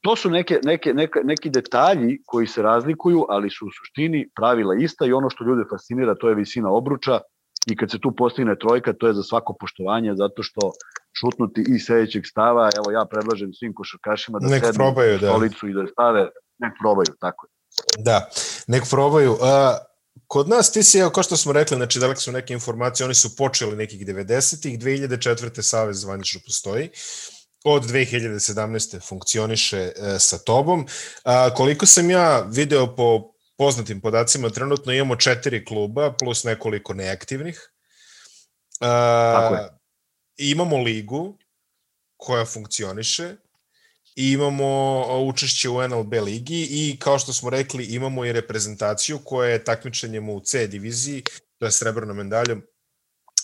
to 0.00 0.16
su 0.16 0.30
neke, 0.30 0.60
neke, 0.64 0.94
neke, 0.94 1.20
neki 1.24 1.50
detalji 1.50 2.18
koji 2.26 2.46
se 2.46 2.62
razlikuju, 2.62 3.26
ali 3.28 3.50
su 3.50 3.66
u 3.66 3.74
suštini 3.78 4.28
pravila 4.36 4.74
ista 4.80 5.06
i 5.06 5.12
ono 5.12 5.30
što 5.30 5.44
ljude 5.44 5.64
fascinira 5.70 6.14
to 6.14 6.28
je 6.28 6.34
visina 6.34 6.72
obruča, 6.72 7.20
i 7.70 7.76
kad 7.76 7.90
se 7.90 7.98
tu 8.00 8.14
postigne 8.16 8.58
trojka, 8.58 8.92
to 8.92 9.06
je 9.06 9.14
za 9.14 9.22
svako 9.22 9.56
poštovanje, 9.60 10.14
zato 10.14 10.42
što 10.42 10.72
šutnuti 11.20 11.64
i 11.68 11.78
sledećeg 11.78 12.26
stava, 12.26 12.70
evo 12.76 12.90
ja 12.90 13.04
predlažem 13.10 13.52
svim 13.52 13.74
košarkašima 13.74 14.38
da 14.38 14.48
nek 14.48 14.64
sednu 14.64 14.78
probaju, 14.78 15.18
da. 15.18 15.26
stolicu 15.26 15.68
i 15.68 15.74
da 15.74 15.86
stave, 15.92 16.28
nek 16.58 16.72
probaju, 16.80 17.14
tako 17.20 17.46
je. 17.46 17.50
Da, 18.04 18.28
nek 18.66 18.84
probaju. 18.90 19.36
A, 19.42 19.78
kod 20.26 20.48
nas 20.48 20.72
ti 20.72 20.82
si, 20.82 20.98
evo, 20.98 21.10
kao 21.10 21.22
što 21.22 21.36
smo 21.36 21.52
rekli, 21.52 21.76
znači 21.76 21.98
daleko 21.98 22.20
su 22.20 22.32
neke 22.32 22.54
informacije, 22.54 23.04
oni 23.04 23.14
su 23.14 23.36
počeli 23.36 23.76
nekih 23.76 24.06
90-ih, 24.06 24.78
2004. 24.78 25.62
Savez 25.62 26.00
zvanično 26.00 26.40
postoji 26.46 26.90
od 27.64 27.82
2017. 27.82 29.08
funkcioniše 29.08 29.78
e, 29.78 30.18
sa 30.18 30.38
tobom. 30.38 30.86
A, 31.24 31.54
koliko 31.54 31.86
sam 31.86 32.10
ja 32.10 32.46
video 32.48 32.96
po 32.96 33.32
poznatim 33.60 34.00
podacima 34.00 34.50
trenutno 34.50 34.92
imamo 34.92 35.16
četiri 35.16 35.64
kluba 35.64 36.12
plus 36.12 36.44
nekoliko 36.44 36.94
neaktivnih. 36.94 37.72
Tako 38.78 39.54
je. 39.54 39.68
Imamo 40.36 40.78
ligu 40.78 41.38
koja 42.16 42.44
funkcioniše 42.44 43.36
i 44.16 44.32
imamo 44.32 45.04
učešće 45.26 45.68
u 45.68 45.88
NLB 45.88 46.12
ligi 46.12 46.68
i 46.70 46.96
kao 46.98 47.18
što 47.18 47.32
smo 47.32 47.50
rekli 47.50 47.84
imamo 47.84 48.24
i 48.24 48.32
reprezentaciju 48.32 49.18
koja 49.24 49.50
je 49.50 49.64
takmičenjem 49.64 50.28
u 50.28 50.40
C 50.40 50.66
diviziji, 50.66 51.24
to 51.58 51.66
je 51.66 51.72
srebrnom 51.72 52.16
medaljom, 52.16 52.62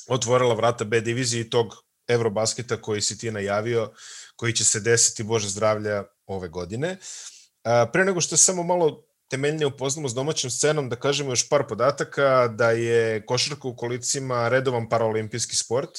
otvorila 0.09 0.55
vrata 0.55 0.85
B 0.85 1.01
diviziji 1.01 1.51
tog 1.51 1.75
Eurobasketa 2.09 2.83
koji 2.83 3.01
si 3.01 3.19
ti 3.19 3.31
najavio, 3.31 3.93
koji 4.37 4.53
će 4.53 4.65
se 4.65 4.81
desiti, 4.81 5.23
Bože 5.23 5.49
zdravlja, 5.49 6.05
ove 6.27 6.49
godine. 6.49 6.97
Pre 7.93 8.05
nego 8.05 8.21
što 8.21 8.37
samo 8.37 8.63
malo 8.63 9.06
temeljnije 9.29 9.67
upoznamo 9.67 10.09
s 10.09 10.15
domaćom 10.15 10.51
scenom, 10.51 10.89
da 10.89 10.97
kažemo 10.97 11.31
još 11.31 11.49
par 11.49 11.67
podataka, 11.69 12.49
da 12.49 12.71
je 12.71 13.27
košarka 13.27 13.69
u 13.69 13.77
kolicima 13.77 14.49
redovan 14.49 14.89
paraolimpijski 14.89 15.57
sport 15.57 15.91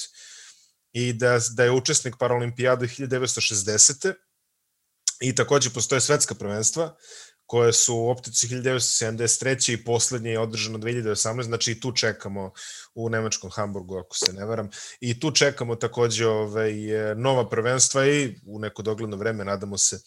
i 0.92 1.12
da, 1.12 1.38
da 1.56 1.64
je 1.64 1.70
učesnik 1.70 2.14
paraolimpijade 2.18 2.86
1960. 2.86 4.14
I 5.20 5.34
takođe 5.34 5.70
postoje 5.70 6.00
svetska 6.00 6.34
prvenstva 6.34 6.96
koje 7.46 7.72
su 7.72 7.96
u 7.96 8.08
optici 8.10 8.48
1973. 8.48 9.72
i 9.72 9.84
poslednje 9.84 10.30
je 10.30 10.38
održano 10.38 10.78
2018, 10.78 11.42
znači 11.42 11.72
i 11.72 11.80
tu 11.80 11.92
čekamo 11.92 12.52
u 12.94 13.08
nemačkom 13.08 13.50
Hamburgu, 13.50 13.98
ako 13.98 14.16
se 14.16 14.32
ne 14.32 14.44
varam, 14.44 14.70
i 15.00 15.20
tu 15.20 15.30
čekamo 15.30 15.76
takođe 15.76 16.26
ovaj, 16.26 16.74
nova 17.16 17.48
prvenstva 17.48 18.06
i 18.06 18.36
u 18.46 18.58
neko 18.58 18.82
dogledno 18.82 19.16
vreme 19.16 19.44
nadamo 19.44 19.78
se 19.78 20.00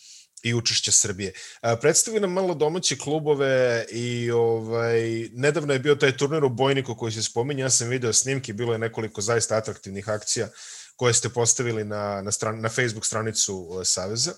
i 0.43 0.53
učešće 0.53 0.91
Srbije. 0.91 1.33
Predstavi 1.81 2.19
nam 2.19 2.31
malo 2.31 2.53
domaće 2.53 2.97
klubove 2.97 3.85
i 3.91 4.31
ovaj, 4.31 5.29
nedavno 5.33 5.73
je 5.73 5.79
bio 5.79 5.95
taj 5.95 6.17
turnir 6.17 6.43
u 6.43 6.49
Bojniku 6.49 6.95
koji 6.95 7.11
se 7.11 7.23
spominje, 7.23 7.61
ja 7.61 7.69
sam 7.69 7.89
video 7.89 8.13
snimke, 8.13 8.53
bilo 8.53 8.73
je 8.73 8.79
nekoliko 8.79 9.21
zaista 9.21 9.57
atraktivnih 9.57 10.09
akcija 10.09 10.49
koje 10.95 11.13
ste 11.13 11.29
postavili 11.29 11.83
na, 11.83 12.21
na, 12.21 12.31
stran, 12.31 12.61
na 12.61 12.69
Facebook 12.69 13.05
stranicu 13.05 13.81
Saveza. 13.83 14.31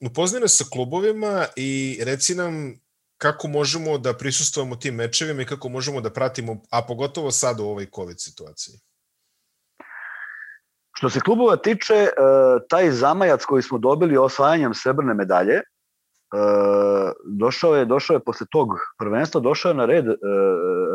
upoznaj 0.00 0.40
nas 0.40 0.56
sa 0.56 0.64
klubovima 0.70 1.46
i 1.56 2.00
reci 2.04 2.34
nam 2.34 2.84
kako 3.18 3.48
možemo 3.48 3.98
da 3.98 4.16
prisustujemo 4.16 4.76
tim 4.76 4.94
mečevima 4.94 5.42
i 5.42 5.46
kako 5.46 5.68
možemo 5.68 6.00
da 6.00 6.12
pratimo, 6.12 6.62
a 6.70 6.86
pogotovo 6.86 7.30
sad 7.30 7.60
u 7.60 7.64
ovoj 7.64 7.86
COVID 7.94 8.20
situaciji. 8.20 8.80
Što 10.94 11.10
se 11.10 11.20
klubova 11.20 11.56
tiče, 11.56 11.94
e, 11.94 12.10
taj 12.68 12.90
zamajac 12.90 13.44
koji 13.44 13.62
smo 13.62 13.78
dobili 13.78 14.16
osvajanjem 14.16 14.74
srebrne 14.74 15.14
medalje, 15.14 15.54
e, 15.54 15.62
došao 17.38 17.74
je, 17.74 17.84
došao 17.84 18.14
je 18.14 18.24
posle 18.24 18.46
tog 18.50 18.68
prvenstva, 18.98 19.40
došao 19.40 19.68
je 19.68 19.74
na 19.74 19.84
red 19.86 20.06
e, 20.06 20.14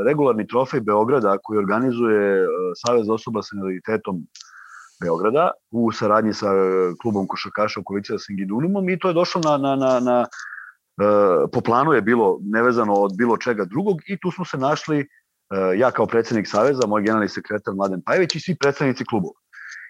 regularni 0.06 0.48
trofej 0.48 0.80
Beograda 0.80 1.38
koji 1.44 1.58
organizuje 1.58 2.48
Savez 2.86 3.10
osoba 3.10 3.42
sa 3.42 3.56
invaliditetom 3.56 4.24
Beograda 5.04 5.52
u 5.72 5.92
saradnji 5.92 6.34
sa 6.34 6.48
klubom 7.02 7.28
košarkaša 7.28 7.80
u 7.80 7.84
koaliciji 7.84 8.18
sa 8.18 8.24
Singidunumom 8.24 8.90
i 8.90 9.00
to 9.00 9.08
je 9.08 9.14
došlo 9.14 9.42
na, 9.42 9.58
na, 9.58 9.76
na, 9.76 10.00
na 10.00 10.26
po 11.54 11.62
planu 11.62 11.94
je 11.94 12.02
bilo 12.02 12.40
nevezano 12.42 12.94
od 12.94 13.12
bilo 13.18 13.38
čega 13.38 13.66
drugog 13.66 13.98
i 14.08 14.18
tu 14.20 14.32
smo 14.32 14.46
se 14.46 14.58
našli 14.58 15.08
ja 15.78 15.92
kao 15.92 16.06
predsednik 16.06 16.48
Saveza, 16.48 16.88
moj 16.88 17.02
generalni 17.02 17.30
sekretar 17.30 17.74
Mladen 17.74 18.02
Pajević 18.06 18.36
i 18.36 18.40
svi 18.40 18.56
predsednici 18.60 19.06
klubova. 19.06 19.40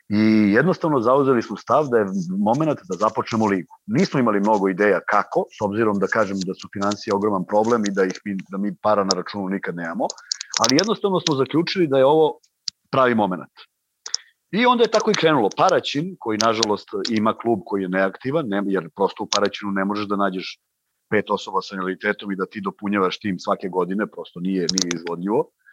I 0.09 0.53
jednostavno 0.53 0.99
zauzeli 0.99 1.41
smo 1.41 1.57
stav 1.57 1.87
da 1.91 1.97
je 1.97 2.05
moment 2.39 2.79
da 2.89 2.95
započnemo 2.97 3.45
ligu. 3.45 3.73
Nismo 3.87 4.19
imali 4.19 4.39
mnogo 4.39 4.69
ideja 4.69 4.99
kako, 5.09 5.45
s 5.57 5.61
obzirom 5.61 5.99
da 5.99 6.07
kažem 6.07 6.37
da 6.45 6.53
su 6.53 6.69
financije 6.73 7.13
ogroman 7.13 7.45
problem 7.45 7.83
i 7.85 7.91
da, 7.91 8.03
ih 8.03 8.21
mi, 8.25 8.37
da 8.51 8.57
mi 8.57 8.75
para 8.81 9.03
na 9.03 9.13
računu 9.15 9.49
nikad 9.49 9.75
nemamo, 9.75 10.05
ali 10.61 10.79
jednostavno 10.81 11.19
smo 11.19 11.35
zaključili 11.35 11.87
da 11.87 11.97
je 11.97 12.05
ovo 12.05 12.39
pravi 12.91 13.15
moment. 13.15 13.53
I 14.51 14.65
onda 14.65 14.83
je 14.83 14.91
tako 14.91 15.11
i 15.11 15.19
krenulo. 15.21 15.49
Paraćin, 15.57 16.15
koji 16.19 16.37
nažalost 16.37 16.89
ima 17.09 17.37
klub 17.37 17.59
koji 17.65 17.81
je 17.81 17.89
neaktivan, 17.89 18.45
ne, 18.47 18.61
jer 18.65 18.89
prosto 18.95 19.23
u 19.23 19.29
Paraćinu 19.35 19.71
ne 19.71 19.85
možeš 19.85 20.07
da 20.07 20.15
nađeš 20.15 20.59
pet 21.09 21.29
osoba 21.29 21.61
sa 21.61 21.75
invaliditetom 21.75 22.31
i 22.31 22.35
da 22.35 22.45
ti 22.45 22.61
dopunjavaš 22.61 23.19
tim 23.19 23.39
svake 23.39 23.69
godine, 23.69 24.07
prosto 24.07 24.39
nije, 24.39 24.67
nije 24.71 24.91
izvodljivo. 24.95 25.39
E, 25.41 25.68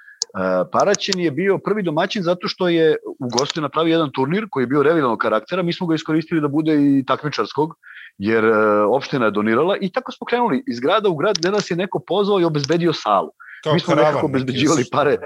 Paraćin 0.73 1.21
je 1.21 1.31
bio 1.31 1.59
prvi 1.59 1.83
domaćin 1.83 2.23
zato 2.23 2.49
što 2.49 2.69
je 2.69 2.97
u 3.19 3.29
gosti 3.39 3.61
napravio 3.61 3.93
jedan 3.93 4.11
turnir 4.13 4.47
koji 4.51 4.63
je 4.63 4.67
bio 4.67 4.83
revijalnog 4.83 5.19
karaktera, 5.19 5.63
mi 5.63 5.73
smo 5.73 5.87
ga 5.87 5.95
iskoristili 5.95 6.41
da 6.41 6.49
bude 6.49 6.75
i 6.75 7.05
takmičarskog, 7.07 7.75
jer 8.19 8.45
e, 8.45 8.57
opština 8.83 9.25
je 9.25 9.31
donirala 9.31 9.77
i 9.81 9.93
tako 9.93 10.13
smo 10.13 10.25
krenuli 10.25 10.65
iz 10.67 10.81
grada 10.81 11.09
u 11.09 11.17
grad 11.17 11.39
gde 11.39 11.51
nas 11.51 11.71
je 11.71 11.77
neko 11.77 11.99
pozvao 12.07 12.41
i 12.41 12.45
obezbedio 12.45 12.93
salu. 12.93 13.31
Kao 13.65 13.75
mi 13.75 13.81
smo 13.81 13.95
nekako 13.95 14.27
obezbeđivali 14.27 14.85
pare. 14.93 15.17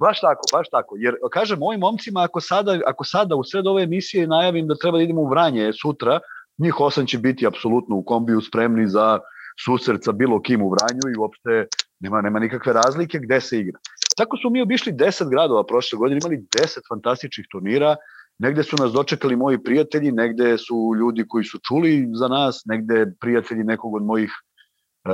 Baš 0.00 0.20
tako, 0.20 0.42
baš 0.52 0.68
tako. 0.70 0.94
Jer, 0.98 1.14
kažem, 1.32 1.58
mojim 1.58 1.80
momcima, 1.80 2.22
ako 2.22 2.40
sada, 2.40 2.78
ako 2.86 3.04
sada 3.04 3.36
u 3.36 3.44
sred 3.44 3.66
ove 3.66 3.82
emisije 3.82 4.26
najavim 4.26 4.66
da 4.66 4.74
treba 4.74 4.98
da 4.98 5.04
idemo 5.04 5.20
u 5.20 5.28
Vranje 5.28 5.72
sutra, 5.72 6.20
njih 6.58 6.80
osam 6.80 7.06
će 7.06 7.18
biti 7.18 7.46
apsolutno 7.46 7.96
u 7.96 8.04
kombiju 8.04 8.40
spremni 8.40 8.88
za 8.88 9.18
susret 9.64 10.04
sa 10.04 10.12
bilo 10.12 10.42
kim 10.42 10.62
u 10.62 10.70
Vranju 10.70 11.14
i 11.14 11.18
uopšte 11.18 11.66
nema, 12.00 12.20
nema 12.20 12.38
nikakve 12.38 12.72
razlike 12.72 13.18
gde 13.18 13.40
se 13.40 13.58
igra. 13.58 13.78
Tako 14.16 14.36
smo 14.36 14.50
mi 14.50 14.62
obišli 14.62 14.92
10 14.92 15.30
gradova 15.30 15.66
prošle 15.66 15.96
godine, 15.98 16.20
imali 16.24 16.46
10 16.56 16.78
fantastičnih 16.88 17.46
turnira, 17.50 17.96
negde 18.38 18.62
su 18.62 18.76
nas 18.80 18.92
dočekali 18.92 19.36
moji 19.36 19.62
prijatelji, 19.62 20.12
negde 20.12 20.58
su 20.58 20.92
ljudi 20.98 21.24
koji 21.28 21.44
su 21.44 21.58
čuli 21.68 22.08
za 22.12 22.28
nas, 22.28 22.62
negde 22.66 23.06
prijatelji 23.20 23.64
nekog 23.64 23.94
od 23.94 24.02
mojih 24.02 24.30
e, 24.30 25.10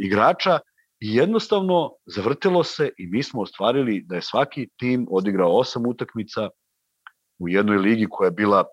igrača 0.00 0.58
i 1.00 1.14
jednostavno 1.14 1.92
zavrtelo 2.06 2.64
se 2.64 2.90
i 2.98 3.06
mi 3.06 3.22
smo 3.22 3.42
ostvarili 3.42 4.04
da 4.06 4.14
je 4.14 4.22
svaki 4.22 4.68
tim 4.76 5.06
odigrao 5.10 5.56
osam 5.56 5.86
utakmica 5.86 6.48
u 7.38 7.48
jednoj 7.48 7.78
ligi 7.78 8.06
koja 8.10 8.26
je 8.26 8.32
bila 8.32 8.64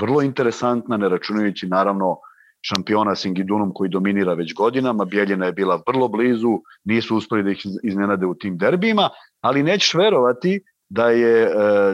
vrlo 0.00 0.22
interesantna, 0.22 0.96
ne 0.96 1.08
računajući 1.08 1.66
naravno 1.66 2.16
šampiona 2.64 3.14
Singidunum 3.16 3.72
koji 3.74 3.90
dominira 3.90 4.34
već 4.34 4.54
godinama, 4.54 5.04
Bijeljina 5.04 5.46
je 5.46 5.52
bila 5.52 5.82
vrlo 5.86 6.08
blizu, 6.08 6.58
nisu 6.84 7.16
uspeli 7.16 7.42
da 7.42 7.50
ih 7.50 7.66
iznenade 7.82 8.26
u 8.26 8.34
tim 8.34 8.58
derbijima, 8.58 9.08
ali 9.40 9.62
nećeš 9.62 9.94
verovati 9.94 10.60
da 10.88 11.10
je 11.10 11.42
e, 11.42 11.50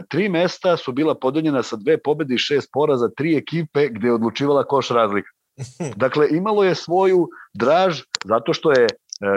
tri 0.09 0.29
mesta 0.29 0.77
su 0.77 0.91
bila 0.91 1.15
podeljena 1.15 1.63
sa 1.63 1.75
dve 1.75 1.97
pobede 1.97 2.35
i 2.35 2.37
šest 2.37 2.69
poraza, 2.73 3.09
tri 3.17 3.37
ekipe 3.37 3.87
gde 3.89 4.07
je 4.07 4.13
odlučivala 4.13 4.63
koš 4.63 4.89
razlika. 4.89 5.29
Dakle, 6.03 6.27
imalo 6.31 6.63
je 6.63 6.75
svoju 6.75 7.27
draž 7.53 8.01
zato 8.25 8.53
što 8.53 8.71
je 8.71 8.83
e, 8.85 8.87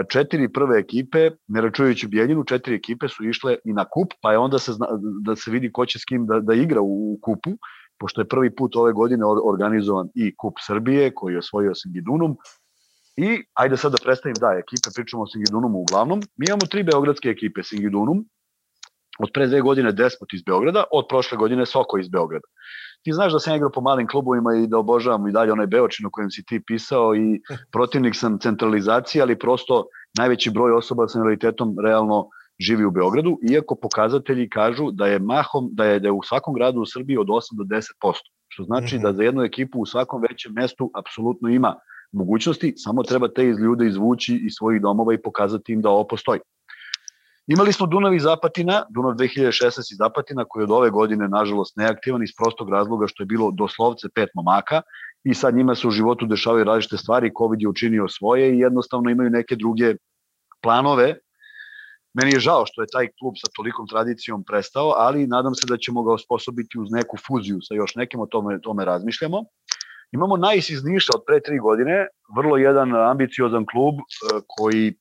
četiri 0.09 0.51
prve 0.53 0.79
ekipe, 0.79 1.31
ne 1.47 1.61
račujući 1.61 2.07
Bijeljinu, 2.07 2.43
četiri 2.43 2.75
ekipe 2.75 3.07
su 3.07 3.23
išle 3.23 3.57
i 3.65 3.73
na 3.73 3.85
kup, 3.85 4.13
pa 4.21 4.31
je 4.31 4.37
onda 4.37 4.59
se 4.59 4.73
zna, 4.73 4.87
da 5.21 5.35
se 5.35 5.51
vidi 5.51 5.71
ko 5.71 5.85
će 5.85 5.99
s 5.99 6.05
kim 6.05 6.25
da, 6.25 6.39
da 6.39 6.53
igra 6.53 6.81
u, 6.81 7.13
u 7.13 7.19
kupu 7.21 7.57
pošto 7.99 8.21
je 8.21 8.27
prvi 8.27 8.55
put 8.55 8.75
ove 8.75 8.93
godine 8.93 9.25
organizovan 9.25 10.09
i 10.15 10.35
Kup 10.37 10.53
Srbije 10.67 11.13
koji 11.15 11.33
je 11.33 11.39
osvojio 11.39 11.75
Singidunum 11.75 12.37
i 13.17 13.43
ajde 13.53 13.77
sad 13.77 13.91
da 13.91 13.97
predstavim, 14.03 14.35
da, 14.39 14.47
ekipe, 14.47 14.89
pričamo 14.95 15.23
o 15.23 15.27
Singidunumu 15.27 15.79
uglavnom. 15.79 16.21
Mi 16.37 16.45
imamo 16.47 16.67
tri 16.71 16.83
beogradske 16.83 17.29
ekipe, 17.29 17.63
Singidunum, 17.63 18.25
od 19.19 19.29
pre 19.33 19.47
dve 19.47 19.61
godine 19.61 19.91
Despot 19.91 20.33
iz 20.33 20.43
Beograda, 20.43 20.83
od 20.91 21.05
prošle 21.09 21.37
godine 21.37 21.65
Soko 21.65 21.97
iz 21.97 22.09
Beograda. 22.09 22.47
Ti 23.03 23.13
znaš 23.13 23.33
da 23.33 23.39
sam 23.39 23.55
igrao 23.55 23.71
po 23.71 23.81
malim 23.81 24.07
klubovima 24.07 24.55
i 24.55 24.67
da 24.67 24.77
obožavam 24.77 25.27
i 25.27 25.31
dalje 25.31 25.51
onaj 25.51 25.67
Beočin 25.67 26.05
o 26.05 26.09
kojem 26.11 26.31
si 26.31 26.43
ti 26.45 26.63
pisao 26.67 27.15
i 27.15 27.41
protivnik 27.73 28.15
sam 28.15 28.39
centralizacije, 28.39 29.21
ali 29.21 29.39
prosto 29.39 29.85
najveći 30.17 30.51
broj 30.51 30.71
osoba 30.71 31.07
sa 31.07 31.19
invaliditetom 31.19 31.75
realno 31.85 32.27
živi 32.59 32.85
u 32.85 32.91
Beogradu, 32.91 33.39
iako 33.51 33.75
pokazatelji 33.75 34.49
kažu 34.49 34.91
da 34.91 35.07
je 35.07 35.19
mahom, 35.19 35.69
da 35.71 35.85
je, 35.85 35.99
da 35.99 36.07
je 36.07 36.11
u 36.11 36.23
svakom 36.23 36.53
gradu 36.53 36.81
u 36.81 36.85
Srbiji 36.85 37.17
od 37.17 37.27
8 37.27 37.57
do 37.57 37.63
10%, 37.63 37.81
što 38.47 38.63
znači 38.63 38.95
mm 38.95 38.99
-hmm. 38.99 39.03
da 39.03 39.13
za 39.13 39.23
jednu 39.23 39.43
ekipu 39.43 39.79
u 39.81 39.85
svakom 39.85 40.21
većem 40.21 40.53
mestu 40.53 40.91
apsolutno 40.95 41.49
ima 41.49 41.75
mogućnosti, 42.11 42.73
samo 42.77 43.03
treba 43.03 43.27
te 43.27 43.49
iz 43.49 43.59
ljude 43.59 43.87
izvući 43.87 44.35
iz 44.35 44.53
svojih 44.57 44.81
domova 44.81 45.13
i 45.13 45.21
pokazati 45.21 45.73
im 45.73 45.81
da 45.81 45.89
ovo 45.89 46.03
postoji. 46.07 46.39
Imali 47.47 47.73
smo 47.73 47.87
Dunav 47.87 48.13
i 48.13 48.19
Zapatina, 48.19 48.83
Dunav 48.89 49.13
2016 49.13 49.91
i 49.91 49.95
Zapatina, 49.95 50.45
koji 50.49 50.61
je 50.61 50.63
od 50.63 50.71
ove 50.71 50.89
godine, 50.89 51.27
nažalost, 51.27 51.77
neaktivan 51.77 52.23
iz 52.23 52.29
prostog 52.37 52.69
razloga 52.69 53.07
što 53.07 53.23
je 53.23 53.27
bilo 53.27 53.51
doslovce 53.51 54.07
pet 54.15 54.29
momaka 54.33 54.81
i 55.23 55.33
sad 55.33 55.55
njima 55.55 55.75
se 55.75 55.87
u 55.87 55.91
životu 55.91 56.25
dešavaju 56.25 56.63
različite 56.63 56.97
stvari, 56.97 57.31
COVID 57.37 57.61
je 57.61 57.67
učinio 57.67 58.07
svoje 58.07 58.55
i 58.55 58.59
jednostavno 58.59 59.09
imaju 59.09 59.29
neke 59.29 59.55
druge 59.55 59.95
planove 60.61 61.15
Meni 62.15 62.31
je 62.33 62.39
žao 62.39 62.65
što 62.65 62.81
je 62.81 62.87
taj 62.91 63.07
klub 63.19 63.33
sa 63.37 63.51
tolikom 63.55 63.87
tradicijom 63.87 64.43
prestao, 64.43 64.93
ali 64.97 65.27
nadam 65.27 65.55
se 65.55 65.67
da 65.69 65.77
ćemo 65.77 66.03
ga 66.03 66.13
osposobiti 66.13 66.79
uz 66.79 66.91
neku 66.91 67.17
fuziju 67.27 67.59
sa 67.61 67.75
još 67.75 67.95
nekim, 67.95 68.19
o 68.19 68.25
tome, 68.25 68.61
tome 68.61 68.85
razmišljamo. 68.85 69.43
Imamo 70.11 70.37
Najs 70.37 70.69
iz 70.69 70.83
Niša 70.83 71.11
od 71.15 71.23
pre 71.27 71.41
tri 71.41 71.59
godine, 71.59 72.07
vrlo 72.35 72.57
jedan 72.57 72.95
ambiciozan 72.95 73.65
klub 73.65 73.95
e, 73.95 74.03
koji 74.47 74.93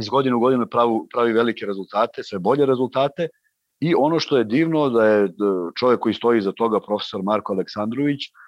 iz 0.00 0.08
godine 0.08 0.36
u 0.36 0.40
godinu 0.40 0.66
pravi, 0.66 0.98
pravi 1.12 1.32
velike 1.32 1.66
rezultate, 1.66 2.22
sve 2.22 2.38
bolje 2.38 2.66
rezultate 2.66 3.28
i 3.80 3.94
ono 3.98 4.20
što 4.20 4.38
je 4.38 4.44
divno 4.44 4.88
da 4.90 5.06
je 5.06 5.28
čovjek 5.78 6.00
koji 6.00 6.14
stoji 6.14 6.40
za 6.40 6.52
toga, 6.52 6.80
profesor 6.80 7.22
Marko 7.22 7.52
Aleksandrović, 7.52 8.20
e, 8.20 8.43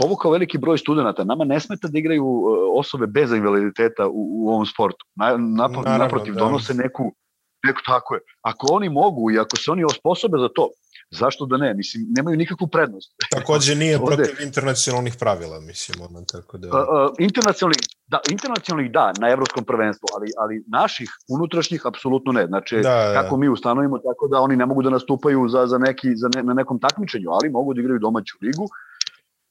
povukao 0.00 0.30
veliki 0.30 0.58
broj 0.58 0.78
studenta. 0.78 1.24
Nama 1.24 1.44
ne 1.44 1.60
smeta 1.60 1.88
da 1.88 1.98
igraju 1.98 2.24
e, 2.24 2.78
osobe 2.78 3.06
bez 3.06 3.32
invaliditeta 3.32 4.06
u, 4.06 4.28
u 4.32 4.48
ovom 4.48 4.66
sportu. 4.66 5.06
Na, 5.14 5.36
napo, 5.36 5.82
Naravno, 5.82 6.04
naprotiv, 6.04 6.34
da. 6.34 6.40
donose 6.40 6.74
neku, 6.74 7.12
neku, 7.66 7.80
tako 7.86 8.14
je. 8.14 8.20
Ako 8.42 8.66
oni 8.70 8.88
mogu 8.88 9.30
i 9.30 9.38
ako 9.38 9.56
se 9.56 9.70
oni 9.70 9.84
osposobe 9.84 10.38
za 10.38 10.48
to, 10.54 10.68
zašto 11.10 11.46
da 11.46 11.56
ne? 11.56 11.74
Mislim, 11.74 12.06
nemaju 12.16 12.36
nikakvu 12.36 12.66
prednost. 12.66 13.14
Takođe 13.38 13.74
nije 13.74 13.98
Ovde, 13.98 14.16
protiv 14.16 14.46
internacionalnih 14.46 15.14
pravila, 15.18 15.60
mislim, 15.60 16.00
ono, 16.00 16.24
tako 16.32 16.58
da... 16.58 16.68
Uh, 16.68 16.74
uh, 16.74 17.14
internacionalnih, 17.18 17.78
da, 18.06 18.20
internacionalnih 18.30 18.92
da, 18.92 19.12
na 19.20 19.28
evropskom 19.28 19.64
prvenstvu, 19.64 20.06
ali, 20.16 20.26
ali 20.38 20.64
naših 20.66 21.10
unutrašnjih 21.28 21.86
apsolutno 21.86 22.32
ne. 22.32 22.46
Znači, 22.46 22.76
da, 22.76 22.82
da. 22.82 23.22
kako 23.22 23.36
mi 23.36 23.48
ustanovimo, 23.48 23.98
tako 23.98 24.28
da 24.28 24.40
oni 24.40 24.56
ne 24.56 24.66
mogu 24.66 24.82
da 24.82 24.90
nastupaju 24.90 25.48
za, 25.48 25.66
za 25.66 25.78
neki, 25.78 26.16
za 26.16 26.28
ne, 26.34 26.42
na 26.42 26.54
nekom 26.54 26.80
takmičenju, 26.80 27.30
ali 27.30 27.50
mogu 27.50 27.74
da 27.74 27.80
igraju 27.80 27.98
domaću 27.98 28.38
ligu 28.42 28.68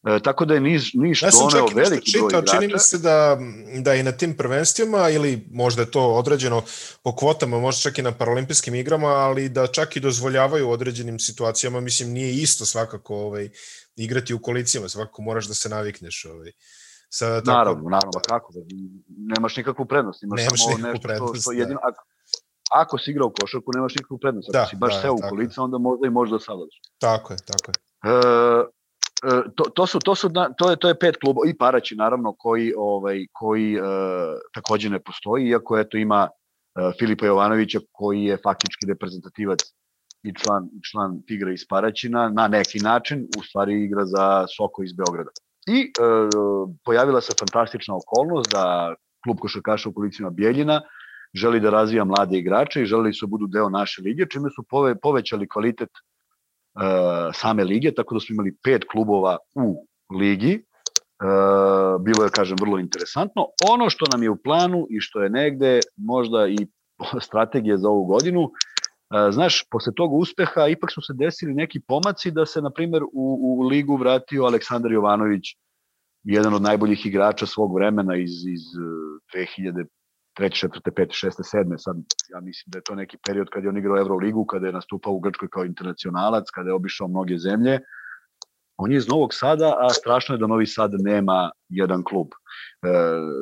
E, 0.03 0.19
tako 0.23 0.45
da 0.45 0.53
je 0.53 0.59
Niš, 0.59 0.93
Niš 0.93 1.21
ja 1.21 1.29
doneo 1.31 1.67
veliki 1.75 2.11
čitao, 2.11 2.27
broj 2.27 2.39
igrača. 2.39 2.59
Čini 2.59 2.73
mi 2.73 2.79
se 2.79 2.97
da, 2.97 3.37
da 3.81 3.95
i 3.95 4.03
na 4.03 4.11
tim 4.11 4.37
prvenstvima, 4.37 5.09
ili 5.09 5.47
možda 5.51 5.81
je 5.81 5.91
to 5.91 6.13
određeno 6.13 6.63
po 7.03 7.15
kvotama, 7.15 7.59
možda 7.59 7.81
čak 7.81 7.97
i 7.97 8.01
na 8.01 8.11
paralimpijskim 8.11 8.75
igrama, 8.75 9.07
ali 9.07 9.49
da 9.49 9.67
čak 9.67 9.95
i 9.95 9.99
dozvoljavaju 9.99 10.67
u 10.67 10.71
određenim 10.71 11.19
situacijama, 11.19 11.79
mislim, 11.79 12.09
nije 12.09 12.33
isto 12.33 12.65
svakako 12.65 13.15
ovaj, 13.15 13.49
igrati 13.95 14.33
u 14.33 14.41
kolicijama, 14.41 14.89
svakako 14.89 15.21
moraš 15.21 15.47
da 15.47 15.53
se 15.53 15.69
navikneš. 15.69 16.25
Ovaj. 16.25 16.51
Sa, 17.09 17.41
tako, 17.41 17.57
naravno, 17.57 17.89
naravno, 17.89 18.11
da, 18.11 18.19
kako, 18.19 18.53
da, 18.53 18.59
nemaš 19.35 19.57
nikakvu 19.57 19.85
prednost, 19.85 20.23
imaš 20.23 20.41
nemaš 20.41 20.63
samo 20.63 20.77
nešto 20.77 21.01
prednost, 21.01 21.33
što, 21.33 21.41
što 21.41 21.51
jedino, 21.51 21.79
da. 21.83 21.87
ako, 21.89 22.03
ako 22.71 22.97
si 22.97 23.11
igrao 23.11 23.27
u 23.27 23.33
košarku, 23.41 23.71
nemaš 23.75 23.95
nikakvu 23.95 24.17
prednost, 24.17 24.49
ako 24.49 24.57
da, 24.57 24.65
si 24.69 24.75
baš 24.75 24.93
da, 24.95 25.01
seo 25.01 25.13
u 25.13 25.21
kolica, 25.29 25.61
onda 25.61 25.77
možda 25.77 26.07
i 26.07 26.09
možda 26.09 26.39
savladaš. 26.39 26.81
Tako 26.99 27.33
je, 27.33 27.39
tako 27.45 27.71
je. 27.71 27.75
E, 28.11 28.80
to, 29.55 29.63
to 29.75 29.87
su 29.87 29.99
to 29.99 30.15
su 30.15 30.29
to 30.57 30.69
je 30.69 30.75
to 30.75 30.87
je 30.87 30.99
pet 30.99 31.17
klubova 31.23 31.49
i 31.49 31.57
Paraći 31.57 31.95
naravno 31.95 32.35
koji 32.37 32.73
ovaj 32.77 33.25
koji 33.31 33.79
uh, 33.79 33.85
takođe 34.53 34.89
ne 34.89 34.99
postoji 34.99 35.47
iako 35.47 35.79
eto 35.79 35.97
ima 35.97 36.29
uh, 36.29 36.93
Filipa 36.99 37.25
Jovanovića 37.25 37.79
koji 37.91 38.23
je 38.23 38.37
faktički 38.43 38.85
reprezentativac 38.87 39.59
i 40.23 40.33
član 40.33 40.69
član 40.91 41.21
Tigra 41.27 41.51
iz 41.51 41.67
Paraćina 41.69 42.29
na 42.29 42.47
neki 42.47 42.79
način 42.79 43.27
u 43.39 43.43
stvari 43.43 43.83
igra 43.83 44.05
za 44.05 44.45
Soko 44.57 44.83
iz 44.83 44.93
Beograda. 44.93 45.31
I 45.67 45.79
uh, 45.81 46.69
pojavila 46.85 47.21
se 47.21 47.33
fantastična 47.39 47.95
okolnost 47.95 48.51
da 48.51 48.95
klub 49.23 49.37
košarkaša 49.39 49.89
u 49.89 49.93
Policijama 49.93 50.29
Bijeljina 50.29 50.81
želi 51.33 51.59
da 51.59 51.69
razvija 51.69 52.03
mlade 52.03 52.37
igrače 52.37 52.81
i 52.81 52.85
želi 52.85 53.11
da 53.21 53.27
budu 53.27 53.47
deo 53.47 53.69
naše 53.69 54.01
lige, 54.01 54.25
čime 54.25 54.49
su 54.49 54.63
pove, 54.69 54.95
povećali 54.99 55.47
kvalitet 55.47 55.89
same 57.33 57.63
lige, 57.63 57.93
tako 57.93 58.15
da 58.15 58.19
smo 58.19 58.33
imali 58.33 58.55
pet 58.63 58.83
klubova 58.91 59.37
u 59.55 59.85
ligi. 60.19 60.63
Uh, 61.21 62.01
bilo 62.01 62.23
je, 62.23 62.29
kažem, 62.29 62.57
vrlo 62.61 62.79
interesantno. 62.79 63.45
Ono 63.69 63.89
što 63.89 64.05
nam 64.11 64.23
je 64.23 64.29
u 64.29 64.41
planu 64.43 64.87
i 64.89 64.99
što 64.99 65.21
je 65.21 65.29
negde 65.29 65.79
možda 65.97 66.47
i 66.47 66.57
strategija 67.27 67.77
za 67.77 67.89
ovu 67.89 68.05
godinu, 68.05 68.41
uh, 68.41 68.49
znaš, 69.31 69.63
posle 69.71 69.93
tog 69.95 70.13
uspeha 70.13 70.67
ipak 70.67 70.91
su 70.91 71.01
se 71.01 71.13
desili 71.13 71.53
neki 71.53 71.79
pomaci 71.87 72.31
da 72.31 72.45
se, 72.45 72.61
na 72.61 72.69
primer, 72.69 73.03
u, 73.03 73.09
u 73.13 73.61
ligu 73.67 73.95
vratio 73.97 74.43
Aleksandar 74.43 74.91
Jovanović, 74.91 75.43
jedan 76.23 76.53
od 76.53 76.61
najboljih 76.61 77.05
igrača 77.05 77.45
svog 77.45 77.75
vremena 77.75 78.15
iz, 78.15 78.31
iz 78.31 78.61
2003. 79.35 79.85
treće, 80.41 80.59
četvrte, 80.59 80.91
pete, 80.91 81.13
šeste, 81.13 81.43
sedme, 81.43 81.77
sad 81.77 81.95
ja 82.33 82.39
mislim 82.41 82.71
da 82.71 82.77
je 82.77 82.83
to 82.83 82.95
neki 82.95 83.17
period 83.27 83.49
kad 83.53 83.63
je 83.63 83.69
on 83.69 83.77
igrao 83.77 83.97
Euroligu, 83.97 84.45
kada 84.45 84.67
je 84.67 84.73
nastupao 84.73 85.13
u 85.13 85.19
Grčkoj 85.19 85.49
kao 85.49 85.65
internacionalac, 85.65 86.49
kada 86.49 86.69
je 86.69 86.73
obišao 86.73 87.07
mnoge 87.07 87.37
zemlje, 87.37 87.79
on 88.77 88.91
je 88.91 88.97
iz 88.97 89.07
Novog 89.07 89.33
Sada, 89.33 89.75
a 89.79 89.89
strašno 89.89 90.35
je 90.35 90.39
da 90.39 90.47
Novi 90.47 90.65
Sad 90.65 90.91
nema 90.93 91.51
jedan 91.69 92.03
klub. 92.03 92.27
E, 92.33 92.87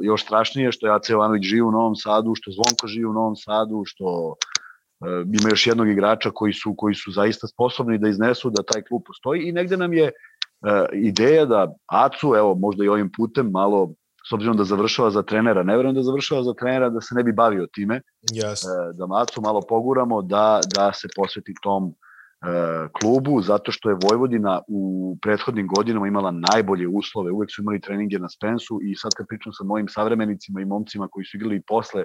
još 0.03 0.23
strašnije 0.23 0.65
je 0.65 0.71
što 0.71 0.87
je 0.87 0.95
Ace 0.95 1.13
Jovanović 1.13 1.43
živi 1.43 1.61
u 1.61 1.71
Novom 1.71 1.95
Sadu, 1.95 2.35
što 2.35 2.51
Zvonko 2.51 2.87
živi 2.87 3.05
u 3.05 3.13
Novom 3.13 3.35
Sadu, 3.35 3.83
što 3.85 4.35
e, 4.35 5.05
ima 5.39 5.49
još 5.49 5.67
jednog 5.67 5.89
igrača 5.89 6.31
koji 6.33 6.53
su, 6.53 6.73
koji 6.77 6.95
su 6.95 7.11
zaista 7.11 7.47
sposobni 7.47 7.97
da 7.97 8.09
iznesu 8.09 8.49
da 8.49 8.63
taj 8.63 8.81
klub 8.81 9.01
postoji 9.07 9.47
i 9.47 9.51
negde 9.51 9.77
nam 9.77 9.93
je 9.93 10.05
e, 10.05 10.11
ideja 10.93 11.45
da 11.45 11.73
Acu, 11.85 12.35
evo 12.35 12.55
možda 12.55 12.83
i 12.83 12.87
ovim 12.87 13.11
putem 13.17 13.51
malo 13.51 13.93
s 14.29 14.33
obzirom 14.33 14.57
da 14.57 14.63
završava 14.63 15.09
za 15.11 15.23
trenera, 15.23 15.63
ne 15.63 15.77
verujem 15.77 15.95
da 15.95 16.03
završava 16.03 16.43
za 16.43 16.53
trenera 16.53 16.89
da 16.89 17.01
se 17.01 17.15
ne 17.15 17.23
bi 17.23 17.33
bavio 17.33 17.67
time, 17.73 18.01
yes. 18.33 18.61
E, 18.65 18.93
da 18.93 19.07
Macu 19.07 19.41
malo 19.41 19.61
poguramo 19.69 20.21
da, 20.21 20.59
da 20.75 20.93
se 20.93 21.07
posveti 21.15 21.53
tom 21.63 21.89
e, 21.89 21.93
klubu, 23.01 23.41
zato 23.41 23.71
što 23.71 23.89
je 23.89 23.97
Vojvodina 24.03 24.61
u 24.67 25.17
prethodnim 25.21 25.67
godinama 25.67 26.07
imala 26.07 26.31
najbolje 26.31 26.87
uslove, 26.87 27.31
uvek 27.31 27.49
su 27.55 27.61
imali 27.61 27.81
treninge 27.81 28.19
na 28.19 28.29
Spensu 28.29 28.79
i 28.83 28.95
sad 28.95 29.11
kad 29.17 29.27
pričam 29.27 29.53
sa 29.53 29.63
mojim 29.63 29.87
savremenicima 29.89 30.61
i 30.61 30.65
momcima 30.65 31.07
koji 31.11 31.25
su 31.25 31.37
igrali 31.37 31.61
posle 31.67 32.03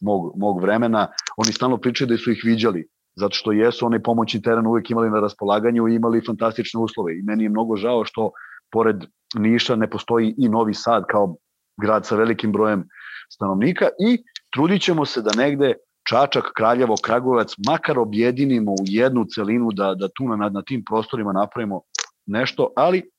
mog, 0.00 0.32
mog 0.36 0.60
vremena, 0.60 1.08
oni 1.36 1.52
stalno 1.52 1.76
pričaju 1.76 2.08
da 2.08 2.16
su 2.16 2.30
ih 2.30 2.40
viđali, 2.44 2.88
zato 3.16 3.34
što 3.34 3.52
jesu 3.52 3.86
onaj 3.86 4.02
pomoćni 4.02 4.42
teren 4.42 4.66
uvek 4.66 4.90
imali 4.90 5.10
na 5.10 5.20
raspolaganju 5.20 5.88
i 5.88 5.94
imali 5.94 6.26
fantastične 6.26 6.80
uslove 6.80 7.18
i 7.18 7.22
meni 7.22 7.44
je 7.44 7.50
mnogo 7.50 7.76
žao 7.76 8.04
što 8.04 8.30
pored 8.72 8.96
Niša 9.34 9.76
ne 9.76 9.90
postoji 9.90 10.34
i 10.38 10.48
Novi 10.48 10.74
Sad 10.74 11.04
kao 11.10 11.36
grad 11.80 12.06
sa 12.06 12.16
velikim 12.16 12.52
brojem 12.52 12.88
stanovnika 13.30 13.88
i 14.08 14.18
trudit 14.54 14.82
ćemo 14.82 15.04
se 15.04 15.22
da 15.22 15.30
negde 15.36 15.74
Čačak, 16.10 16.44
Kraljevo, 16.56 16.94
Kragujevac, 17.04 17.54
makar 17.66 17.98
objedinimo 17.98 18.72
u 18.72 18.84
jednu 18.84 19.24
celinu 19.34 19.70
da, 19.72 19.94
da 19.94 20.08
tu 20.08 20.28
na, 20.28 20.48
na 20.48 20.62
tim 20.62 20.84
prostorima 20.84 21.32
napravimo 21.32 21.80
nešto, 22.26 22.72
ali 22.76 23.10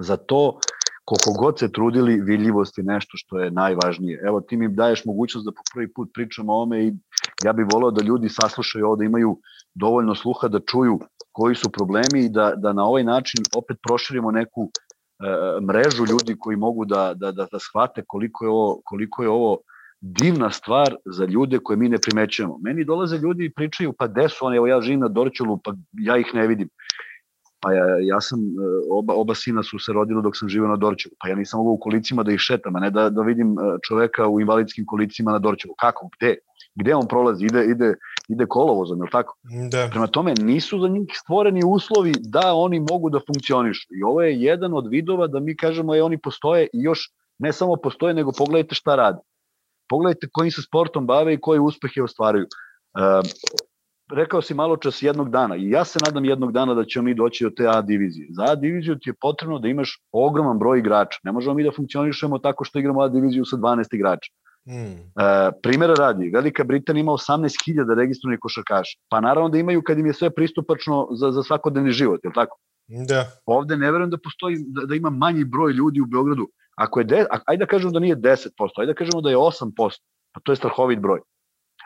za 0.00 0.16
to 0.16 0.58
koliko 1.04 1.32
god 1.32 1.58
se 1.58 1.72
trudili, 1.72 2.20
vidljivost 2.20 2.78
je 2.78 2.84
nešto 2.84 3.12
što 3.14 3.38
je 3.38 3.50
najvažnije. 3.50 4.20
Evo, 4.26 4.40
ti 4.40 4.56
mi 4.56 4.68
daješ 4.68 5.04
mogućnost 5.04 5.44
da 5.44 5.52
po 5.52 5.62
prvi 5.74 5.92
put 5.92 6.10
pričamo 6.14 6.52
o 6.52 6.62
ome 6.62 6.84
i 6.84 6.92
ja 7.44 7.52
bih 7.52 7.66
voleo 7.72 7.90
da 7.90 8.04
ljudi 8.04 8.28
saslušaju 8.28 8.86
ovo, 8.86 8.96
da 8.96 9.04
imaju 9.04 9.38
dovoljno 9.74 10.14
sluha 10.14 10.48
da 10.48 10.60
čuju 10.60 10.98
koji 11.32 11.54
su 11.54 11.70
problemi 11.70 12.24
i 12.24 12.28
da, 12.28 12.52
da 12.56 12.72
na 12.72 12.84
ovaj 12.84 13.04
način 13.04 13.44
opet 13.56 13.76
proširimo 13.88 14.30
neku 14.30 14.70
mrežu 15.68 16.04
ljudi 16.10 16.36
koji 16.38 16.56
mogu 16.56 16.84
da, 16.84 17.14
da, 17.14 17.32
da, 17.32 17.46
da 17.52 17.58
shvate 17.58 18.02
koliko 18.06 18.44
je, 18.44 18.50
ovo, 18.50 18.80
koliko 18.84 19.22
je 19.22 19.28
ovo 19.28 19.58
divna 20.00 20.50
stvar 20.50 20.96
za 21.04 21.24
ljude 21.24 21.58
koje 21.58 21.76
mi 21.76 21.88
ne 21.88 21.98
primećujemo. 21.98 22.58
Meni 22.62 22.84
dolaze 22.84 23.18
ljudi 23.18 23.44
i 23.44 23.52
pričaju, 23.52 23.92
pa 23.98 24.06
gde 24.06 24.28
su 24.28 24.46
oni, 24.46 24.56
evo 24.56 24.66
ja 24.66 24.80
živim 24.80 25.00
na 25.00 25.08
Dorčulu, 25.08 25.58
pa 25.64 25.74
ja 25.92 26.16
ih 26.18 26.26
ne 26.34 26.46
vidim. 26.46 26.68
Pa 27.60 27.72
ja, 27.72 27.84
ja 28.00 28.20
sam, 28.20 28.38
e, 28.40 28.42
oba, 28.90 29.14
oba 29.14 29.34
sina 29.34 29.62
su 29.62 29.78
se 29.78 29.92
rodili 29.92 30.22
dok 30.22 30.36
sam 30.36 30.48
živio 30.48 30.68
na 30.68 30.76
Dorčulu, 30.76 31.14
pa 31.20 31.28
ja 31.28 31.34
nisam 31.34 31.58
mogao 31.58 31.72
u 31.72 31.80
kolicima 31.80 32.22
da 32.22 32.32
ih 32.32 32.40
šetam, 32.40 32.76
a 32.76 32.80
ne 32.80 32.90
da, 32.90 33.10
da 33.10 33.22
vidim 33.22 33.52
e, 33.52 33.78
čoveka 33.88 34.28
u 34.28 34.40
invalidskim 34.40 34.86
kolicima 34.86 35.32
na 35.32 35.38
Dorčulu. 35.38 35.74
Kako, 35.78 36.08
gde? 36.18 36.36
Gde 36.74 36.94
on 36.94 37.08
prolazi? 37.08 37.46
Ide, 37.46 37.64
ide, 37.64 37.94
ide 38.28 38.46
kolovozom, 38.46 38.98
je 38.98 39.02
li 39.02 39.10
tako? 39.12 39.36
Da. 39.70 39.88
Prema 39.90 40.06
tome, 40.06 40.34
nisu 40.40 40.80
za 40.80 40.88
njih 40.88 41.08
stvoreni 41.12 41.60
uslovi 41.66 42.12
da 42.18 42.54
oni 42.54 42.80
mogu 42.80 43.10
da 43.10 43.20
funkcionišu. 43.26 43.88
I 44.00 44.02
ovo 44.02 44.22
je 44.22 44.40
jedan 44.40 44.74
od 44.74 44.86
vidova 44.90 45.26
da 45.26 45.40
mi 45.40 45.56
kažemo, 45.56 45.94
je 45.94 46.02
oni 46.02 46.18
postoje 46.18 46.64
i 46.64 46.82
još 46.82 47.10
ne 47.38 47.52
samo 47.52 47.76
postoje, 47.76 48.14
nego 48.14 48.32
pogledajte 48.38 48.74
šta 48.74 48.96
rade. 48.96 49.18
Pogledajte 49.88 50.28
kojim 50.32 50.50
se 50.50 50.62
sportom 50.62 51.06
bave 51.06 51.34
i 51.34 51.40
koje 51.40 51.60
uspehe 51.60 52.02
ostvaraju. 52.02 52.44
E, 52.44 52.48
rekao 54.12 54.42
si 54.42 54.54
malo 54.54 54.76
čas 54.76 55.02
jednog 55.02 55.30
dana 55.30 55.56
i 55.56 55.70
ja 55.70 55.84
se 55.84 55.98
nadam 56.06 56.24
jednog 56.24 56.52
dana 56.52 56.74
da 56.74 56.84
ćemo 56.84 57.04
mi 57.04 57.14
doći 57.14 57.44
do 57.44 57.50
te 57.50 57.66
A 57.68 57.80
divizije. 57.82 58.28
Za 58.30 58.44
A 58.52 58.54
diviziju 58.54 58.98
ti 58.98 59.10
je 59.10 59.14
potrebno 59.20 59.58
da 59.58 59.68
imaš 59.68 59.98
ogroman 60.12 60.58
broj 60.58 60.78
igrača. 60.78 61.18
Ne 61.24 61.32
možemo 61.32 61.54
mi 61.54 61.64
da 61.64 61.72
funkcionišemo 61.76 62.38
tako 62.38 62.64
što 62.64 62.78
igramo 62.78 63.00
A 63.00 63.08
diviziju 63.08 63.44
sa 63.44 63.56
12 63.56 63.94
igrača. 63.94 64.32
Mm. 64.66 64.94
E, 65.20 65.50
primjera 65.62 65.94
radi, 65.94 66.30
Velika 66.34 66.64
Britanija 66.64 67.00
ima 67.00 67.12
18.000 67.12 67.94
registrovanih 67.94 68.38
košarkaša. 68.40 68.98
Pa 69.08 69.20
naravno 69.20 69.48
da 69.48 69.58
imaju 69.58 69.82
kad 69.82 69.98
im 69.98 70.06
je 70.06 70.14
sve 70.14 70.30
pristupačno 70.30 71.08
za, 71.10 71.32
za 71.32 71.42
svakodnevni 71.42 71.92
život, 71.92 72.20
je 72.24 72.28
li 72.28 72.34
tako? 72.34 72.58
Da. 73.08 73.24
Ovde 73.46 73.76
ne 73.76 73.90
verujem 73.90 74.10
da 74.10 74.18
postoji, 74.18 74.56
da, 74.68 74.86
da 74.86 74.94
ima 74.94 75.10
manji 75.10 75.44
broj 75.44 75.72
ljudi 75.72 76.00
u 76.00 76.06
Beogradu. 76.06 76.48
Ako 76.76 77.00
je, 77.00 77.04
de, 77.04 77.26
ajde 77.46 77.64
da 77.64 77.66
kažemo 77.66 77.92
da 77.92 77.98
nije 77.98 78.16
10%, 78.16 78.48
ajde 78.76 78.92
da 78.92 78.98
kažemo 78.98 79.20
da 79.20 79.30
je 79.30 79.36
8%, 79.36 79.72
pa 80.32 80.40
to 80.40 80.52
je 80.52 80.56
strahovit 80.56 80.98
broj. 80.98 81.20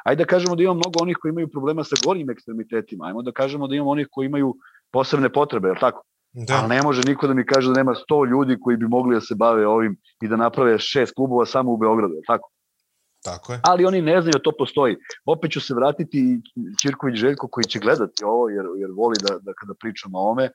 Ajde 0.05 0.25
da 0.25 0.29
kažemo 0.29 0.57
da 0.57 0.63
ima 0.63 0.75
mnogo 0.75 1.03
onih 1.03 1.17
koji 1.21 1.31
imaju 1.31 1.49
problema 1.49 1.85
sa 1.85 1.97
gorim 2.05 2.31
ekstremitetima, 2.31 3.07
ajmo 3.07 3.23
da 3.23 3.33
kažemo 3.33 3.69
da 3.69 3.75
imamo 3.75 3.91
onih 3.91 4.09
koji 4.11 4.27
imaju 4.27 4.55
posebne 4.93 5.33
potrebe, 5.33 5.69
je 5.69 5.73
li 5.73 5.81
tako? 5.81 6.03
Da. 6.33 6.55
Ali 6.55 6.69
ne 6.69 6.83
može 6.83 7.03
niko 7.07 7.27
da 7.27 7.35
mi 7.35 7.47
kaže 7.47 7.69
da 7.69 7.75
nema 7.75 7.95
100 8.11 8.31
ljudi 8.31 8.57
koji 8.61 8.77
bi 8.77 8.89
mogli 8.89 9.15
da 9.15 9.21
se 9.21 9.35
bave 9.35 9.67
ovim 9.67 9.97
i 10.23 10.29
da 10.29 10.37
naprave 10.37 10.79
šest 10.79 11.15
klubova 11.15 11.47
samo 11.47 11.73
u 11.73 11.77
Beogradu, 11.77 12.15
je 12.15 12.19
li 12.19 12.27
tako? 12.27 12.51
Tako 13.27 13.53
je. 13.53 13.61
Ali 13.63 13.85
oni 13.85 14.03
ne 14.03 14.21
znaju 14.21 14.33
da 14.33 14.43
to 14.43 14.53
postoji. 14.59 14.97
Opet 15.25 15.51
ću 15.51 15.61
se 15.61 15.75
vratiti 15.75 16.41
Ćirković 16.83 17.17
Željko 17.17 17.49
koji 17.49 17.65
će 17.65 17.79
gledati 17.79 18.25
ovo 18.25 18.49
jer, 18.49 18.67
jer 18.77 18.91
voli 18.91 19.17
da, 19.23 19.39
da 19.39 19.53
kada 19.53 19.75
pričam 19.81 20.15
o 20.15 20.31
ome, 20.31 20.51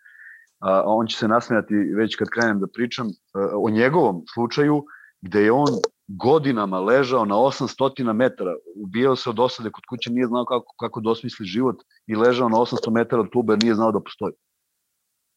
a, 0.59 0.83
on 0.85 1.07
će 1.07 1.17
se 1.17 1.27
nasmijati 1.27 1.75
već 1.75 2.15
kad 2.15 2.29
krenem 2.29 2.59
da 2.59 2.67
pričam 2.73 3.07
a, 3.07 3.39
o 3.55 3.69
njegovom 3.69 4.23
slučaju 4.33 4.83
gde 5.21 5.43
je 5.43 5.51
on 5.51 5.67
godinama 6.07 6.79
ležao 6.79 7.25
na 7.25 7.35
800 7.35 8.13
metara, 8.13 8.55
ubijao 8.75 9.15
se 9.15 9.29
od 9.29 9.39
osade 9.39 9.69
kod 9.71 9.83
kuće, 9.89 10.11
nije 10.11 10.27
znao 10.27 10.45
kako, 10.45 10.73
kako 10.79 11.01
dosmisli 11.01 11.45
život 11.45 11.75
i 12.07 12.15
ležao 12.15 12.49
na 12.49 12.57
800 12.57 12.91
metara 12.91 13.21
od 13.21 13.29
kluba 13.31 13.53
jer 13.53 13.63
nije 13.63 13.75
znao 13.75 13.91
da 13.91 13.99
postoji. 13.99 14.33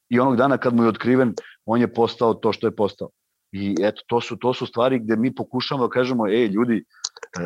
I 0.09 0.20
onog 0.20 0.37
dana 0.37 0.59
kad 0.59 0.74
mu 0.74 0.82
je 0.82 0.89
otkriven, 0.89 1.35
on 1.66 1.80
je 1.80 1.95
postao 1.95 2.35
to 2.35 2.53
što 2.53 2.66
je 2.66 2.76
postao. 2.76 3.09
I 3.53 3.74
eto, 3.80 4.03
to 4.07 4.20
su, 4.20 4.37
to 4.37 4.55
su 4.55 4.66
stvari 4.66 4.99
gde 4.99 5.16
mi 5.16 5.35
pokušamo 5.35 5.87
da 5.87 5.89
kažemo, 5.89 6.26
ej, 6.26 6.47
ljudi, 6.47 6.85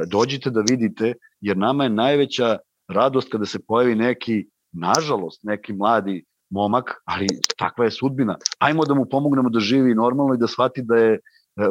dođite 0.07 0.51
da 0.51 0.61
vidite, 0.61 1.15
jer 1.41 1.57
nama 1.57 1.85
je 1.85 1.91
najveća 1.91 2.59
radost 2.89 3.29
kada 3.33 3.47
se 3.47 3.59
pojavi 3.69 3.95
neki, 3.95 4.47
nažalost, 4.73 5.41
neki 5.43 5.73
mladi 5.73 6.25
momak, 6.51 6.95
ali 7.05 7.27
takva 7.59 7.85
je 7.85 7.91
sudbina. 7.91 8.37
Ajmo 8.59 8.85
da 8.85 8.95
mu 8.95 9.07
pomognemo 9.11 9.51
da 9.51 9.61
živi 9.61 9.95
normalno 9.95 10.35
i 10.35 10.39
da 10.39 10.47
shvati 10.47 10.83
da 10.83 10.97
je 10.97 11.13
e, 11.15 11.21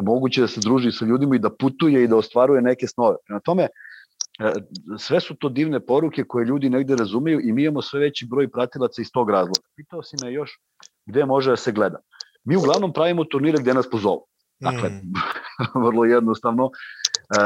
moguće 0.04 0.42
da 0.42 0.48
se 0.48 0.62
druži 0.62 0.92
sa 0.92 1.06
ljudima 1.06 1.36
i 1.36 1.40
da 1.40 1.50
putuje 1.50 2.04
i 2.04 2.08
da 2.08 2.16
ostvaruje 2.16 2.62
neke 2.62 2.88
snove. 2.88 3.16
Prema 3.26 3.40
tome, 3.40 3.64
e, 3.64 4.54
sve 4.98 5.20
su 5.20 5.36
to 5.36 5.50
divne 5.50 5.80
poruke 5.80 6.24
koje 6.24 6.46
ljudi 6.46 6.70
negde 6.70 6.96
razumeju 6.96 7.40
i 7.44 7.52
mi 7.52 7.64
imamo 7.64 7.82
sve 7.82 8.00
veći 8.00 8.28
broj 8.30 8.52
pratilaca 8.52 9.02
iz 9.02 9.12
tog 9.14 9.30
razloga. 9.30 9.68
Pitao 9.76 10.04
si 10.04 10.16
me 10.24 10.34
još 10.34 10.60
gde 11.06 11.26
može 11.26 11.50
da 11.50 11.58
se 11.58 11.72
gleda. 11.72 12.00
Mi 12.44 12.56
uglavnom 12.56 12.94
pravimo 12.94 13.24
turnire 13.24 13.58
gde 13.62 13.74
nas 13.74 13.90
pozovu. 13.90 14.26
Dakle, 14.60 14.90
mm. 14.90 15.14
vrlo 15.86 16.06
jednostavno. 16.06 16.70
E, 17.28 17.40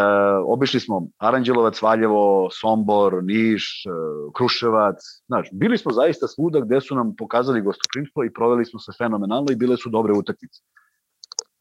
obišli 0.46 0.80
smo 0.80 1.08
Aranđelovac, 1.18 1.82
Valjevo, 1.82 2.50
Sombor, 2.52 3.24
Niš, 3.24 3.86
e, 3.86 3.90
Kruševac. 4.36 4.98
Znaš, 5.28 5.50
bili 5.54 5.78
smo 5.78 5.92
zaista 5.92 6.28
svuda 6.28 6.60
gde 6.60 6.82
su 6.82 6.96
nam 6.96 7.16
pokazali 7.16 7.62
gostoprimstvo 7.62 8.24
i 8.24 8.34
proveli 8.34 8.66
smo 8.66 8.80
se 8.80 8.92
fenomenalno 8.98 9.52
i 9.52 9.56
bile 9.56 9.78
su 9.78 9.90
dobre 9.90 10.14
utakmice. 10.14 10.62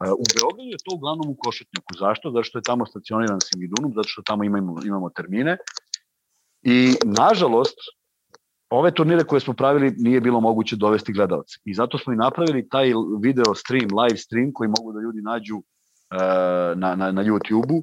E, 0.04 0.10
u 0.10 0.24
Beogradu 0.34 0.70
je 0.70 0.84
to 0.84 0.96
uglavnom 0.96 1.28
u 1.30 1.36
Košetnjaku. 1.38 1.94
Zašto? 1.98 2.30
Zato 2.30 2.44
što 2.44 2.58
je 2.58 2.62
tamo 2.62 2.86
stacioniran 2.86 3.40
Simidunum, 3.40 3.92
zato 3.94 4.08
što 4.08 4.22
tamo 4.22 4.44
imamo, 4.44 4.76
imamo 4.84 5.10
termine. 5.10 5.56
I, 6.62 6.94
nažalost, 7.04 7.78
ove 8.70 8.90
turnire 8.90 9.24
koje 9.24 9.40
smo 9.40 9.54
pravili 9.54 9.94
nije 9.96 10.20
bilo 10.20 10.40
moguće 10.40 10.76
dovesti 10.76 11.12
gledalce. 11.12 11.58
I 11.64 11.74
zato 11.74 11.98
smo 11.98 12.12
i 12.12 12.16
napravili 12.16 12.68
taj 12.68 12.92
video 13.22 13.54
stream, 13.54 13.88
live 14.02 14.16
stream 14.16 14.50
koji 14.54 14.68
mogu 14.68 14.92
da 14.92 15.00
ljudi 15.00 15.22
nađu 15.22 15.56
uh, 15.56 16.78
na, 16.78 16.94
na, 16.96 17.12
na 17.12 17.24
YouTube-u, 17.24 17.82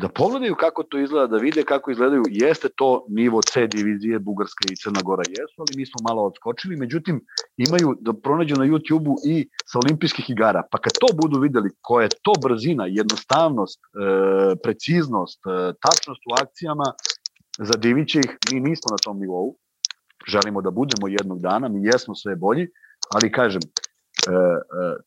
da 0.00 0.08
pogledaju 0.08 0.54
kako 0.54 0.82
to 0.82 0.98
izgleda, 0.98 1.26
da 1.26 1.36
vide 1.36 1.62
kako 1.62 1.90
izgledaju. 1.90 2.22
Jeste 2.28 2.68
to 2.76 3.06
nivo 3.08 3.42
C 3.42 3.66
divizije, 3.66 4.18
Bugarska 4.18 4.64
i 4.72 4.76
Crna 4.76 5.00
Gora 5.04 5.22
jesu, 5.28 5.54
ali 5.58 5.76
mi 5.76 5.86
smo 5.86 5.98
malo 6.08 6.22
odskočili. 6.22 6.76
Međutim, 6.76 7.20
imaju 7.56 7.96
da 8.00 8.12
pronađu 8.12 8.54
na 8.54 8.64
YouTube-u 8.64 9.14
i 9.26 9.48
sa 9.66 9.78
olimpijskih 9.78 10.30
igara. 10.30 10.62
Pa 10.70 10.78
kad 10.78 10.92
to 11.00 11.06
budu 11.22 11.40
videli, 11.40 11.70
koja 11.80 12.02
je 12.02 12.16
to 12.22 12.32
brzina, 12.42 12.84
jednostavnost, 12.86 13.80
e, 13.80 14.56
preciznost, 14.62 15.40
e, 15.46 15.50
tačnost 15.84 16.22
u 16.30 16.32
akcijama, 16.42 16.84
zadiviće 17.58 18.18
ih, 18.18 18.36
mi 18.52 18.60
nismo 18.60 18.88
na 18.90 18.96
tom 19.04 19.18
nivou 19.20 19.56
želimo 20.28 20.62
da 20.62 20.70
budemo 20.70 21.08
jednog 21.08 21.40
dana, 21.40 21.68
mi 21.68 21.84
jesmo 21.84 22.14
sve 22.14 22.36
bolji, 22.36 22.68
ali 23.14 23.32
kažem, 23.32 23.62
e, 23.62 23.70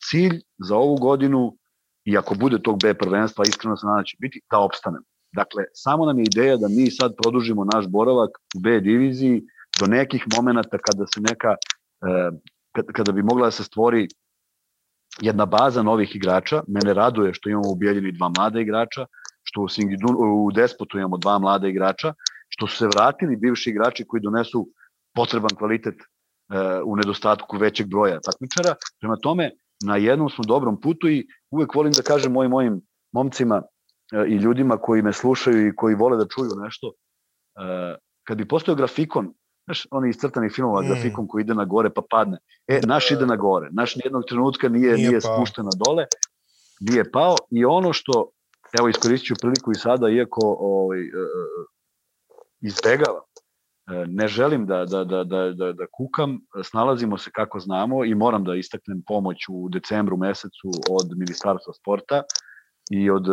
cilj 0.10 0.42
za 0.58 0.76
ovu 0.76 0.96
godinu, 0.96 1.58
i 2.06 2.18
ako 2.18 2.36
bude 2.36 2.62
tog 2.62 2.80
B 2.82 2.94
prvenstva, 2.94 3.46
iskreno 3.48 3.78
se 3.78 3.86
nadam 3.86 4.04
će 4.04 4.18
biti 4.20 4.42
da 4.52 4.60
opstanemo. 4.60 5.06
Dakle, 5.36 5.64
samo 5.74 6.06
nam 6.06 6.20
je 6.20 6.24
ideja 6.24 6.58
da 6.58 6.68
mi 6.68 6.92
sad 6.92 7.12
produžimo 7.24 7.66
naš 7.74 7.88
boravak 7.88 8.30
u 8.56 8.60
B 8.60 8.80
diviziji 8.80 9.42
do 9.80 9.88
nekih 9.88 10.26
momenta 10.36 10.78
kada 10.78 11.06
se 11.06 11.22
neka, 11.22 11.56
e, 12.08 12.84
kada 12.94 13.12
bi 13.12 13.24
mogla 13.24 13.48
da 13.48 13.52
se 13.52 13.64
stvori 13.64 14.08
jedna 15.22 15.46
baza 15.46 15.84
novih 15.84 16.16
igrača. 16.16 16.64
Mene 16.68 16.94
raduje 16.94 17.34
što 17.34 17.50
imamo 17.50 17.72
u 17.72 17.76
Bijeljini 17.76 18.12
dva 18.12 18.32
mlada 18.38 18.60
igrača, 18.60 19.06
što 19.44 19.62
u, 19.62 19.68
Singidun, 19.68 20.16
u 20.20 20.52
Despotu 20.52 20.98
imamo 20.98 21.18
dva 21.18 21.40
mlada 21.40 21.68
igrača, 21.68 22.14
što 22.50 22.68
su 22.68 22.78
se 22.78 22.88
vratili 22.88 23.36
bivši 23.36 23.70
igrači 23.70 24.06
koji 24.08 24.22
donesu 24.22 24.68
potreban 25.16 25.56
kvalitet 25.58 25.96
e, 25.96 26.06
u 26.86 26.96
nedostatku 26.96 27.58
većeg 27.58 27.88
broja 27.88 28.20
takmičara. 28.20 28.76
Prema 29.00 29.18
tome, 29.22 29.52
na 29.86 29.98
jednom 29.98 30.30
smo 30.30 30.44
dobrom 30.44 30.82
putu 30.82 31.10
i 31.10 31.28
uvek 31.52 31.76
volim 31.76 31.94
da 31.94 32.02
kažem 32.02 32.32
mojim 32.32 32.52
mojim 32.52 32.82
momcima 33.12 33.62
e, 34.14 34.26
i 34.28 34.36
ljudima 34.36 34.78
koji 34.78 35.02
me 35.02 35.14
slušaju 35.14 35.68
i 35.68 35.76
koji 35.76 35.96
vole 35.96 36.18
da 36.18 36.28
čuju 36.36 36.50
nešto, 36.64 36.92
e, 37.56 37.96
kad 38.24 38.38
bi 38.38 38.48
postao 38.48 38.76
grafikon, 38.76 39.34
znaš, 39.66 39.88
oni 39.92 40.10
iscrtani 40.10 40.50
filmova, 40.50 40.82
mm. 40.82 40.88
grafikon 40.88 41.28
koji 41.28 41.42
ide 41.42 41.54
na 41.54 41.66
gore 41.66 41.90
pa 41.90 42.02
padne. 42.10 42.38
E, 42.68 42.80
naš 42.86 43.12
ide 43.12 43.26
na 43.26 43.36
gore. 43.36 43.70
Naš 43.72 43.96
nijednog 43.96 44.24
trenutka 44.28 44.70
nije, 44.70 44.94
nije, 44.94 45.10
nije 45.10 45.22
spušten 45.22 45.66
na 45.66 45.72
dole, 45.86 46.06
nije 46.80 47.12
pao 47.12 47.36
i 47.52 47.66
ono 47.66 47.94
što, 47.94 48.30
evo 48.80 48.90
iskoristit 48.90 49.28
ću 49.28 49.34
priliku 49.42 49.72
i 49.72 49.76
sada, 49.76 50.10
iako 50.10 50.58
ovaj, 50.60 51.00
e, 51.00 51.10
izbegavam, 52.62 53.22
ne 54.08 54.28
želim 54.28 54.66
da, 54.66 54.86
da, 54.86 55.04
da, 55.04 55.24
da, 55.24 55.52
da, 55.52 55.74
da 55.74 55.86
kukam, 55.92 56.40
snalazimo 56.64 57.18
se 57.18 57.32
kako 57.34 57.60
znamo 57.60 58.06
i 58.06 58.16
moram 58.16 58.44
da 58.44 58.56
istaknem 58.56 59.04
pomoć 59.08 59.38
u 59.50 59.70
decembru 59.70 60.18
mesecu 60.18 60.70
od 60.90 61.18
Ministarstva 61.18 61.74
sporta 61.74 62.24
i 62.92 63.10
od 63.10 63.26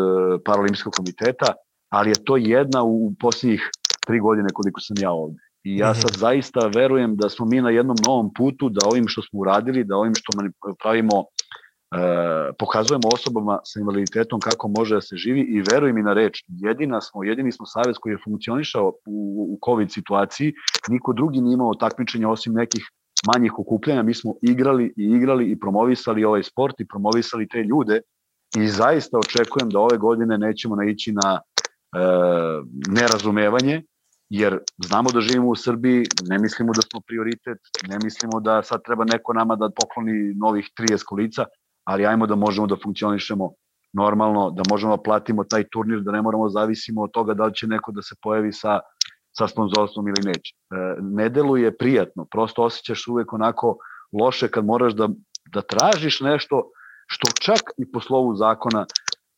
Paralimpijskog 0.44 0.92
komiteta, 0.92 1.55
ali 1.88 2.11
je 2.11 2.24
to 2.24 2.36
jedna 2.36 2.82
u 2.82 3.12
posljednjih 3.20 3.70
tri 4.07 4.20
godine 4.20 4.48
koliko 4.55 4.80
sam 4.80 4.96
ja 5.01 5.11
ovde. 5.11 5.38
I 5.64 5.76
ja 5.76 5.94
sad 5.94 6.11
zaista 6.16 6.70
verujem 6.74 7.16
da 7.16 7.28
smo 7.28 7.46
mi 7.46 7.61
na 7.61 7.70
jednom 7.70 7.96
novom 8.07 8.30
putu, 8.36 8.68
da 8.68 8.86
ovim 8.86 9.05
što 9.09 9.22
smo 9.22 9.40
uradili, 9.40 9.84
da 9.84 9.96
ovim 9.96 10.14
što 10.14 10.32
pravimo, 10.82 11.18
e, 11.18 11.24
pokazujemo 12.59 13.09
osobama 13.14 13.59
sa 13.64 13.80
invaliditetom 13.80 14.41
kako 14.41 14.68
može 14.68 14.95
da 14.95 15.01
se 15.01 15.16
živi 15.16 15.41
i 15.41 15.62
verujem 15.72 15.99
i 15.99 16.03
na 16.03 16.12
reč. 16.12 16.45
Jedina 16.49 17.01
smo, 17.01 17.24
jedini 17.24 17.53
smo 17.53 17.66
savez 17.66 17.97
koji 18.01 18.12
je 18.12 18.22
funkcionišao 18.24 18.88
u, 19.07 19.47
u 19.55 19.59
COVID 19.64 19.93
situaciji, 19.93 20.53
niko 20.88 21.12
drugi 21.12 21.41
nije 21.41 21.55
imao 21.55 21.74
takmičenja 21.74 22.28
osim 22.28 22.53
nekih 22.53 22.82
manjih 23.26 23.59
okupljanja, 23.59 24.03
mi 24.03 24.14
smo 24.14 24.34
igrali 24.43 24.84
i 24.97 25.05
igrali 25.05 25.51
i 25.51 25.59
promovisali 25.59 26.24
ovaj 26.24 26.43
sport 26.43 26.80
i 26.80 26.88
promovisali 26.88 27.49
te 27.49 27.62
ljude 27.62 28.01
i 28.57 28.68
zaista 28.68 29.18
očekujem 29.18 29.70
da 29.70 29.78
ove 29.78 29.99
godine 29.99 30.38
nećemo 30.38 30.76
naići 30.76 31.12
na 31.12 31.41
e, 31.41 31.41
nerazumevanje, 32.88 33.82
jer 34.30 34.59
znamo 34.78 35.11
da 35.11 35.20
živimo 35.20 35.49
u 35.49 35.57
Srbiji, 35.57 36.05
ne 36.28 36.38
mislimo 36.38 36.72
da 36.72 36.82
smo 36.82 37.01
prioritet, 37.07 37.59
ne 37.88 37.99
mislimo 38.05 38.41
da 38.41 38.62
sad 38.62 38.80
treba 38.84 39.05
neko 39.05 39.32
nama 39.32 39.57
da 39.57 39.70
pokloni 39.80 40.34
novih 40.34 40.70
30 40.78 41.05
kolica, 41.05 41.45
ali 41.91 42.07
ajmo 42.07 42.26
da 42.26 42.34
možemo 42.34 42.66
da 42.66 42.76
funkcionišemo 42.82 43.51
normalno, 43.93 44.51
da 44.51 44.62
možemo 44.70 44.97
da 44.97 45.03
platimo 45.03 45.45
taj 45.45 45.64
turnir, 45.72 46.01
da 46.01 46.12
ne 46.12 46.22
moramo 46.22 46.49
da 46.49 46.61
zavisimo 46.61 47.03
od 47.03 47.11
toga 47.11 47.34
da 47.34 47.45
li 47.45 47.55
će 47.55 47.66
neko 47.66 47.93
da 47.93 48.03
se 48.03 48.14
pojavi 48.22 48.53
sa, 48.53 48.78
sa 49.38 49.49
sponzorstvom 49.49 50.09
ili 50.09 50.22
neće. 50.26 50.55
E, 50.55 50.76
ne 51.01 51.28
deluje 51.28 51.76
prijatno, 51.76 52.26
prosto 52.30 52.62
osjećaš 52.62 53.07
uvek 53.09 53.32
onako 53.32 53.76
loše 54.20 54.49
kad 54.49 54.64
moraš 54.64 54.95
da, 54.95 55.09
da 55.55 55.62
tražiš 55.62 56.20
nešto 56.20 56.62
što 57.07 57.32
čak 57.41 57.74
i 57.78 57.93
po 57.93 58.01
slovu 58.01 58.36
zakona 58.36 58.86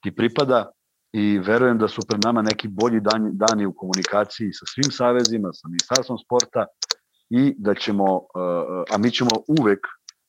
ti 0.02 0.14
pripada, 0.14 0.70
i 1.12 1.38
verujem 1.38 1.78
da 1.78 1.88
su 1.88 2.02
pred 2.08 2.20
nama 2.24 2.42
neki 2.42 2.68
bolji 2.68 3.00
dani, 3.00 3.30
dani 3.32 3.66
u 3.66 3.74
komunikaciji 3.76 4.52
sa 4.52 4.64
svim 4.66 4.90
savezima, 4.90 5.52
sa 5.52 5.68
ministarstvom 5.68 6.18
sporta 6.18 6.66
i 7.30 7.54
da 7.58 7.74
ćemo, 7.74 8.20
a 8.94 8.98
mi 8.98 9.10
ćemo 9.10 9.30
uvek 9.60 9.86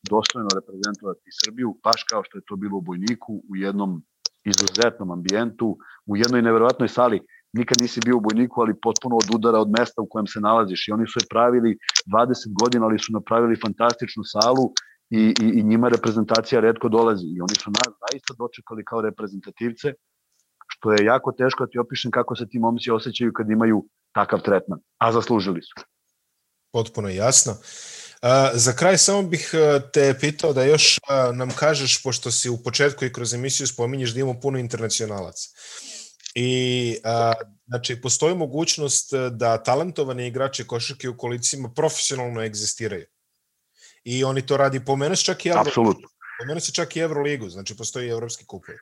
dostojno 0.10 0.50
reprezentovati 0.60 1.38
Srbiju, 1.44 1.80
baš 1.84 2.04
kao 2.10 2.22
što 2.24 2.38
je 2.38 2.44
to 2.48 2.56
bilo 2.56 2.78
u 2.78 2.82
Bojniku, 2.82 3.34
u 3.50 3.56
jednom 3.56 4.04
izuzetnom 4.46 5.12
ambijentu, 5.12 5.78
u 6.06 6.18
jednoj 6.18 6.42
neverovatnoj 6.42 6.88
sali. 6.88 7.22
Nikad 7.54 7.78
nisi 7.82 8.00
bio 8.06 8.18
u 8.18 8.26
Bojniku, 8.28 8.62
ali 8.62 8.80
potpuno 8.82 9.16
od 9.16 9.36
udara 9.36 9.60
od 9.60 9.70
mesta 9.80 10.02
u 10.02 10.08
kojem 10.10 10.28
se 10.28 10.40
nalaziš. 10.40 10.88
I 10.88 10.92
oni 10.92 11.08
su 11.08 11.20
je 11.20 11.30
pravili 11.30 11.78
20 12.14 12.62
godina, 12.62 12.86
ali 12.86 13.00
su 13.00 13.14
napravili 13.14 13.62
fantastičnu 13.66 14.24
salu 14.24 14.66
i, 15.10 15.22
i, 15.44 15.48
i 15.60 15.64
njima 15.64 15.88
reprezentacija 15.90 16.62
redko 16.62 16.90
dolazi. 16.90 17.28
I 17.36 17.42
oni 17.42 17.56
su 17.56 17.72
nas 17.72 17.92
zaista 18.04 18.34
dočekali 18.38 18.86
kao 18.86 19.02
reprezentativce 19.02 19.94
što 20.68 20.92
je 20.92 21.06
jako 21.06 21.32
teško 21.32 21.66
da 21.66 21.70
ti 21.70 21.80
opišem 21.80 22.12
kako 22.12 22.36
se 22.36 22.48
ti 22.50 22.60
momci 22.60 22.92
osjećaju 22.92 23.34
kad 23.34 23.50
imaju 23.50 23.86
takav 24.14 24.42
tretman, 24.42 24.80
a 24.98 25.12
zaslužili 25.12 25.62
su. 25.62 25.86
Potpuno 26.72 27.10
jasno. 27.10 27.54
Za 28.54 28.74
kraj 28.74 28.98
samo 28.98 29.22
bih 29.22 29.52
te 29.94 30.14
pitao 30.20 30.54
da 30.54 30.64
još 30.64 31.00
nam 31.34 31.52
kažeš, 31.56 32.04
pošto 32.04 32.32
si 32.32 32.50
u 32.50 32.58
početku 32.64 33.06
i 33.06 33.14
kroz 33.14 33.34
emisiju 33.34 33.68
spominješ 33.68 34.14
da 34.14 34.20
imamo 34.20 34.40
puno 34.40 34.60
internacionalaca. 34.60 35.50
I 36.36 36.98
a, 37.04 37.34
znači, 37.68 38.02
postoji 38.02 38.36
mogućnost 38.36 39.14
da 39.32 39.64
talentovani 39.64 40.28
igrači 40.28 40.68
košarke 40.68 41.10
u 41.10 41.18
kolicima 41.18 41.70
profesionalno 41.76 42.42
egzistiraju. 42.42 43.06
I 44.04 44.24
oni 44.24 44.46
to 44.46 44.58
radi, 44.58 44.86
pomenuo 44.86 45.16
čak 45.16 45.46
i 45.46 45.50
Euro, 45.50 45.62
Apsolutno. 45.62 46.08
Pomenuo 46.40 46.60
se 46.60 46.72
čak 46.72 46.96
i 46.96 47.00
Euroligu, 47.00 47.50
znači 47.50 47.78
postoji 47.78 48.10
evropski 48.10 48.46
kupovi. 48.46 48.78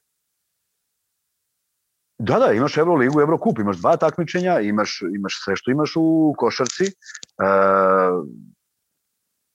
Da, 2.20 2.40
da, 2.40 2.52
imaš 2.54 2.78
Euroligu, 2.78 3.22
Eurokup, 3.22 3.60
imaš 3.60 3.78
dva 3.78 3.98
takmičenja, 3.98 4.60
imaš, 4.60 5.00
imaš 5.16 5.44
sve 5.44 5.56
što 5.56 5.72
imaš 5.72 5.94
u 5.96 6.36
košarci, 6.38 6.86
e, 6.86 6.92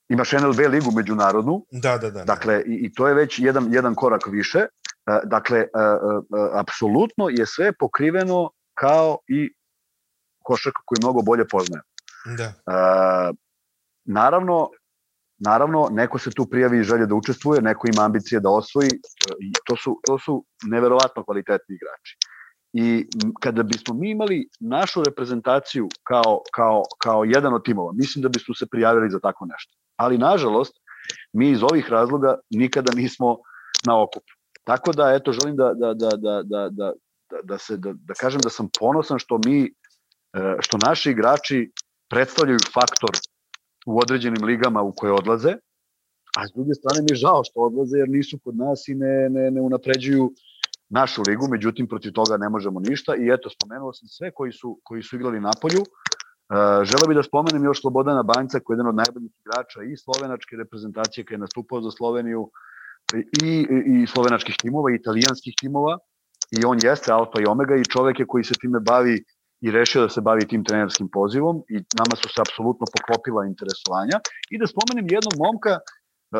imaš 0.09 0.31
NLB 0.31 0.59
ligu 0.69 0.91
međunarodnu, 0.95 1.65
da, 1.71 1.97
da, 1.97 2.11
da, 2.11 2.23
dakle, 2.23 2.63
i, 2.65 2.73
i 2.85 2.93
to 2.93 3.07
je 3.07 3.13
već 3.13 3.39
jedan, 3.39 3.73
jedan 3.73 3.95
korak 3.95 4.27
više, 4.27 4.59
e, 4.59 4.67
dakle, 5.23 5.59
e, 5.59 5.65
e, 5.65 5.67
apsolutno 6.53 7.29
je 7.29 7.45
sve 7.45 7.71
pokriveno 7.79 8.49
kao 8.73 9.17
i 9.27 9.53
košarka 10.43 10.81
koju 10.85 10.97
mnogo 11.01 11.21
bolje 11.21 11.47
poznaje. 11.47 11.81
Da. 12.37 12.43
E, 12.43 12.53
naravno, 14.05 14.69
Naravno, 15.39 15.89
neko 15.91 16.19
se 16.19 16.31
tu 16.31 16.45
prijavi 16.45 16.79
i 16.79 16.83
želje 16.83 17.05
da 17.05 17.15
učestvuje, 17.15 17.61
neko 17.61 17.87
ima 17.87 18.05
ambicije 18.05 18.39
da 18.39 18.49
osvoji, 18.49 18.89
i 19.39 19.51
to 19.65 19.75
su, 19.75 19.99
to 20.05 20.19
su 20.19 20.45
neverovatno 20.63 21.23
kvalitetni 21.23 21.75
igrači. 21.75 22.17
I 22.73 23.07
kada 23.41 23.63
bismo 23.63 23.93
mi 23.93 24.11
imali 24.11 24.49
našu 24.59 25.03
reprezentaciju 25.03 25.87
kao, 26.03 26.41
kao, 26.53 26.83
kao 27.03 27.23
jedan 27.23 27.53
od 27.53 27.65
timova, 27.65 27.91
mislim 27.93 28.23
da 28.23 28.29
bismo 28.29 28.55
se 28.55 28.65
prijavili 28.71 29.09
za 29.09 29.19
tako 29.19 29.45
nešto. 29.45 29.77
Ali, 29.97 30.17
nažalost, 30.17 30.73
mi 31.33 31.49
iz 31.51 31.63
ovih 31.63 31.89
razloga 31.89 32.39
nikada 32.49 32.91
nismo 32.95 33.37
na 33.85 34.01
okupu. 34.03 34.33
Tako 34.63 34.91
da, 34.91 35.13
eto, 35.13 35.31
želim 35.31 35.55
da, 35.55 35.73
da, 35.73 35.93
da, 35.93 36.09
da, 36.09 36.41
da, 36.43 36.69
da, 36.69 36.91
da, 37.43 37.57
se, 37.57 37.77
da, 37.77 37.93
da 37.93 38.13
kažem 38.13 38.41
da 38.41 38.49
sam 38.49 38.69
ponosan 38.79 39.19
što 39.19 39.39
mi, 39.45 39.63
e, 39.63 39.69
što 40.59 40.77
naši 40.77 41.11
igrači 41.11 41.71
predstavljaju 42.09 42.59
faktor 42.73 43.09
u 43.85 43.99
određenim 43.99 44.43
ligama 44.43 44.81
u 44.81 44.93
koje 44.95 45.13
odlaze, 45.13 45.53
a 46.37 46.47
s 46.47 46.51
druge 46.55 46.73
strane 46.73 47.01
mi 47.01 47.11
je 47.11 47.15
žao 47.15 47.43
što 47.43 47.59
odlaze 47.59 47.97
jer 47.97 48.09
nisu 48.09 48.39
kod 48.43 48.57
nas 48.57 48.87
i 48.87 48.95
ne, 48.95 49.29
ne, 49.29 49.51
ne 49.51 49.61
unapređuju 49.61 50.33
našu 50.89 51.21
ligu, 51.27 51.47
međutim 51.49 51.87
protiv 51.87 52.11
toga 52.11 52.37
ne 52.37 52.49
možemo 52.49 52.79
ništa 52.79 53.15
i 53.15 53.33
eto 53.33 53.49
spomenuo 53.49 53.93
sam 53.93 54.07
sve 54.07 54.31
koji 54.31 54.51
su, 54.51 54.79
koji 54.83 55.03
su 55.03 55.15
igrali 55.15 55.39
na 55.39 55.51
polju. 55.61 55.83
Želeo 56.89 57.07
bih 57.07 57.17
da 57.17 57.23
spomenem 57.23 57.63
još 57.63 57.81
Slobodana 57.81 58.23
Banjca 58.23 58.59
koji 58.59 58.75
je 58.75 58.77
jedan 58.77 58.89
od 58.89 58.95
najboljih 58.95 59.31
igrača 59.41 59.83
i 59.83 59.97
slovenačke 59.97 60.55
reprezentacije 60.55 61.25
koji 61.25 61.35
je 61.35 61.45
nastupao 61.45 61.81
za 61.81 61.91
Sloveniju 61.91 62.51
i, 63.43 63.67
i 63.85 64.07
slovenačkih 64.07 64.55
timova 64.61 64.91
i 64.91 64.95
italijanskih 64.95 65.53
timova. 65.61 65.97
I 66.51 66.65
on 66.65 66.77
jeste 66.83 67.11
alfa 67.11 67.41
i 67.41 67.45
omega 67.45 67.75
i 67.75 67.89
čovek 67.93 68.19
je 68.19 68.27
koji 68.27 68.43
se 68.43 68.53
time 68.61 68.79
bavi 68.79 69.23
i 69.61 69.71
rešio 69.71 70.01
da 70.01 70.09
se 70.09 70.21
bavi 70.21 70.47
tim 70.47 70.63
trenerskim 70.63 71.09
pozivom. 71.11 71.63
I 71.69 71.75
nama 71.99 72.15
su 72.15 72.29
se 72.29 72.41
apsolutno 72.41 72.85
poklopila 72.95 73.45
interesovanja. 73.45 74.17
I 74.49 74.59
da 74.59 74.67
spomenem 74.67 75.07
jednog 75.15 75.35
momka, 75.37 75.79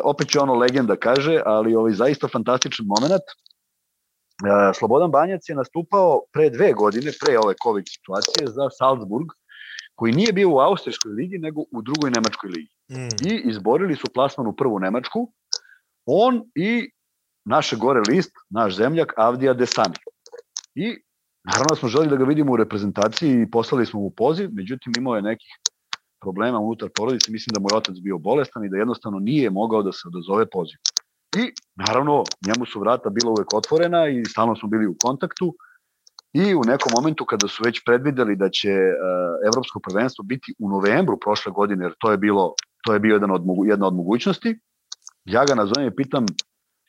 opet 0.04 0.30
će 0.30 0.40
ono 0.40 0.54
legenda 0.54 0.96
kaže, 0.96 1.42
ali 1.46 1.76
ovaj 1.76 1.94
zaista 1.94 2.28
fantastičan 2.28 2.86
moment, 2.86 3.28
E, 4.46 4.74
Slobodan 4.74 5.12
Banjac 5.12 5.50
je 5.50 5.56
nastupao 5.56 6.22
pre 6.34 6.50
dve 6.50 6.74
godine, 6.74 7.12
pre 7.22 7.40
ove 7.40 7.56
COVID 7.64 7.86
situacije, 7.90 8.48
za 8.48 8.70
Salzburg, 8.70 9.34
koji 9.98 10.14
nije 10.14 10.34
bio 10.34 10.50
u 10.50 10.60
Austrijskoj 10.60 11.12
ligi, 11.12 11.38
nego 11.38 11.62
u 11.62 11.82
drugoj 11.82 12.12
Nemačkoj 12.12 12.50
ligi. 12.50 12.70
Mm. 12.92 13.30
I 13.30 13.42
izborili 13.50 13.96
su 13.96 14.08
plasman 14.14 14.48
u 14.48 14.56
prvu 14.56 14.80
Nemačku, 14.80 15.32
on 16.06 16.44
i 16.56 16.92
naše 17.46 17.76
gore 17.76 18.02
list, 18.08 18.32
naš 18.50 18.76
zemljak, 18.76 19.14
Avdija 19.18 19.54
Desani. 19.54 19.96
I 20.76 20.98
naravno 21.44 21.76
smo 21.76 21.90
želi 21.90 22.08
da 22.08 22.16
ga 22.16 22.24
vidimo 22.24 22.54
u 22.54 22.58
reprezentaciji 22.58 23.42
i 23.42 23.52
poslali 23.52 23.86
smo 23.86 24.00
mu 24.00 24.10
poziv, 24.10 24.50
međutim 24.54 24.94
imao 24.98 25.16
je 25.16 25.22
nekih 25.22 25.50
problema 26.22 26.60
unutar 26.60 26.90
porodice, 26.96 27.32
mislim 27.32 27.54
da 27.54 27.60
mu 27.60 27.68
je 27.72 27.78
otac 27.78 27.96
bio 28.04 28.18
bolestan 28.18 28.66
i 28.66 28.70
da 28.70 28.78
jednostavno 28.78 29.20
nije 29.20 29.50
mogao 29.50 29.84
da 29.84 29.92
se 29.92 30.08
odazove 30.08 30.50
pozivu. 30.50 30.82
I 31.38 31.54
naravno, 31.76 32.24
njemu 32.48 32.66
su 32.66 32.80
vrata 32.80 33.10
bila 33.10 33.32
uvek 33.32 33.54
otvorena 33.54 34.08
i 34.08 34.26
stalno 34.26 34.56
smo 34.56 34.70
bili 34.70 34.88
u 34.88 34.96
kontaktu 35.04 35.56
i 36.38 36.56
u 36.56 36.62
nekom 36.66 36.92
momentu 36.96 37.26
kada 37.26 37.48
su 37.48 37.64
već 37.66 37.82
predvideli 37.86 38.36
da 38.36 38.50
će 38.50 38.72
uh, 38.72 39.48
evropsko 39.48 39.80
prvenstvo 39.80 40.24
biti 40.24 40.54
u 40.60 40.70
novembru 40.70 41.20
prošle 41.20 41.52
godine, 41.52 41.86
jer 41.86 41.94
to 42.00 42.12
je 42.12 42.18
bilo 42.18 42.54
to 42.86 42.94
je 42.94 43.00
bio 43.00 43.14
jedan 43.14 43.32
od, 43.32 43.42
jedna 43.66 43.88
od 43.88 43.96
mogućnosti, 43.96 44.60
ja 45.26 45.46
ga 45.46 45.56
nazovem 45.56 45.88
i 45.88 45.96
pitam 45.96 46.26